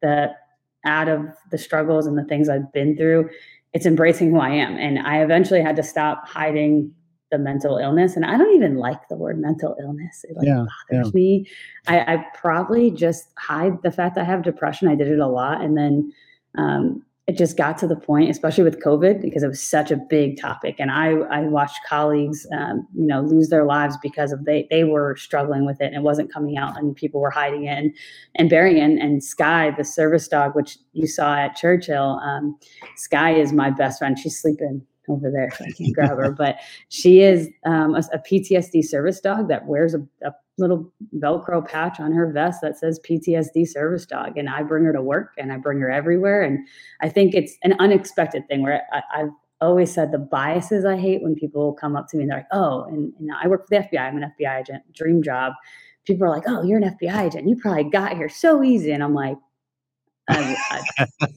the 0.00 0.32
out 0.84 1.08
of 1.08 1.26
the 1.50 1.58
struggles 1.58 2.06
and 2.06 2.18
the 2.18 2.24
things 2.24 2.48
I've 2.48 2.72
been 2.72 2.96
through. 2.96 3.30
It's 3.72 3.86
embracing 3.86 4.30
who 4.30 4.40
I 4.40 4.50
am. 4.50 4.76
And 4.76 4.98
I 4.98 5.22
eventually 5.22 5.62
had 5.62 5.76
to 5.76 5.82
stop 5.82 6.26
hiding 6.26 6.92
the 7.32 7.38
mental 7.38 7.78
illness 7.78 8.14
and 8.14 8.24
i 8.24 8.36
don't 8.36 8.54
even 8.54 8.76
like 8.76 9.08
the 9.08 9.16
word 9.16 9.40
mental 9.40 9.74
illness 9.80 10.24
it 10.28 10.36
like 10.36 10.46
yeah, 10.46 10.64
bothers 10.90 11.06
yeah. 11.06 11.10
me 11.14 11.48
I, 11.88 12.14
I, 12.14 12.26
probably 12.34 12.90
just 12.90 13.28
hide 13.38 13.82
the 13.82 13.90
fact 13.90 14.18
i 14.18 14.24
have 14.24 14.42
depression 14.42 14.86
i 14.86 14.94
did 14.94 15.08
it 15.08 15.18
a 15.18 15.26
lot 15.26 15.62
and 15.62 15.76
then 15.76 16.12
um, 16.58 17.02
it 17.26 17.38
just 17.38 17.56
got 17.56 17.78
to 17.78 17.86
the 17.86 17.96
point 17.96 18.28
especially 18.28 18.64
with 18.64 18.84
covid 18.84 19.22
because 19.22 19.42
it 19.42 19.48
was 19.48 19.62
such 19.62 19.90
a 19.90 19.96
big 19.96 20.38
topic 20.38 20.76
and 20.78 20.90
i 20.90 21.12
i 21.30 21.40
watched 21.40 21.78
colleagues 21.88 22.46
um, 22.52 22.86
you 22.94 23.06
know 23.06 23.22
lose 23.22 23.48
their 23.48 23.64
lives 23.64 23.96
because 24.02 24.30
of 24.30 24.44
they 24.44 24.66
they 24.70 24.84
were 24.84 25.16
struggling 25.16 25.64
with 25.64 25.80
it 25.80 25.86
and 25.86 25.96
it 25.96 26.02
wasn't 26.02 26.30
coming 26.30 26.58
out 26.58 26.76
and 26.78 26.94
people 26.94 27.20
were 27.20 27.30
hiding 27.30 27.64
it 27.64 27.78
and, 27.78 27.94
and 28.34 28.50
burying 28.50 28.76
it 28.76 28.82
and, 28.82 28.98
and 28.98 29.24
sky 29.24 29.72
the 29.78 29.84
service 29.84 30.28
dog 30.28 30.54
which 30.54 30.76
you 30.92 31.06
saw 31.06 31.34
at 31.34 31.56
churchill 31.56 32.20
um, 32.22 32.58
sky 32.96 33.34
is 33.34 33.54
my 33.54 33.70
best 33.70 33.98
friend 33.98 34.18
she's 34.18 34.38
sleeping 34.38 34.82
over 35.08 35.30
there 35.30 35.50
so 35.58 35.64
I 35.64 35.70
can't 35.72 35.94
grab 35.94 36.18
her. 36.18 36.30
But 36.30 36.56
she 36.88 37.20
is 37.20 37.48
um, 37.64 37.94
a, 37.94 38.02
a, 38.12 38.18
PTSD 38.18 38.84
service 38.84 39.20
dog 39.20 39.48
that 39.48 39.66
wears 39.66 39.94
a, 39.94 40.00
a, 40.24 40.32
little 40.58 40.92
Velcro 41.16 41.66
patch 41.66 41.98
on 41.98 42.12
her 42.12 42.30
vest 42.30 42.60
that 42.62 42.78
says 42.78 43.00
PTSD 43.08 43.66
service 43.66 44.04
dog. 44.04 44.36
And 44.36 44.50
I 44.50 44.62
bring 44.62 44.84
her 44.84 44.92
to 44.92 45.02
work 45.02 45.32
and 45.38 45.50
I 45.50 45.56
bring 45.56 45.80
her 45.80 45.90
everywhere. 45.90 46.42
And 46.42 46.66
I 47.00 47.08
think 47.08 47.34
it's 47.34 47.56
an 47.62 47.74
unexpected 47.78 48.46
thing 48.48 48.62
where 48.62 48.82
I, 48.92 49.02
I've 49.14 49.30
always 49.62 49.92
said 49.92 50.12
the 50.12 50.18
biases 50.18 50.84
I 50.84 50.96
hate 50.98 51.22
when 51.22 51.34
people 51.34 51.72
come 51.72 51.96
up 51.96 52.08
to 52.08 52.16
me 52.16 52.24
and 52.24 52.30
they're 52.30 52.38
like, 52.38 52.46
oh, 52.52 52.84
and, 52.84 53.12
and 53.18 53.30
I 53.42 53.48
work 53.48 53.66
for 53.66 53.76
the 53.76 53.86
FBI. 53.86 54.00
I'm 54.00 54.22
an 54.22 54.32
FBI 54.38 54.60
agent, 54.60 54.92
dream 54.92 55.22
job. 55.22 55.54
People 56.04 56.26
are 56.26 56.30
like, 56.30 56.44
oh, 56.46 56.62
you're 56.62 56.78
an 56.78 56.96
FBI 57.00 57.26
agent. 57.26 57.48
You 57.48 57.56
probably 57.56 57.84
got 57.84 58.16
here 58.16 58.28
so 58.28 58.62
easy. 58.62 58.92
And 58.92 59.02
I'm 59.02 59.14
like, 59.14 59.38
I, 60.28 60.56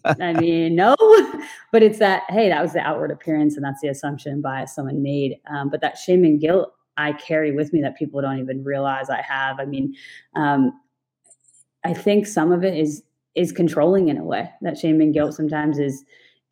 I, 0.06 0.34
mean, 0.34 0.76
no, 0.76 0.96
but 1.72 1.82
it's 1.82 2.00
that, 2.00 2.24
hey, 2.30 2.50
that 2.50 2.62
was 2.62 2.74
the 2.74 2.80
outward 2.80 3.12
appearance 3.12 3.56
and 3.56 3.66
that's 3.66 3.82
the 3.82 3.88
assumption 3.88 4.42
bias 4.42 4.76
someone 4.76 5.02
made. 5.02 5.40
Um, 5.50 5.70
but 5.70 5.82
that 5.82 5.98
shame 5.98 6.24
and 6.24 6.40
guilt 6.40 6.72
I 6.98 7.14
carry 7.14 7.52
with 7.52 7.74
me 7.74 7.82
that 7.82 7.98
people 7.98 8.22
don't 8.22 8.40
even 8.40 8.64
realize 8.64 9.10
I 9.10 9.22
have. 9.22 9.60
I 9.60 9.66
mean, 9.66 9.96
um, 10.36 10.80
I 11.84 11.94
think 11.94 12.26
some 12.28 12.52
of 12.52 12.64
it 12.64 12.78
is 12.78 13.04
is 13.36 13.52
controlling 13.52 14.08
in 14.08 14.18
a 14.18 14.24
way. 14.24 14.50
That 14.62 14.78
shame 14.78 15.02
and 15.02 15.14
guilt 15.14 15.34
sometimes 15.34 15.78
is 15.78 16.06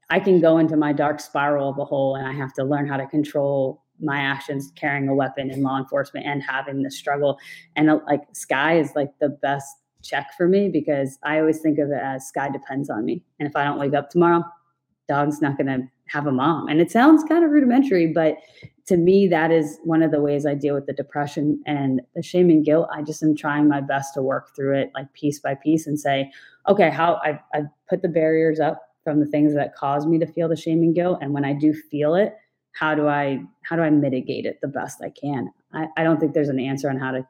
I 0.10 0.20
can 0.20 0.42
go 0.42 0.58
into 0.58 0.76
my 0.76 0.92
dark 0.92 1.22
spiral 1.22 1.70
of 1.70 1.80
a 1.80 1.86
hole 1.86 2.16
and 2.16 2.28
I 2.28 2.34
have 2.34 2.54
to 2.54 2.64
learn 2.64 2.88
how 2.88 2.98
to 2.98 3.08
control 3.08 3.82
my 4.02 4.20
actions 4.20 4.72
carrying 4.76 5.08
a 5.08 5.16
weapon 5.16 5.50
in 5.50 5.64
law 5.64 5.78
enforcement 5.78 6.26
and 6.26 6.44
having 6.44 6.84
this 6.84 6.98
struggle. 6.98 7.40
And 7.76 7.90
uh, 7.90 8.00
like 8.06 8.22
Sky 8.34 8.78
is 8.80 8.92
like 8.96 9.18
the 9.20 9.30
best 9.30 9.74
check 10.04 10.32
for 10.38 10.48
me 10.48 10.70
because 10.70 11.18
I 11.24 11.40
always 11.40 11.60
think 11.60 11.80
of 11.80 11.90
it 11.90 12.00
as 12.02 12.28
Sky 12.28 12.50
depends 12.50 12.90
on 12.90 13.06
me. 13.06 13.24
And 13.40 13.48
if 13.48 13.56
I 13.56 13.64
don't 13.64 13.80
wake 13.80 13.94
up 13.94 14.10
tomorrow, 14.10 14.44
dog's 15.08 15.42
not 15.42 15.58
going 15.58 15.68
to 15.68 15.88
have 16.08 16.28
a 16.28 16.32
mom. 16.32 16.68
And 16.68 16.80
it 16.80 16.92
sounds 16.92 17.24
kind 17.24 17.44
of 17.44 17.52
rudimentary, 17.52 18.08
but 18.08 18.38
to 18.86 18.98
me, 18.98 19.28
that 19.28 19.52
is 19.52 19.80
one 19.84 20.04
of 20.04 20.12
the 20.12 20.22
ways 20.22 20.46
I 20.46 20.56
deal 20.56 20.76
with 20.76 20.86
the 20.86 20.94
depression 20.94 21.62
and 21.66 22.02
the 22.16 22.22
shame 22.22 22.50
and 22.50 22.66
guilt. 22.66 22.90
I 22.94 23.02
just 23.02 23.24
am 23.24 23.36
trying 23.36 23.70
my 23.70 23.80
best 23.80 24.14
to 24.16 24.22
work 24.22 24.56
through 24.56 24.78
it 24.78 24.92
like 24.94 25.12
piece 25.14 25.40
by 25.40 25.56
piece 25.56 25.88
and 25.88 26.00
say, 26.00 26.32
okay, 26.68 26.90
how 26.90 27.22
I've, 27.24 27.40
I've 27.54 27.68
put 27.90 28.02
the 28.02 28.10
barriers 28.10 28.60
up 28.60 28.82
from 29.04 29.20
the 29.20 29.26
things 29.26 29.54
that 29.56 29.76
cause 29.76 30.06
me 30.06 30.20
to 30.20 30.26
feel 30.26 30.50
the 30.50 30.56
shame 30.56 30.84
and 30.84 30.94
guilt. 30.94 31.20
And 31.22 31.34
when 31.34 31.46
I 31.46 31.54
do 31.54 31.74
feel 31.74 32.16
it, 32.16 32.36
how 32.74 32.96
do 32.96 33.08
I 33.08 33.40
how 33.62 33.76
do 33.76 33.84
I 33.84 33.90
mitigate 33.90 34.46
it 34.46 34.60
the 34.62 34.68
best 34.68 35.02
I 35.02 35.10
can? 35.10 35.52
I, 35.74 35.88
I 35.96 36.04
don't 36.04 36.20
think 36.20 36.34
there's 36.34 36.50
an 36.50 36.60
answer 36.60 36.90
on 36.90 36.98
how 36.98 37.12
to 37.12 37.28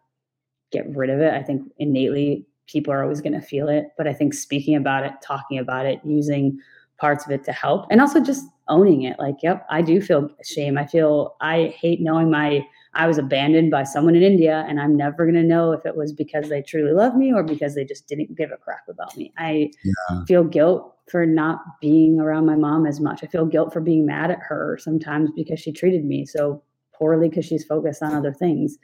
get 0.71 0.89
rid 0.95 1.09
of 1.09 1.19
it. 1.19 1.33
I 1.33 1.43
think 1.43 1.71
innately 1.77 2.47
people 2.67 2.93
are 2.93 3.03
always 3.03 3.21
going 3.21 3.33
to 3.33 3.41
feel 3.41 3.67
it, 3.67 3.87
but 3.97 4.07
I 4.07 4.13
think 4.13 4.33
speaking 4.33 4.75
about 4.75 5.05
it, 5.05 5.13
talking 5.21 5.57
about 5.57 5.85
it, 5.85 5.99
using 6.03 6.59
parts 6.97 7.25
of 7.25 7.31
it 7.31 7.43
to 7.45 7.51
help, 7.51 7.85
and 7.89 7.99
also 7.99 8.21
just 8.21 8.45
owning 8.69 9.03
it. 9.03 9.19
Like, 9.19 9.35
yep, 9.43 9.65
I 9.69 9.81
do 9.81 10.01
feel 10.01 10.29
shame. 10.43 10.77
I 10.77 10.85
feel 10.85 11.35
I 11.41 11.73
hate 11.77 12.01
knowing 12.01 12.31
my 12.31 12.65
I 12.95 13.07
was 13.07 13.17
abandoned 13.17 13.71
by 13.71 13.83
someone 13.83 14.15
in 14.15 14.21
India, 14.21 14.65
and 14.69 14.79
I'm 14.79 14.95
never 14.95 15.25
going 15.25 15.35
to 15.35 15.43
know 15.43 15.71
if 15.71 15.85
it 15.85 15.95
was 15.95 16.13
because 16.13 16.49
they 16.49 16.61
truly 16.61 16.93
love 16.93 17.15
me 17.15 17.33
or 17.33 17.43
because 17.43 17.73
they 17.75 17.83
just 17.83 18.07
didn't 18.07 18.35
give 18.35 18.51
a 18.51 18.57
crap 18.57 18.87
about 18.87 19.17
me. 19.17 19.33
I 19.37 19.71
yeah. 19.83 20.23
feel 20.25 20.43
guilt 20.43 20.95
for 21.09 21.25
not 21.25 21.59
being 21.81 22.19
around 22.19 22.45
my 22.45 22.55
mom 22.55 22.85
as 22.85 22.99
much. 22.99 23.23
I 23.23 23.27
feel 23.27 23.45
guilt 23.45 23.73
for 23.73 23.81
being 23.81 24.05
mad 24.05 24.31
at 24.31 24.39
her 24.39 24.77
sometimes 24.79 25.31
because 25.35 25.59
she 25.59 25.71
treated 25.71 26.05
me 26.05 26.25
so 26.25 26.63
poorly 26.93 27.29
because 27.29 27.45
she's 27.45 27.65
focused 27.65 28.01
on 28.01 28.13
other 28.13 28.31
things. 28.31 28.77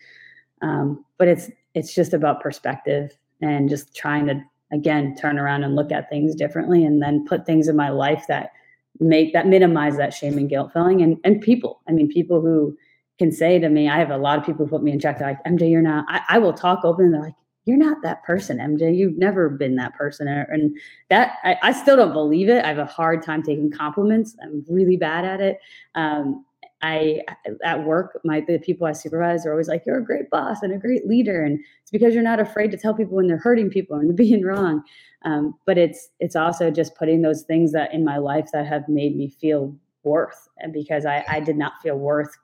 Um, 0.62 1.06
but 1.18 1.28
it's 1.28 1.50
it's 1.76 1.94
just 1.94 2.14
about 2.14 2.42
perspective 2.42 3.12
and 3.42 3.70
just 3.70 3.96
trying 3.96 4.28
to 4.28 4.42
again 4.72 5.16
turn 5.16 5.40
around 5.40 5.64
and 5.64 5.76
look 5.76 5.92
at 5.92 6.10
things 6.10 6.36
differently, 6.36 6.84
and 6.84 7.02
then 7.02 7.26
put 7.26 7.46
things 7.46 7.68
in 7.68 7.76
my 7.76 7.90
life 7.90 8.26
that 8.28 8.52
make 9.00 9.34
that 9.34 9.48
minimize 9.48 9.98
that 9.98 10.14
shame 10.14 10.38
and 10.38 10.50
guilt 10.50 10.72
feeling. 10.74 11.02
And 11.02 11.18
and 11.24 11.42
people, 11.42 11.82
I 11.88 11.92
mean, 11.92 12.10
people 12.10 12.42
who 12.42 12.78
can 13.18 13.32
say 13.32 13.60
to 13.60 13.70
me, 13.70 13.90
I 13.90 14.00
have 14.00 14.12
a 14.12 14.18
lot 14.18 14.40
of 14.40 14.46
people 14.46 14.66
who 14.66 14.72
put 14.72 14.84
me 14.84 14.92
in 14.92 15.00
check. 15.00 15.20
They're 15.20 15.28
like, 15.28 15.44
MJ, 15.44 15.70
you're 15.70 15.82
not. 15.82 16.06
I, 16.08 16.22
I 16.30 16.40
will 16.40 16.54
talk 16.54 16.86
open. 16.86 17.12
They're 17.12 17.22
like, 17.22 17.34
you're 17.66 17.78
not 17.78 18.02
that 18.02 18.24
person, 18.24 18.58
MJ. 18.58 18.98
You've 18.98 19.18
never 19.18 19.50
been 19.50 19.76
that 19.76 19.94
person. 19.94 20.28
And 20.28 20.76
that 21.10 21.34
I, 21.44 21.58
I, 21.62 21.72
still 21.72 21.98
don't 21.98 22.14
believe 22.14 22.50
it. 22.50 22.66
I 22.66 22.70
have 22.70 22.80
a 22.80 22.86
hard 22.86 23.22
time 23.22 23.44
taking 23.44 23.70
compliments. 23.70 24.36
I'm 24.42 24.66
really 24.68 24.98
bad 24.98 25.26
at 25.26 25.42
it. 25.42 25.60
Um, 25.94 26.46
I 26.82 27.22
at 27.64 27.84
work, 27.86 28.20
my 28.24 28.42
the 28.42 28.60
people 28.60 28.88
I 28.88 28.94
supervise 28.94 29.46
are 29.46 29.52
always 29.52 29.68
like, 29.68 29.84
"You're 29.86 29.98
a 29.98 30.06
great 30.06 30.30
boss 30.30 30.62
and 30.62 30.74
a 30.74 30.78
great 30.78 31.08
leader," 31.08 31.44
and 31.44 31.60
it's 31.82 31.92
because 31.92 32.14
you're 32.14 32.24
not 32.24 32.40
afraid 32.40 32.72
to 32.72 32.78
tell 32.78 32.94
people 32.94 33.16
when 33.16 33.28
they're 33.28 33.38
hurting 33.38 33.70
people 33.70 33.98
and 33.98 34.16
being 34.16 34.44
wrong. 34.44 34.84
Um, 35.26 35.56
but 35.66 35.78
it's 35.78 36.10
it's 36.20 36.36
also 36.36 36.72
just 36.72 36.96
putting 36.96 37.22
those 37.22 37.44
things 37.44 37.72
that 37.74 37.94
in 37.94 38.06
my 38.06 38.18
life 38.18 38.50
that 38.54 38.66
have 38.66 38.88
made 38.88 39.16
me 39.16 39.30
feel 39.30 39.76
worth, 40.04 40.48
and 40.58 40.72
because 40.72 41.06
I, 41.06 41.26
I 41.28 41.40
did 41.42 41.58
not 41.58 41.74
feel 41.84 41.98
worth 41.98 42.38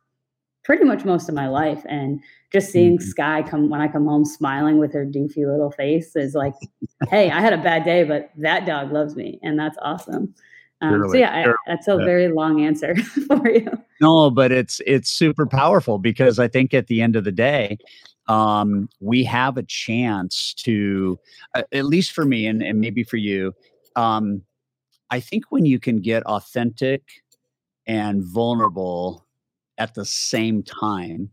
pretty 0.65 0.83
much 0.83 1.05
most 1.05 1.29
of 1.29 1.35
my 1.35 1.47
life. 1.47 1.83
And 1.87 2.19
just 2.51 2.71
seeing 2.71 2.97
mm-hmm. 2.97 3.07
Sky 3.07 3.43
come 3.47 3.69
when 3.69 3.81
I 3.81 3.87
come 3.87 4.05
home 4.05 4.25
smiling 4.25 4.79
with 4.79 4.91
her 4.93 5.05
doofy 5.05 5.45
little 5.49 5.71
face 5.71 6.15
is 6.15 6.33
like, 6.33 6.55
hey, 7.09 7.29
I 7.29 7.39
had 7.39 7.53
a 7.53 7.57
bad 7.57 7.85
day, 7.85 8.03
but 8.03 8.31
that 8.37 8.65
dog 8.65 8.91
loves 8.91 9.15
me, 9.15 9.39
and 9.43 9.57
that's 9.57 9.77
awesome. 9.81 10.33
Um, 10.81 11.09
so 11.09 11.17
yeah, 11.17 11.45
I, 11.47 11.53
that's 11.67 11.87
a 11.87 11.97
very 11.97 12.27
long 12.27 12.61
answer 12.61 12.95
for 13.27 13.49
you. 13.49 13.69
No, 14.01 14.29
but 14.29 14.51
it's 14.51 14.81
it's 14.85 15.09
super 15.09 15.45
powerful 15.45 15.97
because 15.97 16.37
I 16.37 16.47
think 16.47 16.73
at 16.73 16.87
the 16.87 17.01
end 17.01 17.15
of 17.15 17.23
the 17.23 17.31
day, 17.31 17.77
um, 18.27 18.89
we 18.99 19.23
have 19.23 19.57
a 19.57 19.63
chance 19.63 20.53
to, 20.59 21.19
uh, 21.53 21.63
at 21.71 21.85
least 21.85 22.11
for 22.11 22.25
me, 22.25 22.45
and, 22.45 22.61
and 22.61 22.79
maybe 22.79 23.03
for 23.03 23.17
you, 23.17 23.53
um, 23.95 24.41
I 25.09 25.19
think 25.19 25.45
when 25.49 25.65
you 25.65 25.79
can 25.79 26.01
get 26.01 26.23
authentic 26.23 27.03
and 27.87 28.23
vulnerable 28.23 29.25
at 29.77 29.93
the 29.93 30.05
same 30.05 30.63
time, 30.63 31.29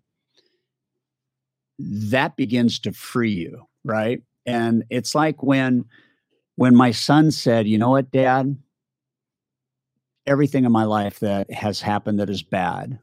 that 1.78 2.36
begins 2.36 2.78
to 2.80 2.92
free 2.92 3.32
you, 3.32 3.66
right? 3.84 4.22
And 4.46 4.84
it's 4.90 5.14
like 5.14 5.42
when 5.42 5.84
when 6.56 6.76
my 6.76 6.90
son 6.90 7.30
said, 7.30 7.66
"You 7.66 7.78
know 7.78 7.90
what, 7.90 8.10
dad? 8.10 8.56
Everything 10.26 10.64
in 10.64 10.72
my 10.72 10.84
life 10.84 11.20
that 11.20 11.50
has 11.50 11.80
happened 11.80 12.20
that 12.20 12.30
is 12.30 12.42
bad 12.42 12.98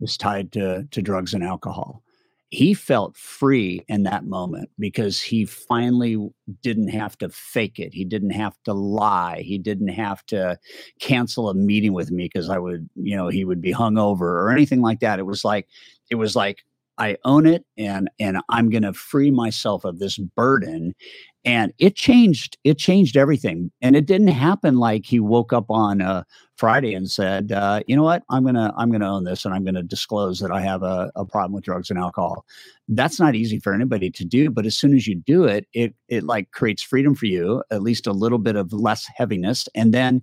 is 0.00 0.16
tied 0.16 0.52
to 0.52 0.86
to 0.90 1.02
drugs 1.02 1.34
and 1.34 1.44
alcohol." 1.44 2.02
he 2.54 2.72
felt 2.72 3.16
free 3.16 3.84
in 3.88 4.04
that 4.04 4.26
moment 4.26 4.70
because 4.78 5.20
he 5.20 5.44
finally 5.44 6.16
didn't 6.62 6.88
have 6.88 7.18
to 7.18 7.28
fake 7.28 7.80
it. 7.80 7.92
He 7.92 8.04
didn't 8.04 8.30
have 8.30 8.56
to 8.64 8.72
lie. 8.72 9.40
He 9.40 9.58
didn't 9.58 9.88
have 9.88 10.24
to 10.26 10.56
cancel 11.00 11.48
a 11.48 11.54
meeting 11.54 11.92
with 11.92 12.12
me 12.12 12.30
because 12.32 12.48
I 12.48 12.58
would, 12.58 12.88
you 12.94 13.16
know, 13.16 13.28
he 13.28 13.44
would 13.44 13.60
be 13.60 13.72
hungover 13.72 14.20
or 14.20 14.52
anything 14.52 14.82
like 14.82 15.00
that. 15.00 15.18
It 15.18 15.26
was 15.26 15.44
like, 15.44 15.66
it 16.10 16.14
was 16.14 16.36
like, 16.36 16.64
I 16.98 17.16
own 17.24 17.46
it 17.46 17.64
and 17.76 18.08
and 18.18 18.38
I'm 18.48 18.70
going 18.70 18.82
to 18.82 18.92
free 18.92 19.30
myself 19.30 19.84
of 19.84 19.98
this 19.98 20.18
burden 20.18 20.94
and 21.44 21.72
it 21.78 21.94
changed 21.94 22.56
it 22.64 22.78
changed 22.78 23.16
everything 23.16 23.70
and 23.82 23.96
it 23.96 24.06
didn't 24.06 24.28
happen 24.28 24.78
like 24.78 25.04
he 25.04 25.20
woke 25.20 25.52
up 25.52 25.70
on 25.70 26.00
a 26.00 26.24
friday 26.56 26.94
and 26.94 27.10
said 27.10 27.52
uh, 27.52 27.80
you 27.86 27.96
know 27.96 28.02
what? 28.02 28.22
I'm 28.30 28.44
gonna 28.44 28.72
i'm 28.76 28.90
gonna 28.90 29.12
own 29.12 29.24
this 29.24 29.44
and 29.44 29.52
i'm 29.52 29.64
gonna 29.64 29.82
disclose 29.82 30.38
that 30.40 30.50
i 30.50 30.60
have 30.60 30.82
a, 30.82 31.10
a 31.16 31.24
problem 31.24 31.52
with 31.52 31.64
drugs 31.64 31.90
and 31.90 31.98
alcohol. 31.98 32.44
That's 32.88 33.18
not 33.18 33.34
easy 33.34 33.58
for 33.58 33.74
anybody 33.74 34.10
to 34.10 34.24
do 34.24 34.50
but 34.50 34.66
as 34.66 34.76
soon 34.76 34.94
as 34.94 35.06
you 35.06 35.16
do 35.16 35.44
it 35.44 35.66
it 35.72 35.94
it 36.08 36.24
like 36.24 36.50
creates 36.52 36.82
freedom 36.82 37.14
for 37.14 37.26
you 37.26 37.62
at 37.70 37.82
least 37.82 38.06
a 38.06 38.12
little 38.12 38.38
bit 38.38 38.56
of 38.56 38.72
less 38.72 39.06
heaviness 39.14 39.68
and 39.74 39.92
then 39.92 40.22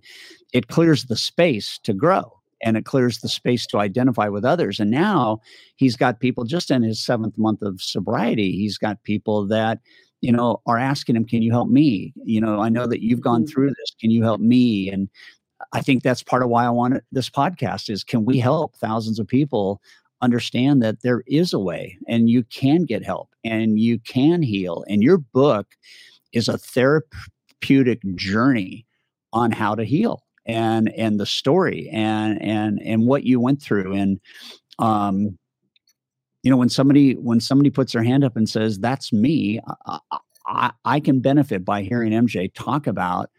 it 0.53 0.67
clears 0.67 1.05
the 1.05 1.17
space 1.17 1.79
to 1.83 1.93
grow 1.93 2.40
and 2.63 2.77
it 2.77 2.85
clears 2.85 3.19
the 3.19 3.29
space 3.29 3.65
to 3.67 3.79
identify 3.79 4.27
with 4.27 4.45
others. 4.45 4.79
And 4.79 4.91
now 4.91 5.39
he's 5.75 5.95
got 5.95 6.19
people 6.19 6.43
just 6.43 6.71
in 6.71 6.83
his 6.83 7.03
seventh 7.03 7.37
month 7.37 7.61
of 7.61 7.81
sobriety, 7.81 8.51
he's 8.53 8.77
got 8.77 9.03
people 9.03 9.47
that 9.47 9.79
you 10.21 10.31
know, 10.31 10.61
are 10.67 10.77
asking 10.77 11.15
him, 11.15 11.25
Can 11.25 11.41
you 11.41 11.51
help 11.51 11.69
me? 11.69 12.13
You 12.23 12.39
know, 12.39 12.59
I 12.59 12.69
know 12.69 12.87
that 12.87 13.03
you've 13.03 13.21
gone 13.21 13.41
mm-hmm. 13.41 13.51
through 13.51 13.69
this. 13.69 13.95
Can 13.99 14.11
you 14.11 14.23
help 14.23 14.39
me? 14.39 14.89
And 14.89 15.09
I 15.73 15.81
think 15.81 16.03
that's 16.03 16.23
part 16.23 16.43
of 16.43 16.49
why 16.49 16.65
I 16.65 16.69
wanted 16.69 17.03
this 17.11 17.29
podcast 17.29 17.89
is 17.89 18.03
can 18.03 18.25
we 18.25 18.39
help 18.39 18.75
thousands 18.75 19.19
of 19.19 19.27
people 19.27 19.81
understand 20.21 20.81
that 20.83 21.01
there 21.01 21.23
is 21.27 21.51
a 21.53 21.59
way 21.59 21.97
and 22.07 22.29
you 22.29 22.43
can 22.43 22.85
get 22.85 23.03
help 23.03 23.29
and 23.43 23.79
you 23.79 23.99
can 23.99 24.43
heal. 24.43 24.85
And 24.87 25.01
your 25.01 25.17
book 25.17 25.67
is 26.31 26.47
a 26.47 26.57
therapeutic 26.57 28.01
journey 28.15 28.85
on 29.33 29.51
how 29.51 29.73
to 29.75 29.83
heal 29.83 30.23
and 30.45 30.91
and 30.93 31.19
the 31.19 31.25
story 31.25 31.89
and 31.91 32.41
and 32.41 32.81
and 32.81 33.05
what 33.05 33.23
you 33.23 33.39
went 33.39 33.61
through 33.61 33.93
and 33.93 34.19
um 34.79 35.37
you 36.43 36.49
know 36.49 36.57
when 36.57 36.69
somebody 36.69 37.13
when 37.13 37.39
somebody 37.39 37.69
puts 37.69 37.93
their 37.93 38.03
hand 38.03 38.23
up 38.23 38.35
and 38.35 38.49
says 38.49 38.79
that's 38.79 39.13
me 39.13 39.59
I, 39.85 39.99
I, 40.47 40.71
I 40.85 40.99
can 40.99 41.19
benefit 41.19 41.63
by 41.63 41.83
hearing 41.83 42.11
mj 42.11 42.53
talk 42.53 42.87
about 42.87 43.29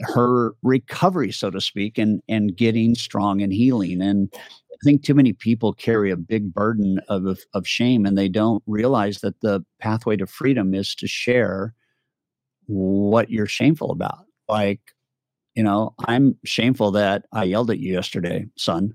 her 0.00 0.54
recovery 0.62 1.32
so 1.32 1.50
to 1.50 1.60
speak 1.60 1.98
and 1.98 2.22
and 2.28 2.56
getting 2.56 2.94
strong 2.94 3.42
and 3.42 3.52
healing 3.52 4.00
and 4.00 4.32
i 4.34 4.76
think 4.84 5.04
too 5.04 5.14
many 5.14 5.32
people 5.32 5.72
carry 5.74 6.10
a 6.10 6.16
big 6.16 6.52
burden 6.52 7.00
of 7.08 7.38
of 7.52 7.68
shame 7.68 8.06
and 8.06 8.16
they 8.16 8.28
don't 8.28 8.62
realize 8.66 9.20
that 9.20 9.40
the 9.42 9.64
pathway 9.80 10.16
to 10.16 10.26
freedom 10.26 10.74
is 10.74 10.94
to 10.94 11.06
share 11.06 11.74
what 12.66 13.30
you're 13.30 13.46
shameful 13.46 13.92
about 13.92 14.24
like 14.48 14.80
you 15.56 15.62
know 15.62 15.94
i'm 16.06 16.36
shameful 16.44 16.92
that 16.92 17.24
i 17.32 17.42
yelled 17.42 17.70
at 17.70 17.78
you 17.78 17.92
yesterday 17.92 18.46
son 18.56 18.94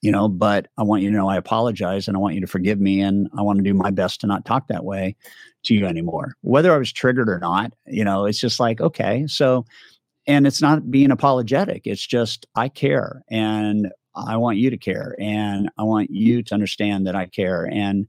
you 0.00 0.12
know, 0.12 0.28
but 0.28 0.68
I 0.76 0.82
want 0.82 1.02
you 1.02 1.10
to 1.10 1.16
know 1.16 1.28
I 1.28 1.36
apologize 1.36 2.06
and 2.06 2.16
I 2.16 2.20
want 2.20 2.34
you 2.34 2.40
to 2.40 2.46
forgive 2.46 2.80
me 2.80 3.00
and 3.00 3.28
I 3.36 3.42
want 3.42 3.58
to 3.58 3.64
do 3.64 3.74
my 3.74 3.90
best 3.90 4.20
to 4.20 4.26
not 4.26 4.44
talk 4.44 4.68
that 4.68 4.84
way 4.84 5.16
to 5.64 5.74
you 5.74 5.86
anymore. 5.86 6.34
Whether 6.42 6.72
I 6.72 6.78
was 6.78 6.92
triggered 6.92 7.28
or 7.28 7.38
not, 7.38 7.72
you 7.86 8.04
know, 8.04 8.24
it's 8.24 8.38
just 8.38 8.60
like, 8.60 8.80
okay, 8.80 9.26
so 9.26 9.64
and 10.26 10.46
it's 10.46 10.62
not 10.62 10.90
being 10.90 11.10
apologetic. 11.10 11.82
It's 11.86 12.06
just 12.06 12.46
I 12.54 12.68
care 12.68 13.24
and 13.30 13.90
I 14.14 14.36
want 14.36 14.58
you 14.58 14.70
to 14.70 14.76
care 14.76 15.16
and 15.18 15.70
I 15.78 15.82
want 15.82 16.10
you 16.10 16.42
to 16.42 16.54
understand 16.54 17.06
that 17.06 17.16
I 17.16 17.26
care 17.26 17.68
and 17.70 18.06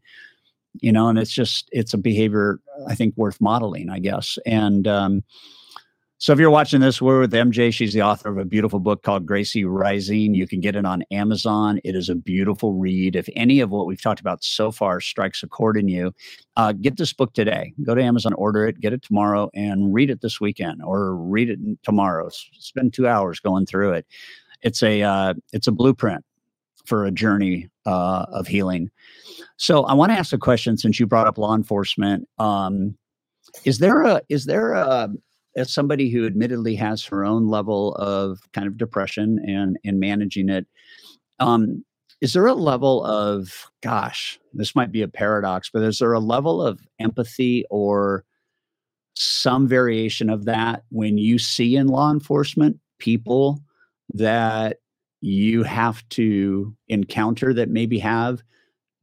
you 0.81 0.91
know, 0.91 1.07
and 1.07 1.17
it's 1.17 1.31
just 1.31 1.67
it's 1.71 1.95
a 1.95 1.97
behavior 1.97 2.59
I 2.87 2.93
think 2.93 3.17
worth 3.17 3.41
modeling, 3.41 3.89
I 3.89 3.97
guess. 3.97 4.37
And 4.45 4.87
um 4.87 5.23
so 6.21 6.33
if 6.33 6.39
you're 6.39 6.49
watching 6.49 6.81
this, 6.81 7.01
we're 7.01 7.21
with 7.21 7.31
MJ. 7.31 7.73
She's 7.73 7.93
the 7.93 8.01
author 8.01 8.27
of 8.27 8.37
a 8.37 8.43
beautiful 8.43 8.81
book 8.81 9.03
called 9.03 9.25
Gracie 9.25 9.63
Rising. 9.63 10.33
You 10.33 10.47
can 10.47 10.59
get 10.59 10.75
it 10.75 10.85
on 10.85 11.01
Amazon. 11.11 11.79
It 11.85 11.95
is 11.95 12.09
a 12.09 12.15
beautiful 12.15 12.73
read. 12.73 13.15
If 13.15 13.29
any 13.37 13.61
of 13.61 13.69
what 13.69 13.87
we've 13.87 14.01
talked 14.01 14.19
about 14.19 14.43
so 14.43 14.69
far 14.69 14.99
strikes 14.99 15.43
a 15.43 15.47
chord 15.47 15.77
in 15.77 15.87
you, 15.87 16.13
uh, 16.57 16.73
get 16.73 16.97
this 16.97 17.13
book 17.13 17.33
today. 17.33 17.73
Go 17.83 17.95
to 17.95 18.03
Amazon, 18.03 18.33
order 18.33 18.67
it, 18.67 18.81
get 18.81 18.91
it 18.91 19.01
tomorrow, 19.01 19.49
and 19.53 19.93
read 19.93 20.09
it 20.09 20.19
this 20.19 20.41
weekend 20.41 20.81
or 20.83 21.15
read 21.15 21.49
it 21.49 21.59
tomorrow. 21.83 22.27
Spend 22.51 22.93
two 22.93 23.07
hours 23.07 23.39
going 23.39 23.65
through 23.65 23.93
it. 23.93 24.05
It's 24.61 24.83
a 24.83 25.01
uh, 25.01 25.35
it's 25.53 25.67
a 25.67 25.71
blueprint 25.71 26.25
for 26.85 27.05
a 27.05 27.11
journey 27.11 27.69
uh, 27.85 28.25
of 28.33 28.45
healing. 28.45 28.91
So 29.55 29.85
I 29.85 29.93
want 29.93 30.11
to 30.11 30.17
ask 30.17 30.33
a 30.33 30.37
question 30.37 30.77
since 30.77 30.99
you 30.99 31.07
brought 31.07 31.27
up 31.27 31.37
law 31.37 31.55
enforcement. 31.55 32.27
Um, 32.39 32.97
is 33.63 33.79
there 33.79 34.03
a 34.03 34.21
is 34.27 34.43
there 34.43 34.73
a 34.73 35.09
as 35.55 35.73
somebody 35.73 36.09
who 36.09 36.25
admittedly 36.25 36.75
has 36.75 37.03
her 37.05 37.25
own 37.25 37.47
level 37.47 37.95
of 37.95 38.39
kind 38.53 38.67
of 38.67 38.77
depression 38.77 39.39
and 39.47 39.77
and 39.83 39.99
managing 39.99 40.49
it, 40.49 40.67
um, 41.39 41.83
is 42.21 42.33
there 42.33 42.47
a 42.47 42.53
level 42.53 43.03
of 43.05 43.71
gosh, 43.81 44.39
this 44.53 44.75
might 44.75 44.91
be 44.91 45.01
a 45.01 45.07
paradox, 45.07 45.69
but 45.71 45.83
is 45.83 45.99
there 45.99 46.13
a 46.13 46.19
level 46.19 46.61
of 46.61 46.79
empathy 46.99 47.65
or 47.69 48.25
some 49.15 49.67
variation 49.67 50.29
of 50.29 50.45
that 50.45 50.83
when 50.89 51.17
you 51.17 51.37
see 51.37 51.75
in 51.75 51.87
law 51.87 52.11
enforcement 52.11 52.79
people 52.99 53.59
that 54.13 54.77
you 55.21 55.63
have 55.63 56.07
to 56.09 56.73
encounter 56.87 57.53
that 57.53 57.69
maybe 57.69 57.99
have 57.99 58.41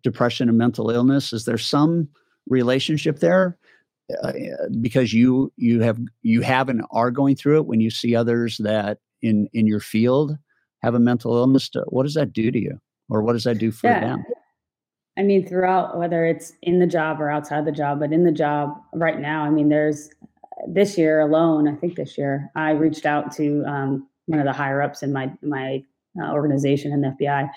depression 0.02 0.48
and 0.48 0.58
mental 0.58 0.90
illness? 0.90 1.32
Is 1.32 1.44
there 1.44 1.58
some 1.58 2.08
relationship 2.48 3.18
there 3.18 3.58
uh, 4.22 4.32
because 4.80 5.12
you 5.12 5.52
you 5.56 5.80
have 5.80 5.98
you 6.22 6.40
have 6.40 6.68
and 6.68 6.82
are 6.92 7.10
going 7.10 7.34
through 7.34 7.58
it 7.58 7.66
when 7.66 7.80
you 7.80 7.90
see 7.90 8.14
others 8.14 8.56
that 8.58 8.98
in 9.22 9.48
in 9.52 9.66
your 9.66 9.80
field 9.80 10.36
have 10.82 10.94
a 10.94 11.00
mental 11.00 11.36
illness 11.36 11.68
to, 11.68 11.82
what 11.88 12.04
does 12.04 12.14
that 12.14 12.32
do 12.32 12.50
to 12.52 12.58
you 12.58 12.78
or 13.10 13.22
what 13.22 13.32
does 13.32 13.44
that 13.44 13.58
do 13.58 13.72
for 13.72 13.88
yeah. 13.88 14.00
them 14.00 14.24
i 15.18 15.22
mean 15.22 15.44
throughout 15.46 15.98
whether 15.98 16.24
it's 16.24 16.52
in 16.62 16.78
the 16.78 16.86
job 16.86 17.20
or 17.20 17.30
outside 17.30 17.64
the 17.64 17.72
job 17.72 17.98
but 17.98 18.12
in 18.12 18.24
the 18.24 18.30
job 18.30 18.70
right 18.94 19.18
now 19.18 19.42
i 19.42 19.50
mean 19.50 19.68
there's 19.68 20.08
this 20.68 20.96
year 20.96 21.18
alone 21.20 21.66
i 21.66 21.74
think 21.74 21.96
this 21.96 22.16
year 22.16 22.48
i 22.54 22.70
reached 22.70 23.06
out 23.06 23.32
to 23.32 23.64
um, 23.66 24.06
one 24.26 24.38
of 24.38 24.46
the 24.46 24.52
higher 24.52 24.82
ups 24.82 25.02
in 25.02 25.12
my 25.12 25.32
my 25.42 25.82
uh, 26.22 26.30
organization 26.32 26.92
in 26.92 27.00
the 27.00 27.14
fbi 27.20 27.48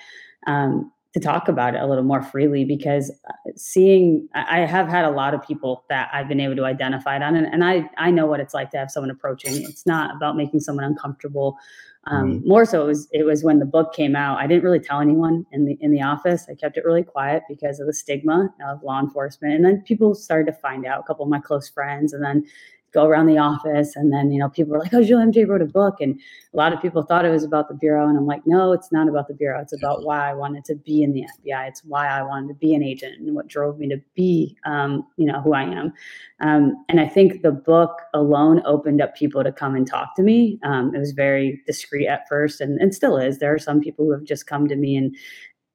um, 0.48 0.92
to 1.14 1.20
talk 1.20 1.48
about 1.48 1.74
it 1.74 1.82
a 1.82 1.88
little 1.88 2.04
more 2.04 2.22
freely 2.22 2.64
because 2.66 3.12
uh, 3.28 3.34
seeing 3.56 4.28
I 4.36 4.60
have 4.60 4.88
had 4.88 5.06
a 5.06 5.10
lot 5.10 5.34
of 5.34 5.42
people 5.42 5.86
that 5.90 6.10
I've 6.14 6.28
been 6.28 6.40
able 6.40 6.56
to 6.58 6.66
identify 6.66 7.16
it 7.16 7.24
on 7.24 7.36
and, 7.36 7.48
and 7.48 7.64
I 7.64 7.90
I 7.98 8.12
know 8.12 8.28
what 8.28 8.40
it's 8.40 8.54
like 8.54 8.70
to 8.72 8.78
have 8.78 8.92
someone 8.92 9.10
approaching. 9.10 9.56
It's 9.64 9.88
not 9.88 10.16
about 10.16 10.38
making 10.38 10.60
someone 10.60 10.86
uncomfortable. 10.86 11.58
Um, 12.06 12.32
mm-hmm. 12.32 12.48
more 12.48 12.66
so 12.66 12.84
it 12.84 12.88
was 12.88 13.08
it 13.12 13.24
was 13.24 13.44
when 13.44 13.60
the 13.60 13.66
book 13.66 13.94
came 13.94 14.16
out 14.16 14.38
I 14.40 14.48
didn't 14.48 14.64
really 14.64 14.80
tell 14.80 15.02
anyone 15.02 15.46
in 15.52 15.66
the 15.66 15.78
in 15.82 15.92
the 15.92 16.02
office. 16.02 16.46
I 16.50 16.54
kept 16.54 16.78
it 16.78 16.86
really 16.86 17.04
quiet 17.04 17.44
because 17.50 17.80
of 17.80 17.88
the 17.88 17.94
stigma 17.94 18.54
of 18.68 18.84
law 18.84 19.00
enforcement 19.00 19.56
and 19.56 19.66
then 19.66 19.82
people 19.82 20.14
started 20.14 20.46
to 20.52 20.58
find 20.60 20.86
out 20.86 21.00
a 21.00 21.04
couple 21.04 21.26
of 21.26 21.30
my 21.30 21.40
close 21.40 21.68
friends 21.68 22.14
and 22.14 22.24
then 22.24 22.46
go 22.94 23.06
around 23.06 23.28
the 23.28 23.38
office 23.38 23.96
and 23.96 24.12
then 24.12 24.32
you 24.32 24.40
know 24.40 24.50
people 24.50 24.74
were 24.74 24.80
like 24.80 24.94
oh 24.94 25.04
Jill 25.04 25.20
MJ 25.20 25.48
wrote 25.48 25.62
a 25.62 25.66
book. 25.66 25.96
And 26.00 26.20
a 26.54 26.58
lot 26.58 26.74
of 26.74 26.82
people 26.82 27.04
thought 27.04 27.26
it 27.26 27.30
was 27.30 27.44
about 27.44 27.68
the 27.68 27.76
bureau. 27.76 28.08
And 28.08 28.18
I'm 28.18 28.26
like 28.26 28.46
no 28.46 28.72
it's 28.74 28.92
not 28.92 29.08
about 29.08 29.28
the 29.28 29.34
bureau. 29.34 29.60
It's 29.62 29.74
about 29.74 30.04
why 30.04 30.30
I 30.30 30.34
wanted 30.34 30.66
to 30.66 30.76
be 30.76 31.04
in 31.04 31.14
the 31.14 31.24
FBI 31.24 31.68
it's 31.68 31.84
why 31.84 32.08
I 32.08 32.22
wanted 32.24 32.48
to 32.50 32.54
be 32.56 32.74
an 32.74 32.84
agent 32.84 33.20
and 33.20 33.36
what 33.36 33.48
drove 33.48 33.80
me 33.80 33.88
to 33.90 34.02
be 34.16 34.58
um, 34.66 35.06
you 35.18 35.26
know 35.26 35.42
who 35.42 35.54
I 35.54 35.64
am. 35.64 35.94
Um, 36.42 36.86
and 36.88 37.00
I 37.00 37.08
think 37.08 37.42
the 37.42 37.52
book 37.52 38.02
alone 38.14 38.62
opened 38.66 39.02
up 39.02 39.16
people 39.16 39.44
to 39.44 39.52
come 39.52 39.76
and 39.76 39.86
talk 39.86 40.16
to 40.16 40.24
me. 40.24 40.60
Um, 40.64 40.96
it 40.96 41.00
was 41.00 41.12
very 41.12 41.62
discreet 41.66 42.08
at 42.08 42.28
first 42.30 42.62
and, 42.62 42.80
and 42.80 42.96
still 42.96 43.18
is. 43.18 43.40
There 43.40 43.54
are 43.54 43.60
some 43.60 43.82
people 43.82 44.06
who 44.06 44.12
have 44.12 44.24
just 44.24 44.48
come 44.48 44.68
to 44.68 44.76
me 44.76 44.96
and 44.96 45.16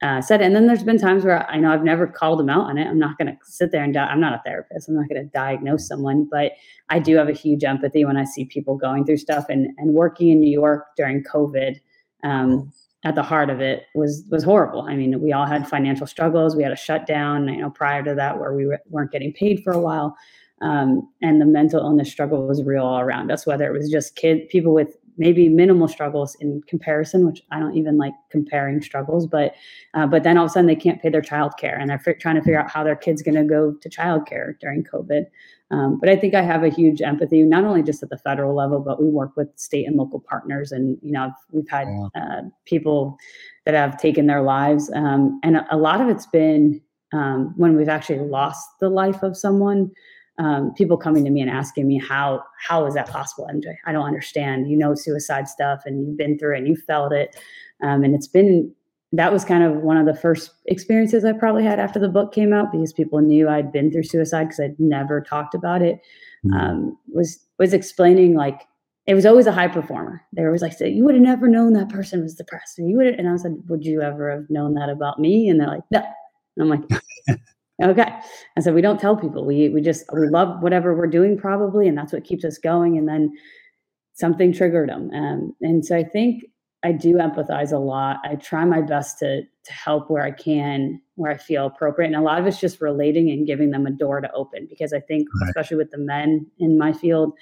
uh, 0.02 0.20
said 0.20 0.40
it. 0.40 0.44
And 0.44 0.54
then 0.54 0.66
there's 0.66 0.82
been 0.82 0.98
times 0.98 1.24
where 1.24 1.48
I 1.48 1.56
know 1.58 1.72
I've 1.72 1.84
never 1.84 2.06
called 2.06 2.38
them 2.38 2.50
out 2.50 2.68
on 2.68 2.78
it. 2.78 2.86
I'm 2.86 2.98
not 2.98 3.16
going 3.16 3.28
to 3.28 3.36
sit 3.44 3.70
there 3.70 3.82
and 3.82 3.94
di- 3.94 4.06
I'm 4.06 4.20
not 4.20 4.34
a 4.34 4.42
therapist. 4.44 4.88
I'm 4.88 4.96
not 4.96 5.08
going 5.08 5.22
to 5.22 5.30
diagnose 5.30 5.86
someone, 5.86 6.28
but 6.30 6.52
I 6.90 6.98
do 6.98 7.16
have 7.16 7.28
a 7.28 7.32
huge 7.32 7.64
empathy 7.64 8.04
when 8.04 8.16
I 8.16 8.24
see 8.24 8.44
people 8.44 8.76
going 8.76 9.06
through 9.06 9.18
stuff. 9.18 9.46
And 9.48 9.68
and 9.78 9.94
working 9.94 10.28
in 10.28 10.40
New 10.40 10.50
York 10.50 10.86
during 10.96 11.22
COVID, 11.22 11.80
um, 12.22 12.72
at 13.04 13.14
the 13.14 13.22
heart 13.22 13.50
of 13.50 13.60
it 13.60 13.84
was 13.94 14.24
was 14.30 14.44
horrible. 14.44 14.82
I 14.82 14.96
mean, 14.96 15.20
we 15.20 15.32
all 15.32 15.46
had 15.46 15.68
financial 15.68 16.06
struggles. 16.06 16.56
We 16.56 16.62
had 16.62 16.72
a 16.72 16.76
shutdown. 16.76 17.48
You 17.48 17.62
know, 17.62 17.70
prior 17.70 18.02
to 18.02 18.14
that, 18.14 18.38
where 18.38 18.52
we 18.52 18.76
weren't 18.90 19.12
getting 19.12 19.32
paid 19.32 19.62
for 19.62 19.72
a 19.72 19.80
while. 19.80 20.16
Um, 20.60 21.08
and 21.20 21.40
the 21.40 21.46
mental 21.46 21.80
illness 21.80 22.10
struggle 22.10 22.46
was 22.46 22.62
real 22.62 22.84
all 22.84 23.00
around 23.00 23.30
us. 23.30 23.46
Whether 23.46 23.66
it 23.66 23.78
was 23.78 23.90
just 23.90 24.16
kid 24.16 24.48
people 24.48 24.72
with 24.72 24.96
maybe 25.16 25.48
minimal 25.48 25.88
struggles 25.88 26.36
in 26.40 26.62
comparison, 26.66 27.26
which 27.26 27.42
I 27.50 27.60
don't 27.60 27.76
even 27.76 27.96
like 27.96 28.14
comparing 28.30 28.82
struggles, 28.82 29.26
but 29.26 29.54
uh, 29.94 30.06
but 30.06 30.22
then 30.22 30.36
all 30.36 30.44
of 30.44 30.50
a 30.50 30.52
sudden 30.52 30.66
they 30.66 30.76
can't 30.76 31.00
pay 31.00 31.08
their 31.08 31.22
childcare 31.22 31.80
and 31.80 31.90
they're 31.90 32.02
f- 32.06 32.18
trying 32.18 32.36
to 32.36 32.40
figure 32.42 32.60
out 32.60 32.70
how 32.70 32.84
their 32.84 32.96
kid's 32.96 33.22
going 33.22 33.36
to 33.36 33.44
go 33.44 33.72
to 33.72 33.88
childcare 33.88 34.58
during 34.60 34.84
COVID. 34.84 35.26
Um, 35.70 35.98
but 35.98 36.08
I 36.08 36.16
think 36.16 36.34
I 36.34 36.42
have 36.42 36.62
a 36.62 36.68
huge 36.68 37.00
empathy, 37.00 37.42
not 37.42 37.64
only 37.64 37.82
just 37.82 38.02
at 38.02 38.10
the 38.10 38.18
federal 38.18 38.54
level, 38.54 38.80
but 38.80 39.02
we 39.02 39.08
work 39.08 39.32
with 39.36 39.48
state 39.56 39.86
and 39.86 39.96
local 39.96 40.20
partners, 40.20 40.72
and 40.72 40.98
you 41.02 41.12
know 41.12 41.32
we've 41.50 41.68
had 41.68 41.88
uh, 42.14 42.42
people 42.64 43.16
that 43.64 43.74
have 43.74 43.98
taken 43.98 44.26
their 44.26 44.42
lives, 44.42 44.90
um, 44.94 45.40
and 45.42 45.56
a, 45.56 45.66
a, 45.70 45.76
lot 45.76 46.00
of 46.00 46.08
it's 46.08 46.26
been 46.26 46.80
um, 47.12 47.54
when 47.56 47.76
we've 47.76 47.88
actually 47.88 48.18
lost 48.18 48.68
the 48.80 48.90
life 48.90 49.22
of 49.22 49.36
someone 49.36 49.90
um, 50.38 50.72
people 50.74 50.96
coming 50.96 51.24
to 51.24 51.30
me 51.30 51.40
and 51.40 51.50
asking 51.50 51.86
me 51.86 51.98
how 51.98 52.42
how 52.60 52.86
is 52.86 52.94
that 52.94 53.08
possible 53.08 53.48
mj? 53.52 53.64
I 53.86 53.92
don't 53.92 54.06
understand. 54.06 54.70
You 54.70 54.76
know 54.76 54.94
suicide 54.94 55.48
stuff 55.48 55.82
and 55.86 56.06
you've 56.06 56.16
been 56.16 56.38
through 56.38 56.56
it 56.56 56.58
and 56.58 56.68
you 56.68 56.76
felt 56.76 57.12
it. 57.12 57.36
Um, 57.82 58.04
and 58.04 58.14
it's 58.14 58.28
been 58.28 58.72
that 59.12 59.32
was 59.32 59.44
kind 59.44 59.62
of 59.62 59.76
one 59.76 59.96
of 59.96 60.06
the 60.06 60.14
first 60.14 60.50
experiences 60.66 61.24
i 61.24 61.32
probably 61.32 61.62
had 61.62 61.78
after 61.78 62.00
the 62.00 62.08
book 62.08 62.34
came 62.34 62.52
out 62.52 62.72
because 62.72 62.92
people 62.92 63.20
knew 63.20 63.48
i'd 63.48 63.70
been 63.70 63.92
through 63.92 64.02
suicide 64.02 64.44
because 64.44 64.58
i'd 64.58 64.80
never 64.80 65.20
talked 65.20 65.54
about 65.54 65.82
it. 65.82 66.00
Mm-hmm. 66.44 66.54
um, 66.54 66.98
was 67.12 67.38
was 67.58 67.72
explaining 67.72 68.34
like 68.34 68.62
it 69.06 69.14
was 69.14 69.26
always 69.26 69.46
a 69.46 69.52
high 69.52 69.68
performer. 69.68 70.22
There 70.32 70.50
was 70.50 70.62
like 70.62 70.72
you 70.80 71.04
would 71.04 71.14
have 71.14 71.22
never 71.22 71.46
known 71.46 71.74
that 71.74 71.90
person 71.90 72.22
was 72.22 72.34
depressed 72.34 72.78
and 72.78 72.88
you 72.88 72.96
would 72.96 73.06
and 73.06 73.28
i 73.28 73.36
said 73.36 73.56
would 73.68 73.84
you 73.84 74.02
ever 74.02 74.30
have 74.30 74.50
known 74.50 74.74
that 74.74 74.88
about 74.88 75.18
me? 75.18 75.48
And 75.48 75.60
they're 75.60 75.68
like 75.68 75.84
no. 75.90 76.02
And 76.56 76.62
i'm 76.62 76.68
like 76.68 76.82
Okay. 77.82 78.08
And 78.54 78.64
so 78.64 78.72
we 78.72 78.80
don't 78.80 79.00
tell 79.00 79.16
people. 79.16 79.44
We 79.44 79.68
we 79.68 79.80
just 79.80 80.04
we 80.12 80.28
love 80.28 80.62
whatever 80.62 80.94
we're 80.94 81.08
doing 81.08 81.36
probably, 81.36 81.88
and 81.88 81.98
that's 81.98 82.12
what 82.12 82.24
keeps 82.24 82.44
us 82.44 82.58
going. 82.58 82.96
And 82.96 83.08
then 83.08 83.32
something 84.12 84.52
triggered 84.52 84.88
them. 84.88 85.10
Um, 85.12 85.56
and 85.60 85.84
so 85.84 85.96
I 85.96 86.04
think 86.04 86.44
I 86.84 86.92
do 86.92 87.14
empathize 87.14 87.72
a 87.72 87.78
lot. 87.78 88.18
I 88.24 88.36
try 88.36 88.64
my 88.64 88.80
best 88.80 89.18
to 89.20 89.42
to 89.42 89.72
help 89.72 90.10
where 90.10 90.22
I 90.22 90.30
can, 90.30 91.00
where 91.16 91.32
I 91.32 91.36
feel 91.36 91.66
appropriate. 91.66 92.08
And 92.08 92.16
a 92.16 92.20
lot 92.20 92.38
of 92.38 92.46
it's 92.46 92.60
just 92.60 92.80
relating 92.80 93.30
and 93.30 93.46
giving 93.46 93.70
them 93.70 93.86
a 93.86 93.90
door 93.90 94.20
to 94.20 94.30
open 94.32 94.66
because 94.68 94.92
I 94.92 95.00
think, 95.00 95.26
right. 95.40 95.48
especially 95.48 95.78
with 95.78 95.90
the 95.90 95.98
men 95.98 96.46
in 96.58 96.78
my 96.78 96.92
field, 96.92 97.32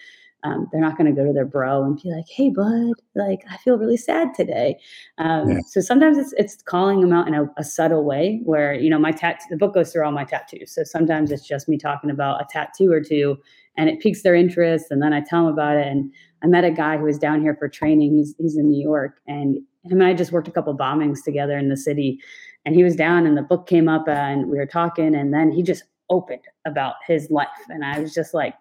um, 0.44 0.68
they're 0.72 0.80
not 0.80 0.96
going 0.96 1.06
to 1.06 1.18
go 1.18 1.26
to 1.26 1.32
their 1.32 1.44
bro 1.44 1.84
and 1.84 2.00
be 2.00 2.10
like, 2.10 2.28
"Hey, 2.28 2.50
bud, 2.50 2.94
like 3.14 3.44
I 3.50 3.56
feel 3.58 3.78
really 3.78 3.96
sad 3.96 4.34
today." 4.34 4.76
Um, 5.18 5.50
yeah. 5.50 5.58
So 5.68 5.80
sometimes 5.80 6.18
it's 6.18 6.32
it's 6.36 6.62
calling 6.62 7.00
them 7.00 7.12
out 7.12 7.28
in 7.28 7.34
a, 7.34 7.46
a, 7.56 7.64
subtle 7.64 8.04
way, 8.04 8.40
where 8.44 8.74
you 8.74 8.90
know 8.90 8.98
my 8.98 9.12
tattoo. 9.12 9.44
The 9.50 9.56
book 9.56 9.74
goes 9.74 9.92
through 9.92 10.04
all 10.04 10.12
my 10.12 10.24
tattoos, 10.24 10.74
so 10.74 10.82
sometimes 10.84 11.30
it's 11.30 11.46
just 11.46 11.68
me 11.68 11.78
talking 11.78 12.10
about 12.10 12.40
a 12.40 12.46
tattoo 12.50 12.90
or 12.90 13.00
two, 13.00 13.38
and 13.76 13.88
it 13.88 14.00
piques 14.00 14.22
their 14.22 14.34
interest, 14.34 14.86
and 14.90 15.00
then 15.00 15.12
I 15.12 15.20
tell 15.20 15.44
them 15.44 15.52
about 15.52 15.76
it. 15.76 15.86
And 15.86 16.12
I 16.42 16.48
met 16.48 16.64
a 16.64 16.70
guy 16.70 16.96
who 16.96 17.04
was 17.04 17.18
down 17.18 17.40
here 17.40 17.54
for 17.54 17.68
training. 17.68 18.16
He's 18.16 18.34
he's 18.38 18.56
in 18.56 18.68
New 18.68 18.82
York, 18.82 19.20
and 19.28 19.58
him 19.84 20.00
and 20.00 20.04
I 20.04 20.14
just 20.14 20.32
worked 20.32 20.48
a 20.48 20.52
couple 20.52 20.76
bombings 20.76 21.22
together 21.24 21.56
in 21.56 21.68
the 21.68 21.76
city, 21.76 22.18
and 22.66 22.74
he 22.74 22.82
was 22.82 22.96
down, 22.96 23.26
and 23.26 23.36
the 23.36 23.42
book 23.42 23.68
came 23.68 23.88
up, 23.88 24.08
and 24.08 24.46
we 24.46 24.58
were 24.58 24.66
talking, 24.66 25.14
and 25.14 25.32
then 25.32 25.52
he 25.52 25.62
just 25.62 25.84
opened 26.10 26.42
about 26.66 26.96
his 27.06 27.30
life, 27.30 27.48
and 27.68 27.84
I 27.84 28.00
was 28.00 28.12
just 28.12 28.34
like 28.34 28.54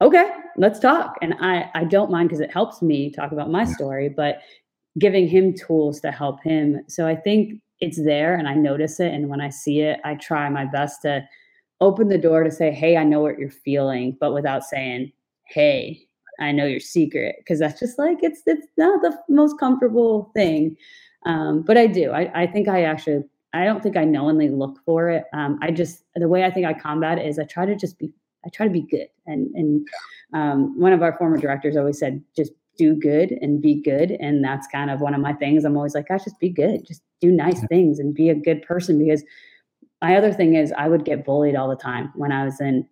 okay, 0.00 0.28
let's 0.56 0.78
talk. 0.78 1.16
And 1.22 1.34
I, 1.40 1.70
I 1.74 1.84
don't 1.84 2.10
mind 2.10 2.28
because 2.28 2.40
it 2.40 2.52
helps 2.52 2.82
me 2.82 3.10
talk 3.10 3.32
about 3.32 3.50
my 3.50 3.64
story, 3.64 4.08
but 4.08 4.40
giving 4.98 5.26
him 5.26 5.54
tools 5.54 6.00
to 6.00 6.10
help 6.10 6.42
him. 6.42 6.80
So 6.88 7.06
I 7.06 7.16
think 7.16 7.60
it's 7.80 8.02
there 8.02 8.34
and 8.34 8.48
I 8.48 8.54
notice 8.54 9.00
it. 9.00 9.12
And 9.12 9.28
when 9.28 9.40
I 9.40 9.50
see 9.50 9.80
it, 9.80 10.00
I 10.04 10.14
try 10.14 10.48
my 10.48 10.64
best 10.64 11.02
to 11.02 11.26
open 11.80 12.08
the 12.08 12.18
door 12.18 12.44
to 12.44 12.50
say, 12.50 12.70
hey, 12.70 12.96
I 12.96 13.04
know 13.04 13.20
what 13.20 13.38
you're 13.38 13.50
feeling, 13.50 14.16
but 14.20 14.32
without 14.32 14.64
saying, 14.64 15.12
hey, 15.48 16.00
I 16.40 16.52
know 16.52 16.64
your 16.64 16.80
secret. 16.80 17.36
Cause 17.46 17.58
that's 17.58 17.80
just 17.80 17.98
like, 17.98 18.18
it's, 18.22 18.42
it's 18.46 18.66
not 18.76 19.02
the 19.02 19.16
most 19.28 19.58
comfortable 19.58 20.30
thing. 20.34 20.76
Um, 21.26 21.62
but 21.62 21.76
I 21.76 21.86
do, 21.86 22.10
I, 22.12 22.42
I 22.42 22.46
think 22.46 22.68
I 22.68 22.84
actually, 22.84 23.24
I 23.52 23.64
don't 23.64 23.82
think 23.82 23.96
I 23.96 24.04
knowingly 24.04 24.48
look 24.48 24.78
for 24.84 25.10
it. 25.10 25.24
Um, 25.32 25.58
I 25.62 25.70
just, 25.70 26.04
the 26.14 26.28
way 26.28 26.44
I 26.44 26.50
think 26.50 26.66
I 26.66 26.74
combat 26.74 27.18
it 27.18 27.26
is 27.26 27.38
I 27.38 27.44
try 27.44 27.66
to 27.66 27.76
just 27.76 27.98
be 27.98 28.12
I 28.44 28.48
try 28.50 28.66
to 28.66 28.72
be 28.72 28.82
good. 28.82 29.08
And 29.26 29.54
and 29.54 29.86
um, 30.32 30.78
one 30.78 30.92
of 30.92 31.02
our 31.02 31.16
former 31.16 31.38
directors 31.38 31.76
always 31.76 31.98
said, 31.98 32.22
just 32.36 32.52
do 32.76 32.96
good 32.96 33.32
and 33.40 33.62
be 33.62 33.80
good. 33.80 34.16
And 34.20 34.44
that's 34.44 34.66
kind 34.66 34.90
of 34.90 35.00
one 35.00 35.14
of 35.14 35.20
my 35.20 35.32
things. 35.32 35.64
I'm 35.64 35.76
always 35.76 35.94
like, 35.94 36.08
gosh, 36.08 36.24
just 36.24 36.40
be 36.40 36.48
good. 36.48 36.86
Just 36.86 37.02
do 37.20 37.30
nice 37.30 37.64
things 37.68 37.98
and 37.98 38.14
be 38.14 38.30
a 38.30 38.34
good 38.34 38.62
person. 38.62 38.98
Because 38.98 39.22
my 40.02 40.16
other 40.16 40.32
thing 40.32 40.54
is, 40.54 40.72
I 40.76 40.88
would 40.88 41.04
get 41.04 41.24
bullied 41.24 41.56
all 41.56 41.68
the 41.68 41.76
time 41.76 42.12
when 42.16 42.32
I 42.32 42.44
was 42.44 42.60
in 42.60 42.86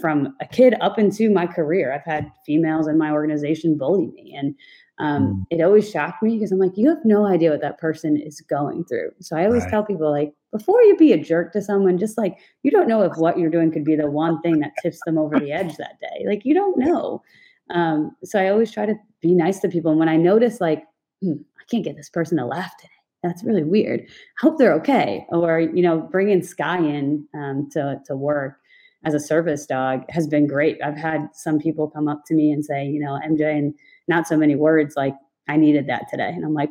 from 0.00 0.34
a 0.40 0.46
kid 0.46 0.74
up 0.80 0.98
into 0.98 1.30
my 1.30 1.46
career. 1.46 1.92
I've 1.92 2.04
had 2.04 2.30
females 2.46 2.88
in 2.88 2.98
my 2.98 3.10
organization 3.10 3.76
bully 3.76 4.06
me, 4.08 4.34
and 4.36 4.54
um, 4.98 5.46
mm. 5.50 5.56
it 5.58 5.62
always 5.62 5.90
shocked 5.90 6.22
me 6.22 6.36
because 6.36 6.52
I'm 6.52 6.58
like, 6.58 6.76
you 6.76 6.88
have 6.88 7.04
no 7.04 7.26
idea 7.26 7.50
what 7.50 7.60
that 7.60 7.78
person 7.78 8.16
is 8.16 8.40
going 8.40 8.84
through. 8.84 9.10
So 9.20 9.36
I 9.36 9.44
always 9.44 9.62
right. 9.64 9.70
tell 9.70 9.84
people, 9.84 10.10
like, 10.10 10.32
before 10.52 10.80
you 10.82 10.96
be 10.96 11.12
a 11.12 11.22
jerk 11.22 11.52
to 11.52 11.60
someone, 11.60 11.98
just 11.98 12.16
like 12.16 12.38
you 12.62 12.70
don't 12.70 12.88
know 12.88 13.02
if 13.02 13.16
what 13.16 13.38
you're 13.38 13.50
doing 13.50 13.70
could 13.70 13.84
be 13.84 13.96
the 13.96 14.10
one 14.10 14.40
thing 14.40 14.60
that 14.60 14.72
tips 14.82 15.00
them 15.04 15.18
over 15.18 15.38
the 15.38 15.52
edge 15.52 15.76
that 15.76 16.00
day. 16.00 16.24
Like 16.26 16.44
you 16.44 16.54
don't 16.54 16.78
know. 16.78 17.22
Um, 17.70 18.16
so 18.24 18.38
I 18.40 18.48
always 18.48 18.72
try 18.72 18.86
to 18.86 18.94
be 19.20 19.34
nice 19.34 19.60
to 19.60 19.68
people. 19.68 19.90
And 19.90 20.00
when 20.00 20.08
I 20.08 20.16
notice, 20.16 20.60
like, 20.60 20.84
hmm, 21.22 21.32
I 21.58 21.64
can't 21.70 21.84
get 21.84 21.96
this 21.96 22.10
person 22.10 22.38
to 22.38 22.46
laugh 22.46 22.72
today, 22.78 22.90
that's 23.22 23.44
really 23.44 23.64
weird. 23.64 24.02
I 24.02 24.06
hope 24.40 24.58
they're 24.58 24.74
okay. 24.74 25.26
Or, 25.30 25.60
you 25.60 25.82
know, 25.82 26.00
bringing 26.00 26.42
Sky 26.42 26.78
in 26.78 27.26
um, 27.34 27.68
to, 27.72 28.00
to 28.06 28.16
work 28.16 28.58
as 29.04 29.14
a 29.14 29.20
service 29.20 29.66
dog 29.66 30.04
has 30.08 30.26
been 30.26 30.46
great. 30.46 30.78
I've 30.82 30.96
had 30.96 31.28
some 31.32 31.58
people 31.58 31.90
come 31.90 32.08
up 32.08 32.22
to 32.26 32.34
me 32.34 32.50
and 32.50 32.64
say, 32.64 32.86
you 32.86 33.00
know, 33.00 33.18
MJ, 33.24 33.56
and 33.56 33.74
not 34.08 34.26
so 34.26 34.36
many 34.36 34.54
words, 34.54 34.96
like, 34.96 35.14
I 35.48 35.56
needed 35.56 35.86
that 35.88 36.08
today. 36.10 36.28
And 36.28 36.44
I'm 36.44 36.54
like, 36.54 36.70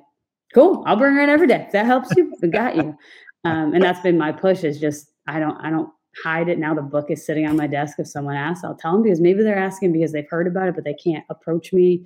cool, 0.53 0.83
I'll 0.85 0.95
bring 0.95 1.13
her 1.15 1.21
in 1.21 1.29
every 1.29 1.47
day. 1.47 1.63
If 1.65 1.71
that 1.71 1.85
helps 1.85 2.15
you, 2.15 2.33
we 2.41 2.49
got 2.49 2.75
you. 2.75 2.95
Um, 3.43 3.73
and 3.73 3.83
that's 3.83 3.99
been 3.99 4.17
my 4.17 4.31
push 4.31 4.63
is 4.63 4.79
just, 4.79 5.11
I 5.27 5.39
don't, 5.39 5.57
I 5.57 5.69
don't 5.69 5.89
hide 6.23 6.49
it. 6.49 6.57
Now 6.57 6.73
the 6.73 6.81
book 6.81 7.11
is 7.11 7.25
sitting 7.25 7.45
on 7.45 7.55
my 7.55 7.67
desk. 7.67 7.99
If 7.99 8.07
someone 8.07 8.35
asks, 8.35 8.63
I'll 8.63 8.75
tell 8.75 8.93
them 8.93 9.03
because 9.03 9.21
maybe 9.21 9.43
they're 9.43 9.57
asking 9.57 9.91
because 9.91 10.11
they've 10.11 10.29
heard 10.29 10.47
about 10.47 10.67
it, 10.67 10.75
but 10.75 10.83
they 10.83 10.93
can't 10.93 11.23
approach 11.29 11.73
me. 11.73 12.05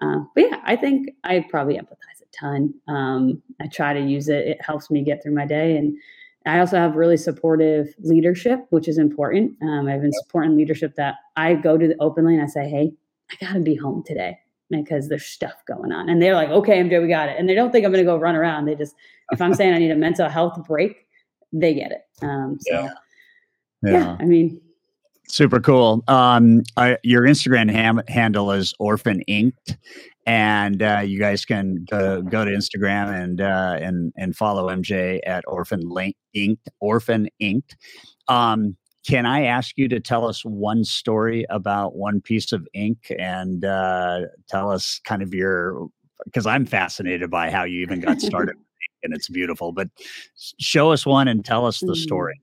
Uh, 0.00 0.20
but 0.34 0.44
yeah, 0.44 0.60
I 0.64 0.76
think 0.76 1.10
I 1.24 1.44
probably 1.50 1.74
empathize 1.74 2.22
a 2.22 2.36
ton. 2.38 2.72
Um, 2.86 3.42
I 3.60 3.66
try 3.66 3.92
to 3.92 4.00
use 4.00 4.28
it. 4.28 4.46
It 4.46 4.62
helps 4.62 4.90
me 4.90 5.02
get 5.02 5.22
through 5.22 5.34
my 5.34 5.44
day. 5.44 5.76
And 5.76 5.96
I 6.46 6.60
also 6.60 6.78
have 6.78 6.94
really 6.94 7.16
supportive 7.16 7.94
leadership, 7.98 8.60
which 8.70 8.88
is 8.88 8.96
important. 8.96 9.60
Um, 9.60 9.88
I've 9.88 10.00
been 10.00 10.12
supporting 10.12 10.56
leadership 10.56 10.94
that 10.96 11.16
I 11.36 11.54
go 11.54 11.76
to 11.76 11.88
the 11.88 11.96
openly 12.00 12.34
and 12.34 12.42
I 12.42 12.46
say, 12.46 12.68
Hey, 12.68 12.92
I 13.30 13.44
got 13.44 13.54
to 13.54 13.60
be 13.60 13.74
home 13.74 14.04
today 14.06 14.38
because 14.70 15.08
there's 15.08 15.26
stuff 15.26 15.54
going 15.66 15.92
on. 15.92 16.08
And 16.08 16.20
they're 16.20 16.34
like, 16.34 16.50
okay, 16.50 16.78
MJ, 16.78 17.00
we 17.00 17.08
got 17.08 17.28
it. 17.28 17.36
And 17.38 17.48
they 17.48 17.54
don't 17.54 17.70
think 17.70 17.84
I'm 17.84 17.92
going 17.92 18.04
to 18.04 18.10
go 18.10 18.16
run 18.16 18.36
around. 18.36 18.66
They 18.66 18.74
just, 18.74 18.94
if 19.30 19.40
I'm 19.40 19.54
saying 19.54 19.74
I 19.74 19.78
need 19.78 19.90
a 19.90 19.96
mental 19.96 20.28
health 20.28 20.58
break, 20.66 21.06
they 21.52 21.74
get 21.74 21.92
it. 21.92 22.02
Um, 22.22 22.58
so 22.60 22.74
yeah. 22.74 22.90
yeah. 23.82 23.92
yeah, 23.92 24.16
I 24.20 24.24
mean, 24.24 24.60
super 25.28 25.60
cool. 25.60 26.02
Um, 26.08 26.62
I, 26.76 26.98
your 27.02 27.22
Instagram 27.22 27.70
ham- 27.70 28.02
handle 28.08 28.50
is 28.52 28.74
Orphan 28.78 29.22
Inked, 29.28 29.76
and 30.26 30.82
uh, 30.82 31.02
you 31.04 31.18
guys 31.18 31.44
can 31.44 31.86
uh, 31.92 32.20
go 32.20 32.44
to 32.44 32.50
Instagram 32.50 33.22
and 33.22 33.40
uh, 33.40 33.78
and 33.80 34.12
and 34.16 34.36
follow 34.36 34.68
MJ 34.68 35.20
at 35.26 35.44
Orphan 35.46 35.82
Inked. 36.34 36.68
Orphan 36.80 37.28
Inked. 37.40 37.76
Um, 38.28 38.76
can 39.08 39.24
I 39.24 39.44
ask 39.44 39.78
you 39.78 39.88
to 39.88 40.00
tell 40.00 40.28
us 40.28 40.44
one 40.44 40.84
story 40.84 41.46
about 41.48 41.96
one 41.96 42.20
piece 42.20 42.52
of 42.52 42.68
ink 42.74 43.10
and 43.18 43.64
uh, 43.64 44.20
tell 44.50 44.70
us 44.70 45.00
kind 45.04 45.22
of 45.22 45.32
your 45.32 45.88
because 46.24 46.46
I'm 46.46 46.66
fascinated 46.66 47.30
by 47.30 47.50
how 47.50 47.64
you 47.64 47.80
even 47.80 48.00
got 48.00 48.20
started 48.20 48.56
and 49.02 49.14
it's 49.14 49.30
beautiful. 49.30 49.72
But 49.72 49.88
show 50.60 50.92
us 50.92 51.06
one 51.06 51.26
and 51.26 51.42
tell 51.42 51.64
us 51.64 51.80
the 51.80 51.94
mm. 51.94 51.96
story. 51.96 52.38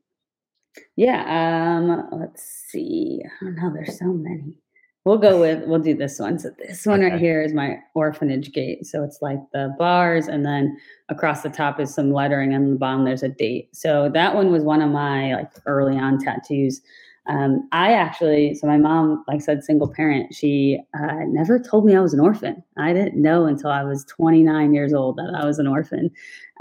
Yeah. 0.96 1.78
Um, 1.78 2.20
let's 2.20 2.44
see. 2.44 3.22
I 3.24 3.46
don't 3.46 3.56
know. 3.56 3.72
There's 3.72 4.00
so 4.00 4.06
many. 4.06 4.58
We'll 5.06 5.20
go 5.20 5.40
with 5.40 5.64
we'll 5.68 5.80
do 5.80 5.94
this 5.94 6.20
one. 6.20 6.40
So 6.40 6.50
this 6.58 6.86
one 6.86 7.04
okay. 7.04 7.12
right 7.12 7.20
here 7.20 7.44
is 7.44 7.54
my 7.54 7.78
orphanage 7.94 8.52
gate. 8.52 8.88
So 8.88 9.04
it's 9.04 9.22
like 9.22 9.38
the 9.54 9.74
bars, 9.78 10.28
and 10.28 10.44
then 10.44 10.76
across 11.10 11.44
the 11.44 11.50
top 11.50 11.80
is 11.80 11.94
some 11.94 12.12
lettering, 12.12 12.54
and 12.56 12.66
on 12.66 12.72
the 12.72 12.80
bottom 12.80 13.06
there's 13.06 13.22
a 13.22 13.30
date. 13.30 13.70
So 13.72 14.10
that 14.16 14.34
one 14.34 14.52
was 14.52 14.64
one 14.64 14.82
of 14.82 14.90
my 14.90 15.36
like 15.36 15.52
early 15.68 15.96
on 15.96 16.18
tattoos. 16.18 16.82
Um, 17.28 17.68
I 17.72 17.94
actually, 17.94 18.54
so 18.56 18.68
my 18.68 18.78
mom, 18.78 19.24
like 19.28 19.38
I 19.38 19.40
said, 19.40 19.64
single 19.64 19.92
parent. 19.92 20.34
She 20.34 20.80
uh, 20.94 21.24
never 21.28 21.60
told 21.60 21.86
me 21.86 21.96
I 21.96 22.00
was 22.00 22.14
an 22.14 22.20
orphan. 22.20 22.64
I 22.78 22.94
didn't 22.94 23.20
know 23.20 23.46
until 23.46 23.72
I 23.72 23.84
was 23.84 24.06
29 24.06 24.74
years 24.74 24.94
old 24.94 25.18
that 25.18 25.36
I 25.36 25.46
was 25.46 25.58
an 25.58 25.68
orphan. 25.68 26.12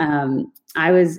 Um, 0.01 0.53
I 0.77 0.91
was 0.91 1.19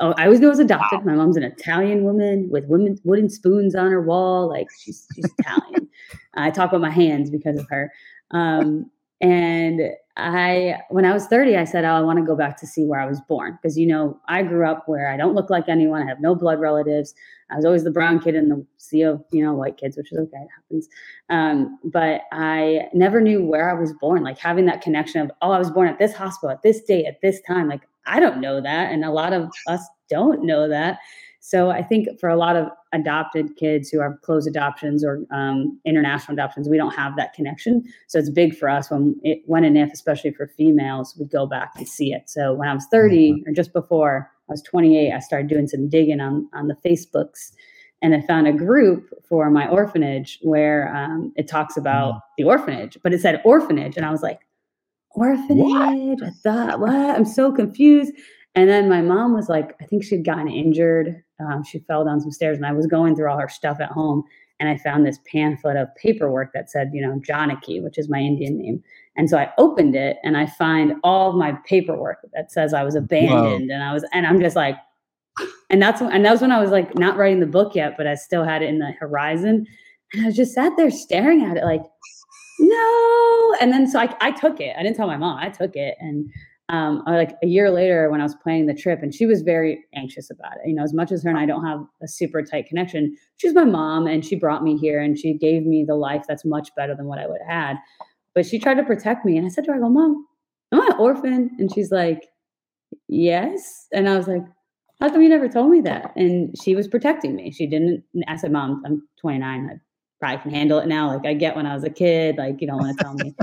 oh, 0.00 0.14
I 0.16 0.24
always 0.24 0.42
I 0.42 0.46
was 0.46 0.58
adopted. 0.58 1.04
My 1.04 1.14
mom's 1.14 1.36
an 1.36 1.42
Italian 1.42 2.04
woman 2.04 2.48
with 2.50 2.66
women, 2.66 2.98
wooden 3.04 3.30
spoons 3.30 3.74
on 3.74 3.90
her 3.90 4.02
wall. 4.02 4.48
Like 4.48 4.68
she's, 4.78 5.06
she's 5.14 5.30
Italian. 5.38 5.88
I 6.34 6.50
talk 6.50 6.72
with 6.72 6.82
my 6.82 6.90
hands 6.90 7.30
because 7.30 7.58
of 7.58 7.66
her. 7.70 7.92
Um, 8.30 8.90
and 9.20 9.80
I, 10.18 10.78
when 10.90 11.04
I 11.04 11.12
was 11.12 11.26
30, 11.26 11.56
I 11.56 11.64
said, 11.64 11.84
oh, 11.84 11.94
I 11.94 12.00
want 12.00 12.18
to 12.18 12.24
go 12.24 12.36
back 12.36 12.56
to 12.58 12.66
see 12.66 12.84
where 12.84 13.00
I 13.00 13.06
was 13.06 13.20
born. 13.22 13.58
Because, 13.60 13.78
you 13.78 13.86
know, 13.86 14.18
I 14.28 14.42
grew 14.42 14.68
up 14.68 14.84
where 14.86 15.10
I 15.10 15.16
don't 15.16 15.34
look 15.34 15.48
like 15.50 15.68
anyone. 15.68 16.02
I 16.02 16.06
have 16.06 16.20
no 16.20 16.34
blood 16.34 16.60
relatives. 16.60 17.14
I 17.50 17.56
was 17.56 17.64
always 17.64 17.84
the 17.84 17.90
brown 17.90 18.20
kid 18.20 18.34
in 18.34 18.48
the 18.48 18.66
sea 18.76 19.02
of, 19.02 19.22
you 19.30 19.42
know, 19.42 19.54
white 19.54 19.76
kids, 19.76 19.96
which 19.96 20.12
is 20.12 20.18
okay. 20.18 20.36
It 20.36 20.48
happens. 20.54 20.88
Um, 21.30 21.78
but 21.84 22.22
I 22.32 22.88
never 22.92 23.20
knew 23.20 23.44
where 23.44 23.70
I 23.70 23.78
was 23.78 23.92
born. 23.94 24.22
Like 24.22 24.38
having 24.38 24.66
that 24.66 24.82
connection 24.82 25.20
of, 25.22 25.30
oh, 25.42 25.52
I 25.52 25.58
was 25.58 25.70
born 25.70 25.88
at 25.88 25.98
this 25.98 26.14
hospital 26.14 26.50
at 26.50 26.62
this 26.62 26.82
date 26.82 27.06
at 27.06 27.20
this 27.22 27.40
time. 27.46 27.68
Like 27.68 27.82
I 28.06 28.20
don't 28.20 28.40
know 28.40 28.60
that. 28.60 28.92
And 28.92 29.04
a 29.04 29.10
lot 29.10 29.32
of 29.32 29.50
us 29.68 29.82
don't 30.08 30.44
know 30.44 30.68
that. 30.68 30.98
So 31.46 31.70
I 31.70 31.80
think 31.80 32.08
for 32.18 32.28
a 32.28 32.36
lot 32.36 32.56
of 32.56 32.66
adopted 32.92 33.54
kids 33.56 33.88
who 33.88 34.00
have 34.00 34.20
closed 34.22 34.48
adoptions 34.48 35.04
or 35.04 35.24
um, 35.30 35.78
international 35.84 36.34
adoptions, 36.34 36.68
we 36.68 36.76
don't 36.76 36.94
have 36.94 37.14
that 37.16 37.34
connection. 37.34 37.84
So 38.08 38.18
it's 38.18 38.30
big 38.30 38.56
for 38.56 38.68
us 38.68 38.90
when 38.90 39.14
it, 39.22 39.42
when 39.46 39.62
and 39.62 39.78
if, 39.78 39.92
especially 39.92 40.32
for 40.32 40.48
females, 40.48 41.14
we 41.16 41.24
go 41.26 41.46
back 41.46 41.74
to 41.74 41.86
see 41.86 42.12
it. 42.12 42.28
So 42.28 42.52
when 42.52 42.68
I 42.68 42.74
was 42.74 42.86
30 42.90 43.30
mm-hmm. 43.30 43.48
or 43.48 43.52
just 43.52 43.72
before 43.72 44.28
I 44.48 44.52
was 44.54 44.62
28, 44.62 45.12
I 45.12 45.20
started 45.20 45.46
doing 45.46 45.68
some 45.68 45.88
digging 45.88 46.20
on 46.20 46.48
on 46.52 46.66
the 46.66 46.76
Facebooks, 46.84 47.52
and 48.02 48.12
I 48.12 48.22
found 48.22 48.48
a 48.48 48.52
group 48.52 49.08
for 49.28 49.48
my 49.48 49.68
orphanage 49.68 50.40
where 50.42 50.92
um, 50.96 51.32
it 51.36 51.46
talks 51.46 51.76
about 51.76 52.14
mm-hmm. 52.14 52.18
the 52.38 52.44
orphanage, 52.44 52.98
but 53.04 53.14
it 53.14 53.20
said 53.20 53.40
orphanage, 53.44 53.96
and 53.96 54.04
I 54.04 54.10
was 54.10 54.22
like, 54.22 54.40
orphanage. 55.16 56.20
What? 56.20 56.22
I 56.22 56.30
thought, 56.42 56.80
what? 56.80 56.92
I'm 56.94 57.24
so 57.24 57.52
confused. 57.52 58.12
And 58.54 58.70
then 58.70 58.88
my 58.88 59.02
mom 59.02 59.34
was 59.34 59.48
like, 59.48 59.76
I 59.82 59.84
think 59.84 60.02
she'd 60.02 60.24
gotten 60.24 60.48
injured. 60.48 61.22
Um, 61.40 61.62
she 61.62 61.80
fell 61.80 62.04
down 62.04 62.20
some 62.20 62.30
stairs, 62.32 62.56
and 62.56 62.64
I 62.64 62.72
was 62.72 62.86
going 62.86 63.14
through 63.14 63.30
all 63.30 63.38
her 63.38 63.48
stuff 63.48 63.78
at 63.80 63.90
home, 63.90 64.24
and 64.58 64.70
I 64.70 64.78
found 64.78 65.04
this 65.04 65.18
pamphlet 65.30 65.76
of 65.76 65.94
paperwork 65.96 66.54
that 66.54 66.70
said, 66.70 66.90
you 66.94 67.02
know, 67.02 67.20
Janaki, 67.22 67.80
which 67.80 67.98
is 67.98 68.08
my 68.08 68.18
Indian 68.18 68.56
name. 68.56 68.82
And 69.18 69.28
so 69.28 69.36
I 69.36 69.52
opened 69.58 69.94
it, 69.94 70.16
and 70.22 70.38
I 70.38 70.46
find 70.46 70.94
all 71.04 71.30
of 71.30 71.36
my 71.36 71.52
paperwork 71.66 72.18
that 72.32 72.50
says 72.50 72.72
I 72.72 72.84
was 72.84 72.94
abandoned, 72.94 73.68
Whoa. 73.68 73.74
and 73.74 73.82
I 73.82 73.92
was, 73.92 74.06
and 74.14 74.26
I'm 74.26 74.40
just 74.40 74.56
like, 74.56 74.76
and 75.68 75.82
that's 75.82 76.00
when, 76.00 76.12
and 76.12 76.24
that 76.24 76.32
was 76.32 76.40
when 76.40 76.52
I 76.52 76.60
was 76.60 76.70
like 76.70 76.96
not 76.96 77.18
writing 77.18 77.40
the 77.40 77.46
book 77.46 77.74
yet, 77.74 77.98
but 77.98 78.06
I 78.06 78.14
still 78.14 78.44
had 78.44 78.62
it 78.62 78.70
in 78.70 78.78
the 78.78 78.92
horizon, 78.92 79.66
and 80.14 80.22
I 80.22 80.26
was 80.26 80.36
just 80.36 80.54
sat 80.54 80.72
there 80.78 80.90
staring 80.90 81.44
at 81.44 81.58
it, 81.58 81.64
like, 81.64 81.82
no. 82.58 83.54
And 83.60 83.72
then 83.72 83.86
so 83.88 83.98
I, 83.98 84.14
I 84.20 84.30
took 84.30 84.60
it. 84.60 84.74
I 84.78 84.82
didn't 84.82 84.96
tell 84.96 85.06
my 85.06 85.16
mom. 85.16 85.38
I 85.38 85.48
took 85.48 85.76
it, 85.76 85.96
and 86.00 86.30
um, 86.68 87.02
like 87.06 87.36
a 87.42 87.46
year 87.46 87.70
later 87.70 88.10
when 88.10 88.20
I 88.20 88.24
was 88.24 88.34
planning 88.42 88.66
the 88.66 88.74
trip, 88.74 89.02
and 89.02 89.14
she 89.14 89.26
was 89.26 89.42
very 89.42 89.84
anxious 89.94 90.30
about 90.30 90.54
it. 90.56 90.68
You 90.68 90.74
know, 90.74 90.82
as 90.82 90.92
much 90.92 91.12
as 91.12 91.22
her 91.22 91.30
and 91.30 91.38
I 91.38 91.46
don't 91.46 91.64
have 91.64 91.80
a 92.02 92.08
super 92.08 92.42
tight 92.42 92.66
connection, 92.66 93.16
she's 93.36 93.54
my 93.54 93.64
mom, 93.64 94.06
and 94.06 94.24
she 94.24 94.36
brought 94.36 94.62
me 94.62 94.76
here, 94.76 95.00
and 95.00 95.18
she 95.18 95.34
gave 95.34 95.64
me 95.64 95.84
the 95.86 95.94
life 95.94 96.24
that's 96.28 96.44
much 96.44 96.70
better 96.76 96.94
than 96.94 97.06
what 97.06 97.18
I 97.18 97.26
would 97.26 97.40
have 97.46 97.50
had. 97.50 97.76
But 98.34 98.46
she 98.46 98.58
tried 98.58 98.74
to 98.74 98.84
protect 98.84 99.24
me, 99.24 99.36
and 99.36 99.46
I 99.46 99.48
said 99.48 99.64
to 99.64 99.70
her, 99.72 99.76
"I 99.76 99.80
go, 99.80 99.88
Mom, 99.88 100.26
am 100.72 100.80
I 100.82 100.86
an 100.86 100.98
orphan?" 100.98 101.50
And 101.58 101.72
she's 101.72 101.90
like, 101.92 102.26
"Yes." 103.08 103.86
And 103.92 104.08
I 104.08 104.16
was 104.16 104.28
like, 104.28 104.42
"How 105.00 105.08
come 105.10 105.22
you 105.22 105.28
never 105.28 105.48
told 105.48 105.70
me 105.70 105.80
that?" 105.82 106.12
And 106.16 106.54
she 106.62 106.74
was 106.74 106.88
protecting 106.88 107.36
me. 107.36 107.52
She 107.52 107.66
didn't. 107.66 108.04
I 108.28 108.36
said, 108.36 108.52
"Mom, 108.52 108.82
I'm 108.84 109.06
29. 109.20 109.70
I 109.72 109.80
probably 110.18 110.42
can 110.42 110.50
handle 110.50 110.78
it 110.78 110.86
now. 110.86 111.14
Like 111.14 111.26
I 111.26 111.34
get 111.34 111.54
when 111.54 111.66
I 111.66 111.74
was 111.74 111.84
a 111.84 111.90
kid, 111.90 112.36
like 112.38 112.60
you 112.60 112.66
don't 112.66 112.78
want 112.78 112.96
to 112.96 113.04
tell 113.04 113.14
me. 113.14 113.34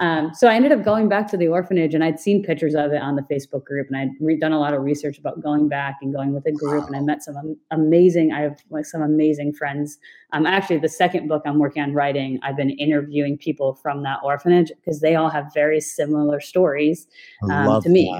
um, 0.00 0.32
so 0.34 0.46
I 0.48 0.54
ended 0.54 0.72
up 0.72 0.84
going 0.84 1.08
back 1.08 1.28
to 1.28 1.36
the 1.36 1.48
orphanage, 1.48 1.94
and 1.94 2.04
I'd 2.04 2.20
seen 2.20 2.42
pictures 2.42 2.74
of 2.74 2.92
it 2.92 3.02
on 3.02 3.16
the 3.16 3.22
Facebook 3.22 3.64
group, 3.64 3.88
and 3.88 3.96
I'd 3.96 4.10
re- 4.20 4.38
done 4.38 4.52
a 4.52 4.58
lot 4.58 4.72
of 4.72 4.82
research 4.82 5.18
about 5.18 5.42
going 5.42 5.68
back 5.68 5.96
and 6.00 6.12
going 6.12 6.32
with 6.32 6.46
a 6.46 6.52
group, 6.52 6.86
and 6.86 6.94
I 6.94 7.00
met 7.00 7.22
some 7.22 7.36
am- 7.36 7.58
amazing. 7.70 8.32
I 8.32 8.42
have 8.42 8.62
like 8.70 8.86
some 8.86 9.02
amazing 9.02 9.52
friends. 9.52 9.98
Um, 10.32 10.46
actually, 10.46 10.78
the 10.78 10.88
second 10.88 11.28
book 11.28 11.42
I'm 11.44 11.58
working 11.58 11.82
on 11.82 11.92
writing, 11.92 12.38
I've 12.42 12.56
been 12.56 12.70
interviewing 12.70 13.36
people 13.36 13.74
from 13.74 14.02
that 14.04 14.20
orphanage 14.22 14.70
because 14.76 15.00
they 15.00 15.16
all 15.16 15.28
have 15.28 15.52
very 15.52 15.80
similar 15.80 16.40
stories 16.40 17.06
um, 17.50 17.82
to 17.82 17.88
me. 17.88 18.14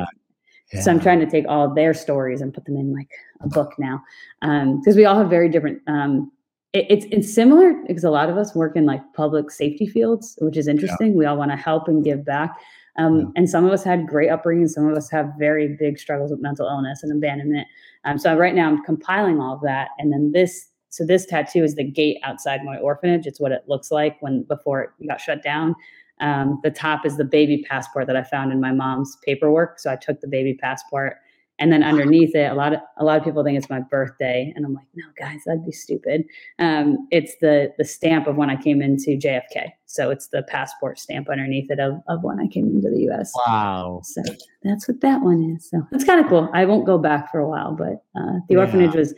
Yeah. 0.72 0.80
So 0.80 0.90
I'm 0.90 1.00
trying 1.00 1.20
to 1.20 1.26
take 1.26 1.44
all 1.48 1.72
their 1.72 1.92
stories 1.92 2.40
and 2.40 2.52
put 2.52 2.64
them 2.64 2.76
in 2.76 2.94
like 2.94 3.10
a 3.42 3.48
book 3.48 3.74
now, 3.78 4.02
because 4.40 4.94
um, 4.94 4.96
we 4.96 5.04
all 5.04 5.18
have 5.18 5.28
very 5.28 5.48
different 5.48 5.82
um, 5.86 6.32
it, 6.72 6.86
it's 6.88 7.06
it's 7.10 7.32
similar 7.32 7.74
because 7.86 8.04
a 8.04 8.10
lot 8.10 8.30
of 8.30 8.36
us 8.36 8.54
work 8.54 8.76
in 8.76 8.86
like 8.86 9.00
public 9.14 9.50
safety 9.50 9.86
fields, 9.86 10.38
which 10.40 10.56
is 10.56 10.68
interesting. 10.68 11.08
Yeah. 11.08 11.16
We 11.16 11.26
all 11.26 11.36
want 11.36 11.50
to 11.50 11.56
help 11.56 11.88
and 11.88 12.04
give 12.04 12.24
back. 12.24 12.58
Um, 12.98 13.18
yeah. 13.18 13.26
And 13.36 13.50
some 13.50 13.64
of 13.64 13.72
us 13.72 13.84
had 13.84 14.06
great 14.06 14.30
upbringing. 14.30 14.68
Some 14.68 14.88
of 14.88 14.96
us 14.96 15.10
have 15.10 15.32
very 15.38 15.76
big 15.78 15.98
struggles 15.98 16.30
with 16.30 16.40
mental 16.40 16.66
illness 16.66 17.02
and 17.02 17.12
abandonment. 17.12 17.66
Um, 18.04 18.18
so 18.18 18.36
right 18.36 18.54
now 18.54 18.68
I'm 18.68 18.82
compiling 18.84 19.40
all 19.40 19.54
of 19.54 19.62
that. 19.62 19.88
And 19.98 20.12
then 20.12 20.32
this, 20.32 20.68
so 20.90 21.06
this 21.06 21.24
tattoo 21.24 21.64
is 21.64 21.74
the 21.74 21.84
gate 21.84 22.18
outside 22.22 22.64
my 22.64 22.76
orphanage. 22.78 23.26
It's 23.26 23.40
what 23.40 23.52
it 23.52 23.64
looks 23.66 23.90
like 23.90 24.20
when 24.20 24.42
before 24.42 24.82
it 24.82 25.06
got 25.06 25.20
shut 25.20 25.42
down. 25.42 25.74
Um, 26.20 26.60
the 26.62 26.70
top 26.70 27.06
is 27.06 27.16
the 27.16 27.24
baby 27.24 27.64
passport 27.68 28.06
that 28.06 28.16
I 28.16 28.22
found 28.22 28.52
in 28.52 28.60
my 28.60 28.72
mom's 28.72 29.16
paperwork. 29.24 29.78
So 29.78 29.90
I 29.90 29.96
took 29.96 30.20
the 30.20 30.28
baby 30.28 30.54
passport 30.54 31.16
and 31.62 31.72
then 31.72 31.84
underneath 31.84 32.34
it, 32.34 32.50
a 32.50 32.54
lot 32.54 32.72
of 32.72 32.80
a 32.96 33.04
lot 33.04 33.16
of 33.16 33.22
people 33.22 33.44
think 33.44 33.56
it's 33.56 33.70
my 33.70 33.78
birthday, 33.78 34.52
and 34.56 34.66
I'm 34.66 34.74
like, 34.74 34.86
no, 34.96 35.04
guys, 35.16 35.42
that'd 35.46 35.64
be 35.64 35.70
stupid. 35.70 36.24
Um, 36.58 37.06
it's 37.12 37.36
the 37.40 37.72
the 37.78 37.84
stamp 37.84 38.26
of 38.26 38.34
when 38.34 38.50
I 38.50 38.56
came 38.60 38.82
into 38.82 39.10
JFK, 39.10 39.70
so 39.86 40.10
it's 40.10 40.26
the 40.26 40.42
passport 40.42 40.98
stamp 40.98 41.28
underneath 41.30 41.70
it 41.70 41.78
of, 41.78 42.02
of 42.08 42.24
when 42.24 42.40
I 42.40 42.48
came 42.48 42.66
into 42.66 42.90
the 42.90 43.02
U.S. 43.02 43.32
Wow! 43.46 44.00
So 44.02 44.22
that's 44.64 44.88
what 44.88 45.02
that 45.02 45.20
one 45.22 45.54
is. 45.56 45.70
So 45.70 45.86
it's 45.92 46.02
kind 46.02 46.18
of 46.18 46.28
cool. 46.28 46.50
I 46.52 46.64
won't 46.64 46.84
go 46.84 46.98
back 46.98 47.30
for 47.30 47.38
a 47.38 47.48
while, 47.48 47.76
but 47.76 48.02
uh, 48.20 48.40
the 48.48 48.54
yeah. 48.54 48.58
orphanage 48.58 48.96
was 48.96 49.14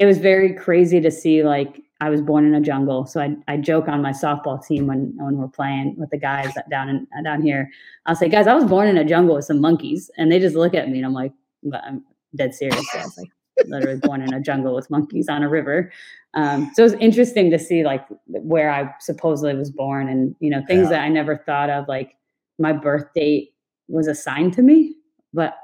it 0.00 0.06
was 0.06 0.18
very 0.18 0.54
crazy 0.54 1.00
to 1.00 1.10
see 1.12 1.44
like 1.44 1.80
I 2.00 2.10
was 2.10 2.20
born 2.20 2.46
in 2.46 2.54
a 2.56 2.60
jungle. 2.60 3.06
So 3.06 3.20
I, 3.20 3.36
I 3.46 3.58
joke 3.58 3.86
on 3.86 4.02
my 4.02 4.10
softball 4.10 4.60
team 4.66 4.88
when 4.88 5.14
when 5.18 5.36
we're 5.36 5.46
playing 5.46 5.94
with 5.98 6.10
the 6.10 6.18
guys 6.18 6.52
down 6.68 6.88
in 6.88 7.06
down 7.22 7.42
here. 7.42 7.70
I'll 8.06 8.16
say, 8.16 8.28
guys, 8.28 8.48
I 8.48 8.54
was 8.54 8.64
born 8.64 8.88
in 8.88 8.96
a 8.96 9.04
jungle 9.04 9.36
with 9.36 9.44
some 9.44 9.60
monkeys, 9.60 10.10
and 10.18 10.32
they 10.32 10.40
just 10.40 10.56
look 10.56 10.74
at 10.74 10.88
me 10.88 10.96
and 10.96 11.06
I'm 11.06 11.14
like, 11.14 11.30
I'm 11.74 12.04
dead 12.34 12.54
serious. 12.54 12.86
I 12.94 12.98
was 12.98 13.16
like, 13.18 13.30
literally 13.66 13.98
born 13.98 14.22
in 14.22 14.34
a 14.34 14.40
jungle 14.40 14.74
with 14.74 14.90
monkeys 14.90 15.28
on 15.28 15.42
a 15.42 15.48
river. 15.48 15.90
Um, 16.34 16.70
so 16.74 16.82
it 16.82 16.92
was 16.92 16.92
interesting 16.94 17.50
to 17.50 17.58
see 17.58 17.84
like 17.84 18.04
where 18.26 18.70
I 18.70 18.92
supposedly 19.00 19.54
was 19.54 19.70
born, 19.70 20.08
and 20.08 20.34
you 20.40 20.50
know 20.50 20.62
things 20.66 20.84
yeah. 20.84 20.90
that 20.90 21.00
I 21.00 21.08
never 21.08 21.36
thought 21.36 21.70
of, 21.70 21.88
like 21.88 22.16
my 22.58 22.72
birth 22.72 23.06
date 23.14 23.54
was 23.88 24.06
assigned 24.06 24.52
to 24.54 24.62
me, 24.62 24.96
but 25.32 25.56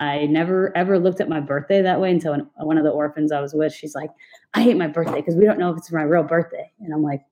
I 0.00 0.26
never 0.26 0.76
ever 0.76 0.98
looked 0.98 1.20
at 1.20 1.28
my 1.28 1.40
birthday 1.40 1.82
that 1.82 2.00
way 2.00 2.10
until 2.10 2.36
one 2.56 2.78
of 2.78 2.84
the 2.84 2.90
orphans 2.90 3.32
I 3.32 3.40
was 3.40 3.54
with, 3.54 3.72
she's 3.72 3.94
like, 3.94 4.10
I 4.54 4.62
hate 4.62 4.76
my 4.76 4.86
birthday 4.86 5.16
because 5.16 5.36
we 5.36 5.44
don't 5.44 5.58
know 5.58 5.70
if 5.70 5.78
it's 5.78 5.92
my 5.92 6.02
real 6.02 6.22
birthday. 6.22 6.70
And 6.80 6.92
I'm 6.92 7.02
like, 7.02 7.22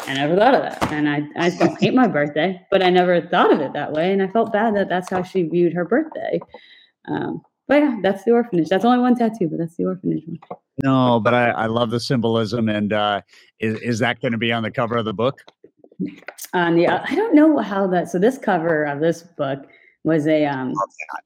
I 0.00 0.14
never 0.14 0.36
thought 0.36 0.54
of 0.54 0.62
that. 0.62 0.92
And 0.92 1.08
I, 1.08 1.22
I 1.36 1.50
don't 1.50 1.80
hate 1.80 1.94
my 1.94 2.06
birthday, 2.06 2.60
but 2.70 2.82
I 2.82 2.90
never 2.90 3.20
thought 3.20 3.52
of 3.52 3.60
it 3.60 3.72
that 3.72 3.92
way. 3.92 4.12
And 4.12 4.22
I 4.22 4.28
felt 4.28 4.52
bad 4.52 4.74
that 4.76 4.88
that's 4.88 5.10
how 5.10 5.22
she 5.22 5.44
viewed 5.44 5.72
her 5.74 5.84
birthday. 5.84 6.40
Um, 7.08 7.42
but 7.68 7.82
yeah, 7.82 7.98
that's 8.02 8.24
the 8.24 8.30
orphanage. 8.32 8.68
That's 8.68 8.84
only 8.84 8.98
one 8.98 9.16
tattoo, 9.16 9.48
but 9.48 9.58
that's 9.58 9.76
the 9.76 9.86
orphanage 9.86 10.24
one. 10.26 10.38
No, 10.82 11.20
but 11.20 11.34
I, 11.34 11.50
I 11.50 11.66
love 11.66 11.90
the 11.90 12.00
symbolism. 12.00 12.68
And 12.68 12.92
uh, 12.92 13.22
is, 13.58 13.80
is 13.80 13.98
that 13.98 14.20
going 14.20 14.32
to 14.32 14.38
be 14.38 14.52
on 14.52 14.62
the 14.62 14.70
cover 14.70 14.96
of 14.96 15.04
the 15.04 15.14
book? 15.14 15.40
On 16.52 16.76
the, 16.76 16.86
I 16.86 17.14
don't 17.14 17.34
know 17.34 17.58
how 17.58 17.86
that, 17.88 18.08
so 18.08 18.18
this 18.18 18.38
cover 18.38 18.84
of 18.84 19.00
this 19.00 19.22
book, 19.22 19.66
was 20.06 20.26
a 20.28 20.46
um 20.46 20.72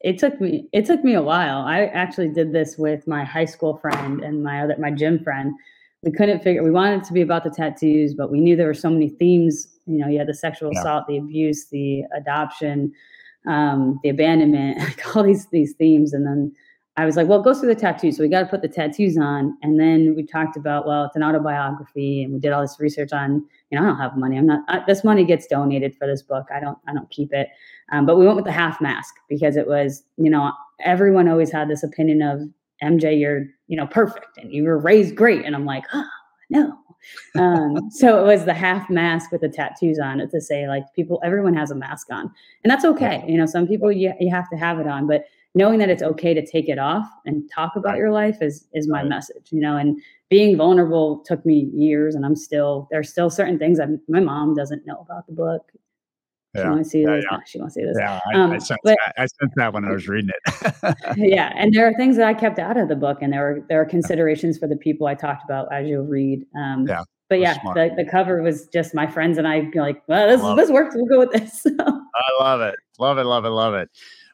it 0.01 0.18
took 0.18 0.41
me 0.41 0.66
it 0.72 0.87
took 0.87 1.05
me 1.05 1.12
a 1.12 1.22
while 1.22 1.59
i 1.59 1.85
actually 1.85 2.28
did 2.28 2.51
this 2.51 2.78
with 2.78 3.07
my 3.07 3.22
high 3.22 3.45
school 3.45 3.76
friend 3.76 4.24
and 4.24 4.43
my 4.43 4.62
other 4.62 4.74
my 4.78 4.91
gym 4.91 5.22
friend 5.22 5.53
we 6.03 6.11
couldn't 6.11 6.43
figure 6.43 6.64
we 6.64 6.70
wanted 6.70 7.03
it 7.03 7.05
to 7.05 7.12
be 7.12 7.20
about 7.20 7.45
the 7.45 7.51
tattoos 7.51 8.14
but 8.14 8.33
we 8.33 8.41
knew 8.41 8.57
there 8.57 8.66
were 8.66 8.72
so 8.72 8.89
many 8.89 9.11
themes 9.11 9.68
you 9.85 9.99
know 9.99 10.09
you 10.09 10.16
had 10.16 10.26
the 10.26 10.35
sexual 10.35 10.70
yeah. 10.72 10.81
assault 10.81 11.07
the 11.07 11.18
abuse 11.18 11.66
the 11.66 12.03
adoption 12.16 12.91
um 13.49 13.99
the 14.03 14.09
abandonment 14.09 14.78
like 14.80 15.16
all 15.16 15.22
these 15.22 15.47
these 15.49 15.72
themes 15.74 16.12
and 16.12 16.26
then 16.26 16.53
I 16.97 17.07
was 17.07 17.16
like, 17.16 17.28
well, 17.28 17.41
goes 17.41 17.61
through 17.61 17.72
the 17.74 17.80
tattoos. 17.80 18.16
So 18.16 18.22
we 18.22 18.28
got 18.28 18.41
to 18.41 18.47
put 18.47 18.62
the 18.62 18.68
tattoos 18.68 19.16
on. 19.16 19.57
And 19.62 19.80
then 19.80 20.14
we 20.14 20.22
talked 20.22 20.57
about, 20.57 20.86
well, 20.86 21.05
it's 21.05 21.16
an 21.16 21.22
autobiography. 21.22 22.24
And 22.24 22.34
we 22.34 22.41
did 22.41 22.53
all 22.53 22.61
this 22.61 22.78
research 22.78 23.12
on, 23.12 23.43
you 23.70 23.78
know, 23.78 23.84
I 23.84 23.86
don't 23.88 23.97
have 23.97 24.16
money. 24.18 24.36
I'm 24.36 24.47
not, 24.47 24.64
I, 24.68 24.82
this 24.86 25.03
money 25.03 25.24
gets 25.24 25.47
donated 25.47 25.95
for 25.97 26.07
this 26.07 26.20
book. 26.20 26.47
I 26.55 26.61
don't, 26.61 26.76
I 26.86 26.93
don't 26.93 27.09
keep 27.09 27.32
it. 27.32 27.49
Um, 27.91 28.07
but 28.07 28.18
we 28.18 28.26
went 28.26 28.36
with 28.36 28.45
the 28.45 28.53
half 28.53 28.80
mask 28.82 29.14
because 29.30 29.57
it 29.57 29.66
was, 29.66 30.03
you 30.18 30.28
know, 30.28 30.53
everyone 30.80 31.28
always 31.28 31.51
had 31.51 31.70
this 31.70 31.82
opinion 31.82 32.22
of 32.22 32.41
MJ, 32.82 33.18
you're, 33.18 33.45
you 33.68 33.76
know, 33.76 33.86
perfect 33.86 34.36
and 34.36 34.53
you 34.53 34.64
were 34.64 34.78
raised 34.78 35.14
great. 35.14 35.45
And 35.45 35.55
I'm 35.55 35.64
like, 35.64 35.84
oh, 35.95 36.09
no. 36.51 36.76
Um, 37.38 37.90
so 37.90 38.22
it 38.22 38.26
was 38.26 38.44
the 38.44 38.55
half 38.55 38.88
mask 38.90 39.32
with 39.32 39.40
the 39.40 39.48
tattoos 39.48 39.98
on 39.98 40.20
it 40.20 40.30
to 40.30 40.40
say 40.40 40.68
like 40.68 40.84
people, 40.94 41.20
everyone 41.24 41.55
has 41.55 41.70
a 41.70 41.74
mask 41.74 42.09
on 42.11 42.30
and 42.64 42.70
that's 42.70 42.84
okay. 42.84 43.24
You 43.26 43.38
know, 43.38 43.46
some 43.46 43.66
people 43.66 43.90
you, 43.90 44.12
you 44.20 44.30
have 44.30 44.48
to 44.51 44.57
have 44.57 44.78
it 44.78 44.86
on, 44.86 45.07
but 45.07 45.24
knowing 45.55 45.78
that 45.78 45.90
it's 45.90 46.03
okay 46.03 46.32
to 46.34 46.44
take 46.44 46.68
it 46.68 46.78
off 46.78 47.09
and 47.26 47.51
talk 47.51 47.74
about 47.76 47.96
your 47.96 48.11
life 48.11 48.38
is 48.40 48.66
is 48.72 48.88
my 48.88 49.01
right. 49.01 49.09
message 49.09 49.48
you 49.51 49.61
know 49.61 49.76
and 49.76 50.01
being 50.28 50.57
vulnerable 50.57 51.22
took 51.26 51.44
me 51.44 51.68
years 51.74 52.14
and 52.14 52.24
i'm 52.24 52.36
still 52.36 52.86
there's 52.90 53.11
still 53.11 53.30
certain 53.30 53.59
things 53.59 53.78
that 53.78 53.88
my 54.09 54.20
mom 54.20 54.55
doesn't 54.55 54.86
know 54.86 54.98
about 55.01 55.26
the 55.26 55.32
book 55.32 55.72
yeah. 56.55 56.62
She 56.62 56.68
wants 56.68 56.88
to 56.88 56.90
see 56.90 57.03
yeah, 57.03 57.16
this. 57.16 57.24
Yeah. 57.30 57.36
No, 57.36 57.42
she 57.46 57.59
wants 57.59 57.74
to 57.74 57.80
see 57.80 57.86
this. 57.86 57.96
Yeah, 57.98 58.20
I, 58.26 58.38
um, 58.38 58.51
I, 58.53 58.59
but, 58.59 58.84
that. 58.84 59.14
I 59.16 59.26
that 59.57 59.72
when 59.72 59.84
I 59.84 59.92
was 59.92 60.09
reading 60.09 60.30
it. 60.30 60.96
yeah, 61.16 61.53
and 61.57 61.72
there 61.72 61.86
are 61.86 61.94
things 61.94 62.16
that 62.16 62.26
I 62.26 62.34
kept 62.34 62.59
out 62.59 62.76
of 62.76 62.88
the 62.88 62.96
book, 62.96 63.18
and 63.20 63.32
there 63.32 63.42
were 63.42 63.66
there 63.68 63.80
are 63.80 63.86
considerations 63.86 64.59
for 64.59 64.66
the 64.66 64.76
people 64.76 65.07
I 65.07 65.14
talked 65.14 65.44
about 65.44 65.72
as 65.72 65.86
you'll 65.86 66.07
read. 66.07 66.44
Um, 66.57 66.86
yeah, 66.88 67.05
but 67.30 67.38
yeah, 67.38 67.55
the, 67.62 67.92
the 67.96 68.05
cover 68.05 68.42
was 68.42 68.66
just 68.66 68.92
my 68.92 69.07
friends 69.07 69.38
and 69.38 69.46
I 69.46 69.70
like, 69.74 70.03
well, 70.09 70.26
this 70.26 70.42
this 70.57 70.70
works. 70.70 70.96
We'll 70.96 71.07
go 71.07 71.20
with 71.20 71.30
this. 71.30 71.64
I 71.80 72.42
love 72.42 72.61
it, 72.61 72.74
love 72.98 73.18
it, 73.18 73.24
love 73.24 73.44
it, 73.44 73.51
love 73.51 73.74
it. 73.74 73.88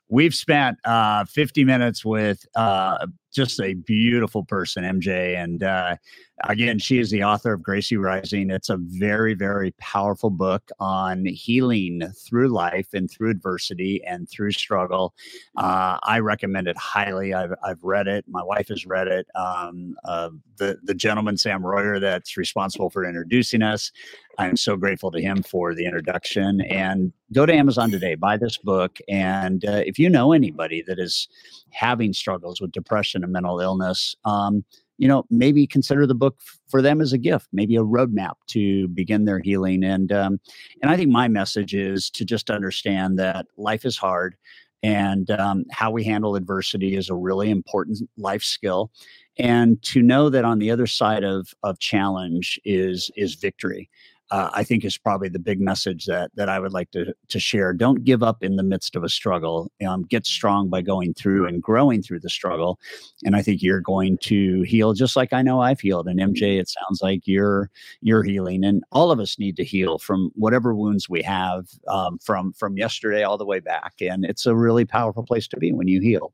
We've 0.09 0.35
spent 0.35 0.79
uh, 0.85 1.27
50 1.27 1.65
minutes 1.65 2.07
with 2.07 2.47
uh, 2.55 3.07
just 3.35 3.61
a 3.61 3.75
beautiful 3.75 4.45
person, 4.45 4.83
MJ. 4.83 5.37
And 5.37 5.63
uh, 5.63 5.97
again, 6.45 6.79
she 6.79 6.99
is 6.99 7.11
the 7.11 7.25
author 7.25 7.53
of 7.53 7.63
Gracie 7.63 7.97
Rising. 7.97 8.51
It's 8.51 8.69
a 8.69 8.77
very, 8.77 9.35
very 9.35 9.73
powerful 9.73 10.31
book 10.31 10.71
on 10.79 11.25
healing 11.27 12.03
through 12.27 12.49
life 12.49 12.89
and 12.93 13.11
through 13.11 13.31
adversity 13.31 14.03
and 14.05 14.29
through 14.29 14.53
struggle. 14.53 15.15
Uh, 15.57 15.99
I 16.03 16.19
recommend 16.21 16.69
it 16.69 16.77
highly. 16.77 17.33
I've, 17.35 17.55
I've 17.65 17.83
read 17.83 18.07
it. 18.07 18.25
My 18.29 18.43
wife 18.43 18.69
has 18.69 18.87
read 18.87 19.09
it. 19.09 19.27
Um, 19.35 19.97
uh, 20.05 20.31
the, 20.59 20.79
the 20.83 20.95
gentleman, 20.95 21.37
Sam 21.37 21.65
Royer, 21.65 21.99
that's 21.99 22.37
responsible 22.37 22.91
for 22.91 23.05
introducing 23.05 23.63
us. 23.63 23.91
I'm 24.39 24.57
so 24.57 24.77
grateful 24.77 25.11
to 25.13 25.21
him 25.21 25.43
for 25.43 25.75
the 25.75 25.87
introduction. 25.87 26.61
And 26.63 27.13
go 27.33 27.47
to 27.47 27.55
Amazon 27.55 27.91
today, 27.91 28.15
buy 28.15 28.37
this 28.37 28.59
book. 28.59 28.99
And 29.09 29.65
uh, 29.65 29.83
if 29.87 29.99
you 29.99 30.11
know 30.11 30.33
anybody 30.33 30.83
that 30.87 30.99
is 30.99 31.29
having 31.71 32.13
struggles 32.13 32.61
with 32.61 32.73
depression 32.73 33.25
and 33.25 33.33
mental 33.33 33.61
illness, 33.61 34.15
um, 34.25 34.65
you 34.99 35.09
know, 35.09 35.25
maybe 35.31 35.67
consider 35.67 36.07
the 36.07 36.15
book 36.15 36.41
for 36.69 36.81
them 36.81 37.01
as 37.01 37.13
a 37.13 37.19
gift, 37.19 37.49
maybe 37.53 37.77
a 37.77 37.85
roadmap 37.85 38.35
to 38.49 38.89
begin 38.89 39.25
their 39.25 39.41
healing. 39.41 39.85
And 39.85 40.11
um, 40.13 40.41
and 40.83 40.91
I 40.91 40.97
think 40.97 41.11
my 41.11 41.29
message 41.29 41.75
is 41.75 42.11
to 42.11 42.25
just 42.25 42.51
understand 42.51 43.19
that 43.19 43.47
life 43.57 43.85
is 43.85 43.97
hard, 43.97 44.37
and 44.83 45.31
um, 45.31 45.65
how 45.71 45.91
we 45.91 46.05
handle 46.05 46.37
adversity 46.37 46.97
is 46.97 47.11
a 47.11 47.15
really 47.15 47.51
important 47.51 47.99
life 48.17 48.43
skill, 48.43 48.91
and 49.39 49.83
to 49.83 50.03
know 50.03 50.31
that 50.31 50.45
on 50.45 50.59
the 50.59 50.71
other 50.71 50.87
side 50.87 51.25
of 51.25 51.55
of 51.63 51.79
challenge 51.79 52.59
is 52.65 53.11
is 53.17 53.35
victory 53.35 53.91
uh, 54.31 54.51
I 54.53 54.65
think 54.65 54.85
is 54.85 54.99
probably 54.99 55.29
the 55.29 55.39
big 55.39 55.61
message 55.61 56.07
that 56.07 56.31
that 56.35 56.49
I 56.49 56.59
would 56.59 56.73
like 56.73 56.91
to 56.93 57.15
to 57.29 57.39
share. 57.39 57.73
Don't 57.73 58.05
give 58.05 58.23
up 58.23 58.43
in 58.43 58.57
the 58.57 58.63
midst 58.63 58.97
of 58.97 59.05
a 59.05 59.09
struggle. 59.09 59.71
Um, 59.87 60.03
get 60.03 60.27
strong 60.27 60.69
by 60.69 60.83
going 60.83 61.15
through 61.15 61.47
and 61.47 61.63
growing 61.63 62.03
through 62.03 62.21
the 62.21 62.31
struggle. 62.31 62.81
And 63.25 63.37
I 63.37 63.43
think 63.43 63.63
you're 63.63 63.81
going 63.81 64.19
to 64.23 64.63
heal 64.63 64.95
just 64.95 65.17
like 65.17 65.33
I 65.33 65.43
know 65.43 65.61
I've 65.61 65.81
healed. 65.81 66.09
And 66.09 66.19
MJ, 66.19 66.59
it 66.59 66.69
sounds 66.69 67.01
like 67.03 67.23
you're 67.27 67.71
you're 68.01 68.25
healing, 68.25 68.65
and 68.65 68.83
all 68.91 69.11
of 69.13 69.21
us 69.21 69.39
need 69.39 69.57
to 69.57 69.65
heal 69.65 69.99
from 69.99 70.31
whatever 70.35 70.75
wounds 70.75 71.09
we 71.09 71.23
have 71.23 71.69
um, 71.89 72.19
from 72.19 72.53
from 72.53 72.77
yesterday 72.77 73.23
all 73.23 73.39
the 73.39 73.47
way 73.47 73.61
back. 73.61 73.95
And 74.01 74.25
it's 74.25 74.47
a 74.47 74.57
really 74.57 74.85
powerful 74.85 75.23
place 75.23 75.47
to 75.49 75.57
be 75.57 75.73
when 75.73 75.89
you 75.89 76.01
heal. 76.01 76.33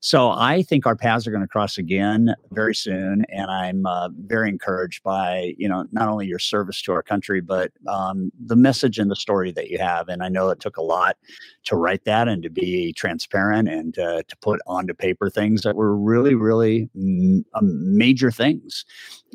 So 0.00 0.30
I 0.30 0.62
think 0.62 0.86
our 0.86 0.96
paths 0.96 1.26
are 1.26 1.30
going 1.30 1.42
to 1.42 1.48
cross 1.48 1.76
again 1.76 2.34
very 2.52 2.74
soon, 2.74 3.24
and 3.30 3.50
I'm 3.50 3.84
uh, 3.84 4.08
very 4.26 4.48
encouraged 4.48 5.02
by 5.02 5.54
you 5.56 5.68
know 5.68 5.86
not 5.92 6.08
only 6.08 6.26
your 6.26 6.38
service 6.38 6.82
to 6.82 6.92
our 6.92 7.02
country, 7.02 7.27
but 7.40 7.72
um, 7.86 8.32
the 8.38 8.56
message 8.56 8.98
and 8.98 9.10
the 9.10 9.16
story 9.16 9.52
that 9.52 9.68
you 9.70 9.78
have. 9.78 10.08
And 10.08 10.22
I 10.22 10.28
know 10.28 10.48
it 10.50 10.60
took 10.60 10.76
a 10.76 10.82
lot 10.82 11.16
to 11.64 11.76
write 11.76 12.04
that 12.04 12.28
and 12.28 12.42
to 12.42 12.50
be 12.50 12.92
transparent 12.92 13.68
and 13.68 13.98
uh, 13.98 14.22
to 14.26 14.36
put 14.38 14.60
onto 14.66 14.94
paper 14.94 15.28
things 15.30 15.62
that 15.62 15.76
were 15.76 15.96
really, 15.96 16.34
really 16.34 16.88
m- 16.96 17.44
um, 17.54 17.96
major 17.96 18.30
things. 18.30 18.84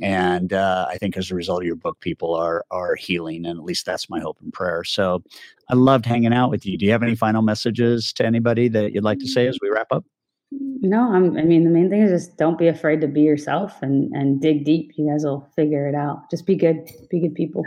And 0.01 0.53
uh, 0.53 0.87
I 0.89 0.97
think 0.97 1.17
as 1.17 1.29
a 1.29 1.35
result 1.35 1.61
of 1.61 1.67
your 1.67 1.75
book, 1.75 1.99
people 1.99 2.33
are 2.33 2.65
are 2.71 2.95
healing, 2.95 3.45
and 3.45 3.59
at 3.59 3.63
least 3.63 3.85
that's 3.85 4.09
my 4.09 4.19
hope 4.19 4.39
and 4.41 4.51
prayer. 4.51 4.83
So 4.83 5.21
I 5.69 5.75
loved 5.75 6.05
hanging 6.05 6.33
out 6.33 6.49
with 6.49 6.65
you. 6.65 6.77
Do 6.77 6.85
you 6.85 6.91
have 6.91 7.03
any 7.03 7.15
final 7.15 7.43
messages 7.43 8.11
to 8.13 8.25
anybody 8.25 8.67
that 8.69 8.93
you'd 8.93 9.03
like 9.03 9.19
to 9.19 9.27
say 9.27 9.47
as 9.47 9.59
we 9.61 9.69
wrap 9.69 9.87
up? 9.91 10.03
No, 10.51 11.13
I'm, 11.13 11.37
I 11.37 11.43
mean, 11.43 11.63
the 11.63 11.69
main 11.69 11.89
thing 11.89 12.01
is 12.01 12.25
just 12.25 12.37
don't 12.37 12.57
be 12.57 12.67
afraid 12.67 13.01
to 13.01 13.07
be 13.07 13.21
yourself 13.21 13.81
and, 13.81 14.11
and 14.13 14.41
dig 14.41 14.65
deep. 14.65 14.91
You 14.97 15.09
guys 15.09 15.23
will 15.23 15.49
figure 15.55 15.87
it 15.87 15.95
out. 15.95 16.29
Just 16.29 16.45
be 16.45 16.55
good, 16.55 16.89
be 17.09 17.21
good 17.21 17.35
people. 17.35 17.63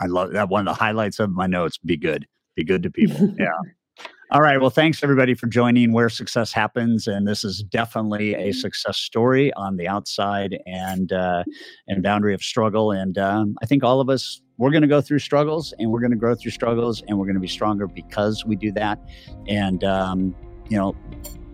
I 0.00 0.06
love 0.06 0.32
that. 0.32 0.48
One 0.48 0.66
of 0.66 0.74
the 0.74 0.78
highlights 0.78 1.18
of 1.18 1.30
my 1.30 1.46
notes 1.46 1.78
be 1.78 1.96
good, 1.96 2.26
be 2.56 2.64
good 2.64 2.82
to 2.82 2.90
people. 2.90 3.34
Yeah. 3.38 3.48
All 4.32 4.40
right. 4.40 4.60
Well, 4.60 4.70
thanks 4.70 5.02
everybody 5.02 5.34
for 5.34 5.48
joining 5.48 5.92
Where 5.92 6.08
Success 6.08 6.52
Happens, 6.52 7.08
and 7.08 7.26
this 7.26 7.42
is 7.42 7.64
definitely 7.64 8.34
a 8.34 8.52
success 8.52 8.96
story 8.96 9.52
on 9.54 9.76
the 9.76 9.88
outside 9.88 10.56
and 10.66 11.12
uh, 11.12 11.42
and 11.88 12.00
boundary 12.00 12.32
of 12.32 12.40
struggle. 12.40 12.92
And 12.92 13.18
um, 13.18 13.56
I 13.60 13.66
think 13.66 13.82
all 13.82 14.00
of 14.00 14.08
us 14.08 14.40
we're 14.56 14.70
going 14.70 14.82
to 14.82 14.88
go 14.88 15.00
through 15.00 15.18
struggles, 15.18 15.74
and 15.80 15.90
we're 15.90 15.98
going 15.98 16.12
to 16.12 16.16
grow 16.16 16.36
through 16.36 16.52
struggles, 16.52 17.02
and 17.08 17.18
we're 17.18 17.24
going 17.24 17.34
to 17.34 17.40
be 17.40 17.48
stronger 17.48 17.88
because 17.88 18.44
we 18.44 18.54
do 18.54 18.70
that. 18.72 19.00
And 19.48 19.82
um, 19.82 20.36
you 20.68 20.76
know, 20.76 20.94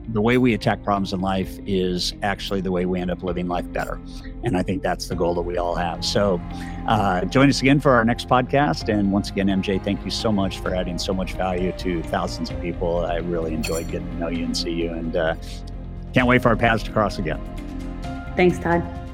the 0.09 0.21
way 0.21 0.39
we 0.39 0.55
attack 0.55 0.83
problems 0.83 1.13
in 1.13 1.21
life 1.21 1.59
is 1.67 2.15
actually 2.23 2.61
the 2.61 2.71
way 2.71 2.87
we 2.87 3.01
end 3.01 3.11
up 3.11 3.23
living 3.23 3.49
life 3.49 3.71
better. 3.73 4.01
And 4.45 4.57
I 4.57 4.63
think 4.63 4.83
that's 4.83 5.09
the 5.09 5.17
goal 5.17 5.35
that 5.35 5.43
we 5.43 5.59
all 5.59 5.75
have. 5.75 6.05
So 6.05 6.41
uh, 6.87 7.25
join 7.25 7.49
us 7.49 7.61
again 7.61 7.81
for 7.81 7.93
our 7.93 8.05
next 8.05 8.29
podcast. 8.29 8.93
And 8.93 9.11
once 9.11 9.31
again, 9.31 9.49
MJ, 9.49 9.83
thank 9.83 10.05
you 10.05 10.11
so 10.11 10.31
much 10.31 10.61
for 10.61 10.75
adding 10.75 10.99
so 10.99 11.13
much 11.13 11.33
value 11.33 11.73
to 11.79 12.03
thousands 12.05 12.51
of 12.51 12.61
people. 12.61 13.05
I 13.05 13.17
really 13.17 13.53
enjoyed 13.53 13.91
getting 13.91 14.09
to 14.09 14.15
know 14.17 14.29
you 14.29 14.45
and 14.45 14.57
see 14.57 14.73
you. 14.73 14.91
And 14.93 15.17
uh, 15.17 15.35
can't 16.15 16.29
wait 16.29 16.43
for 16.43 16.51
our 16.51 16.57
paths 16.57 16.83
to 16.85 16.93
cross 16.93 17.19
again. 17.19 17.41
Thanks, 18.37 18.59
Todd. 18.59 19.06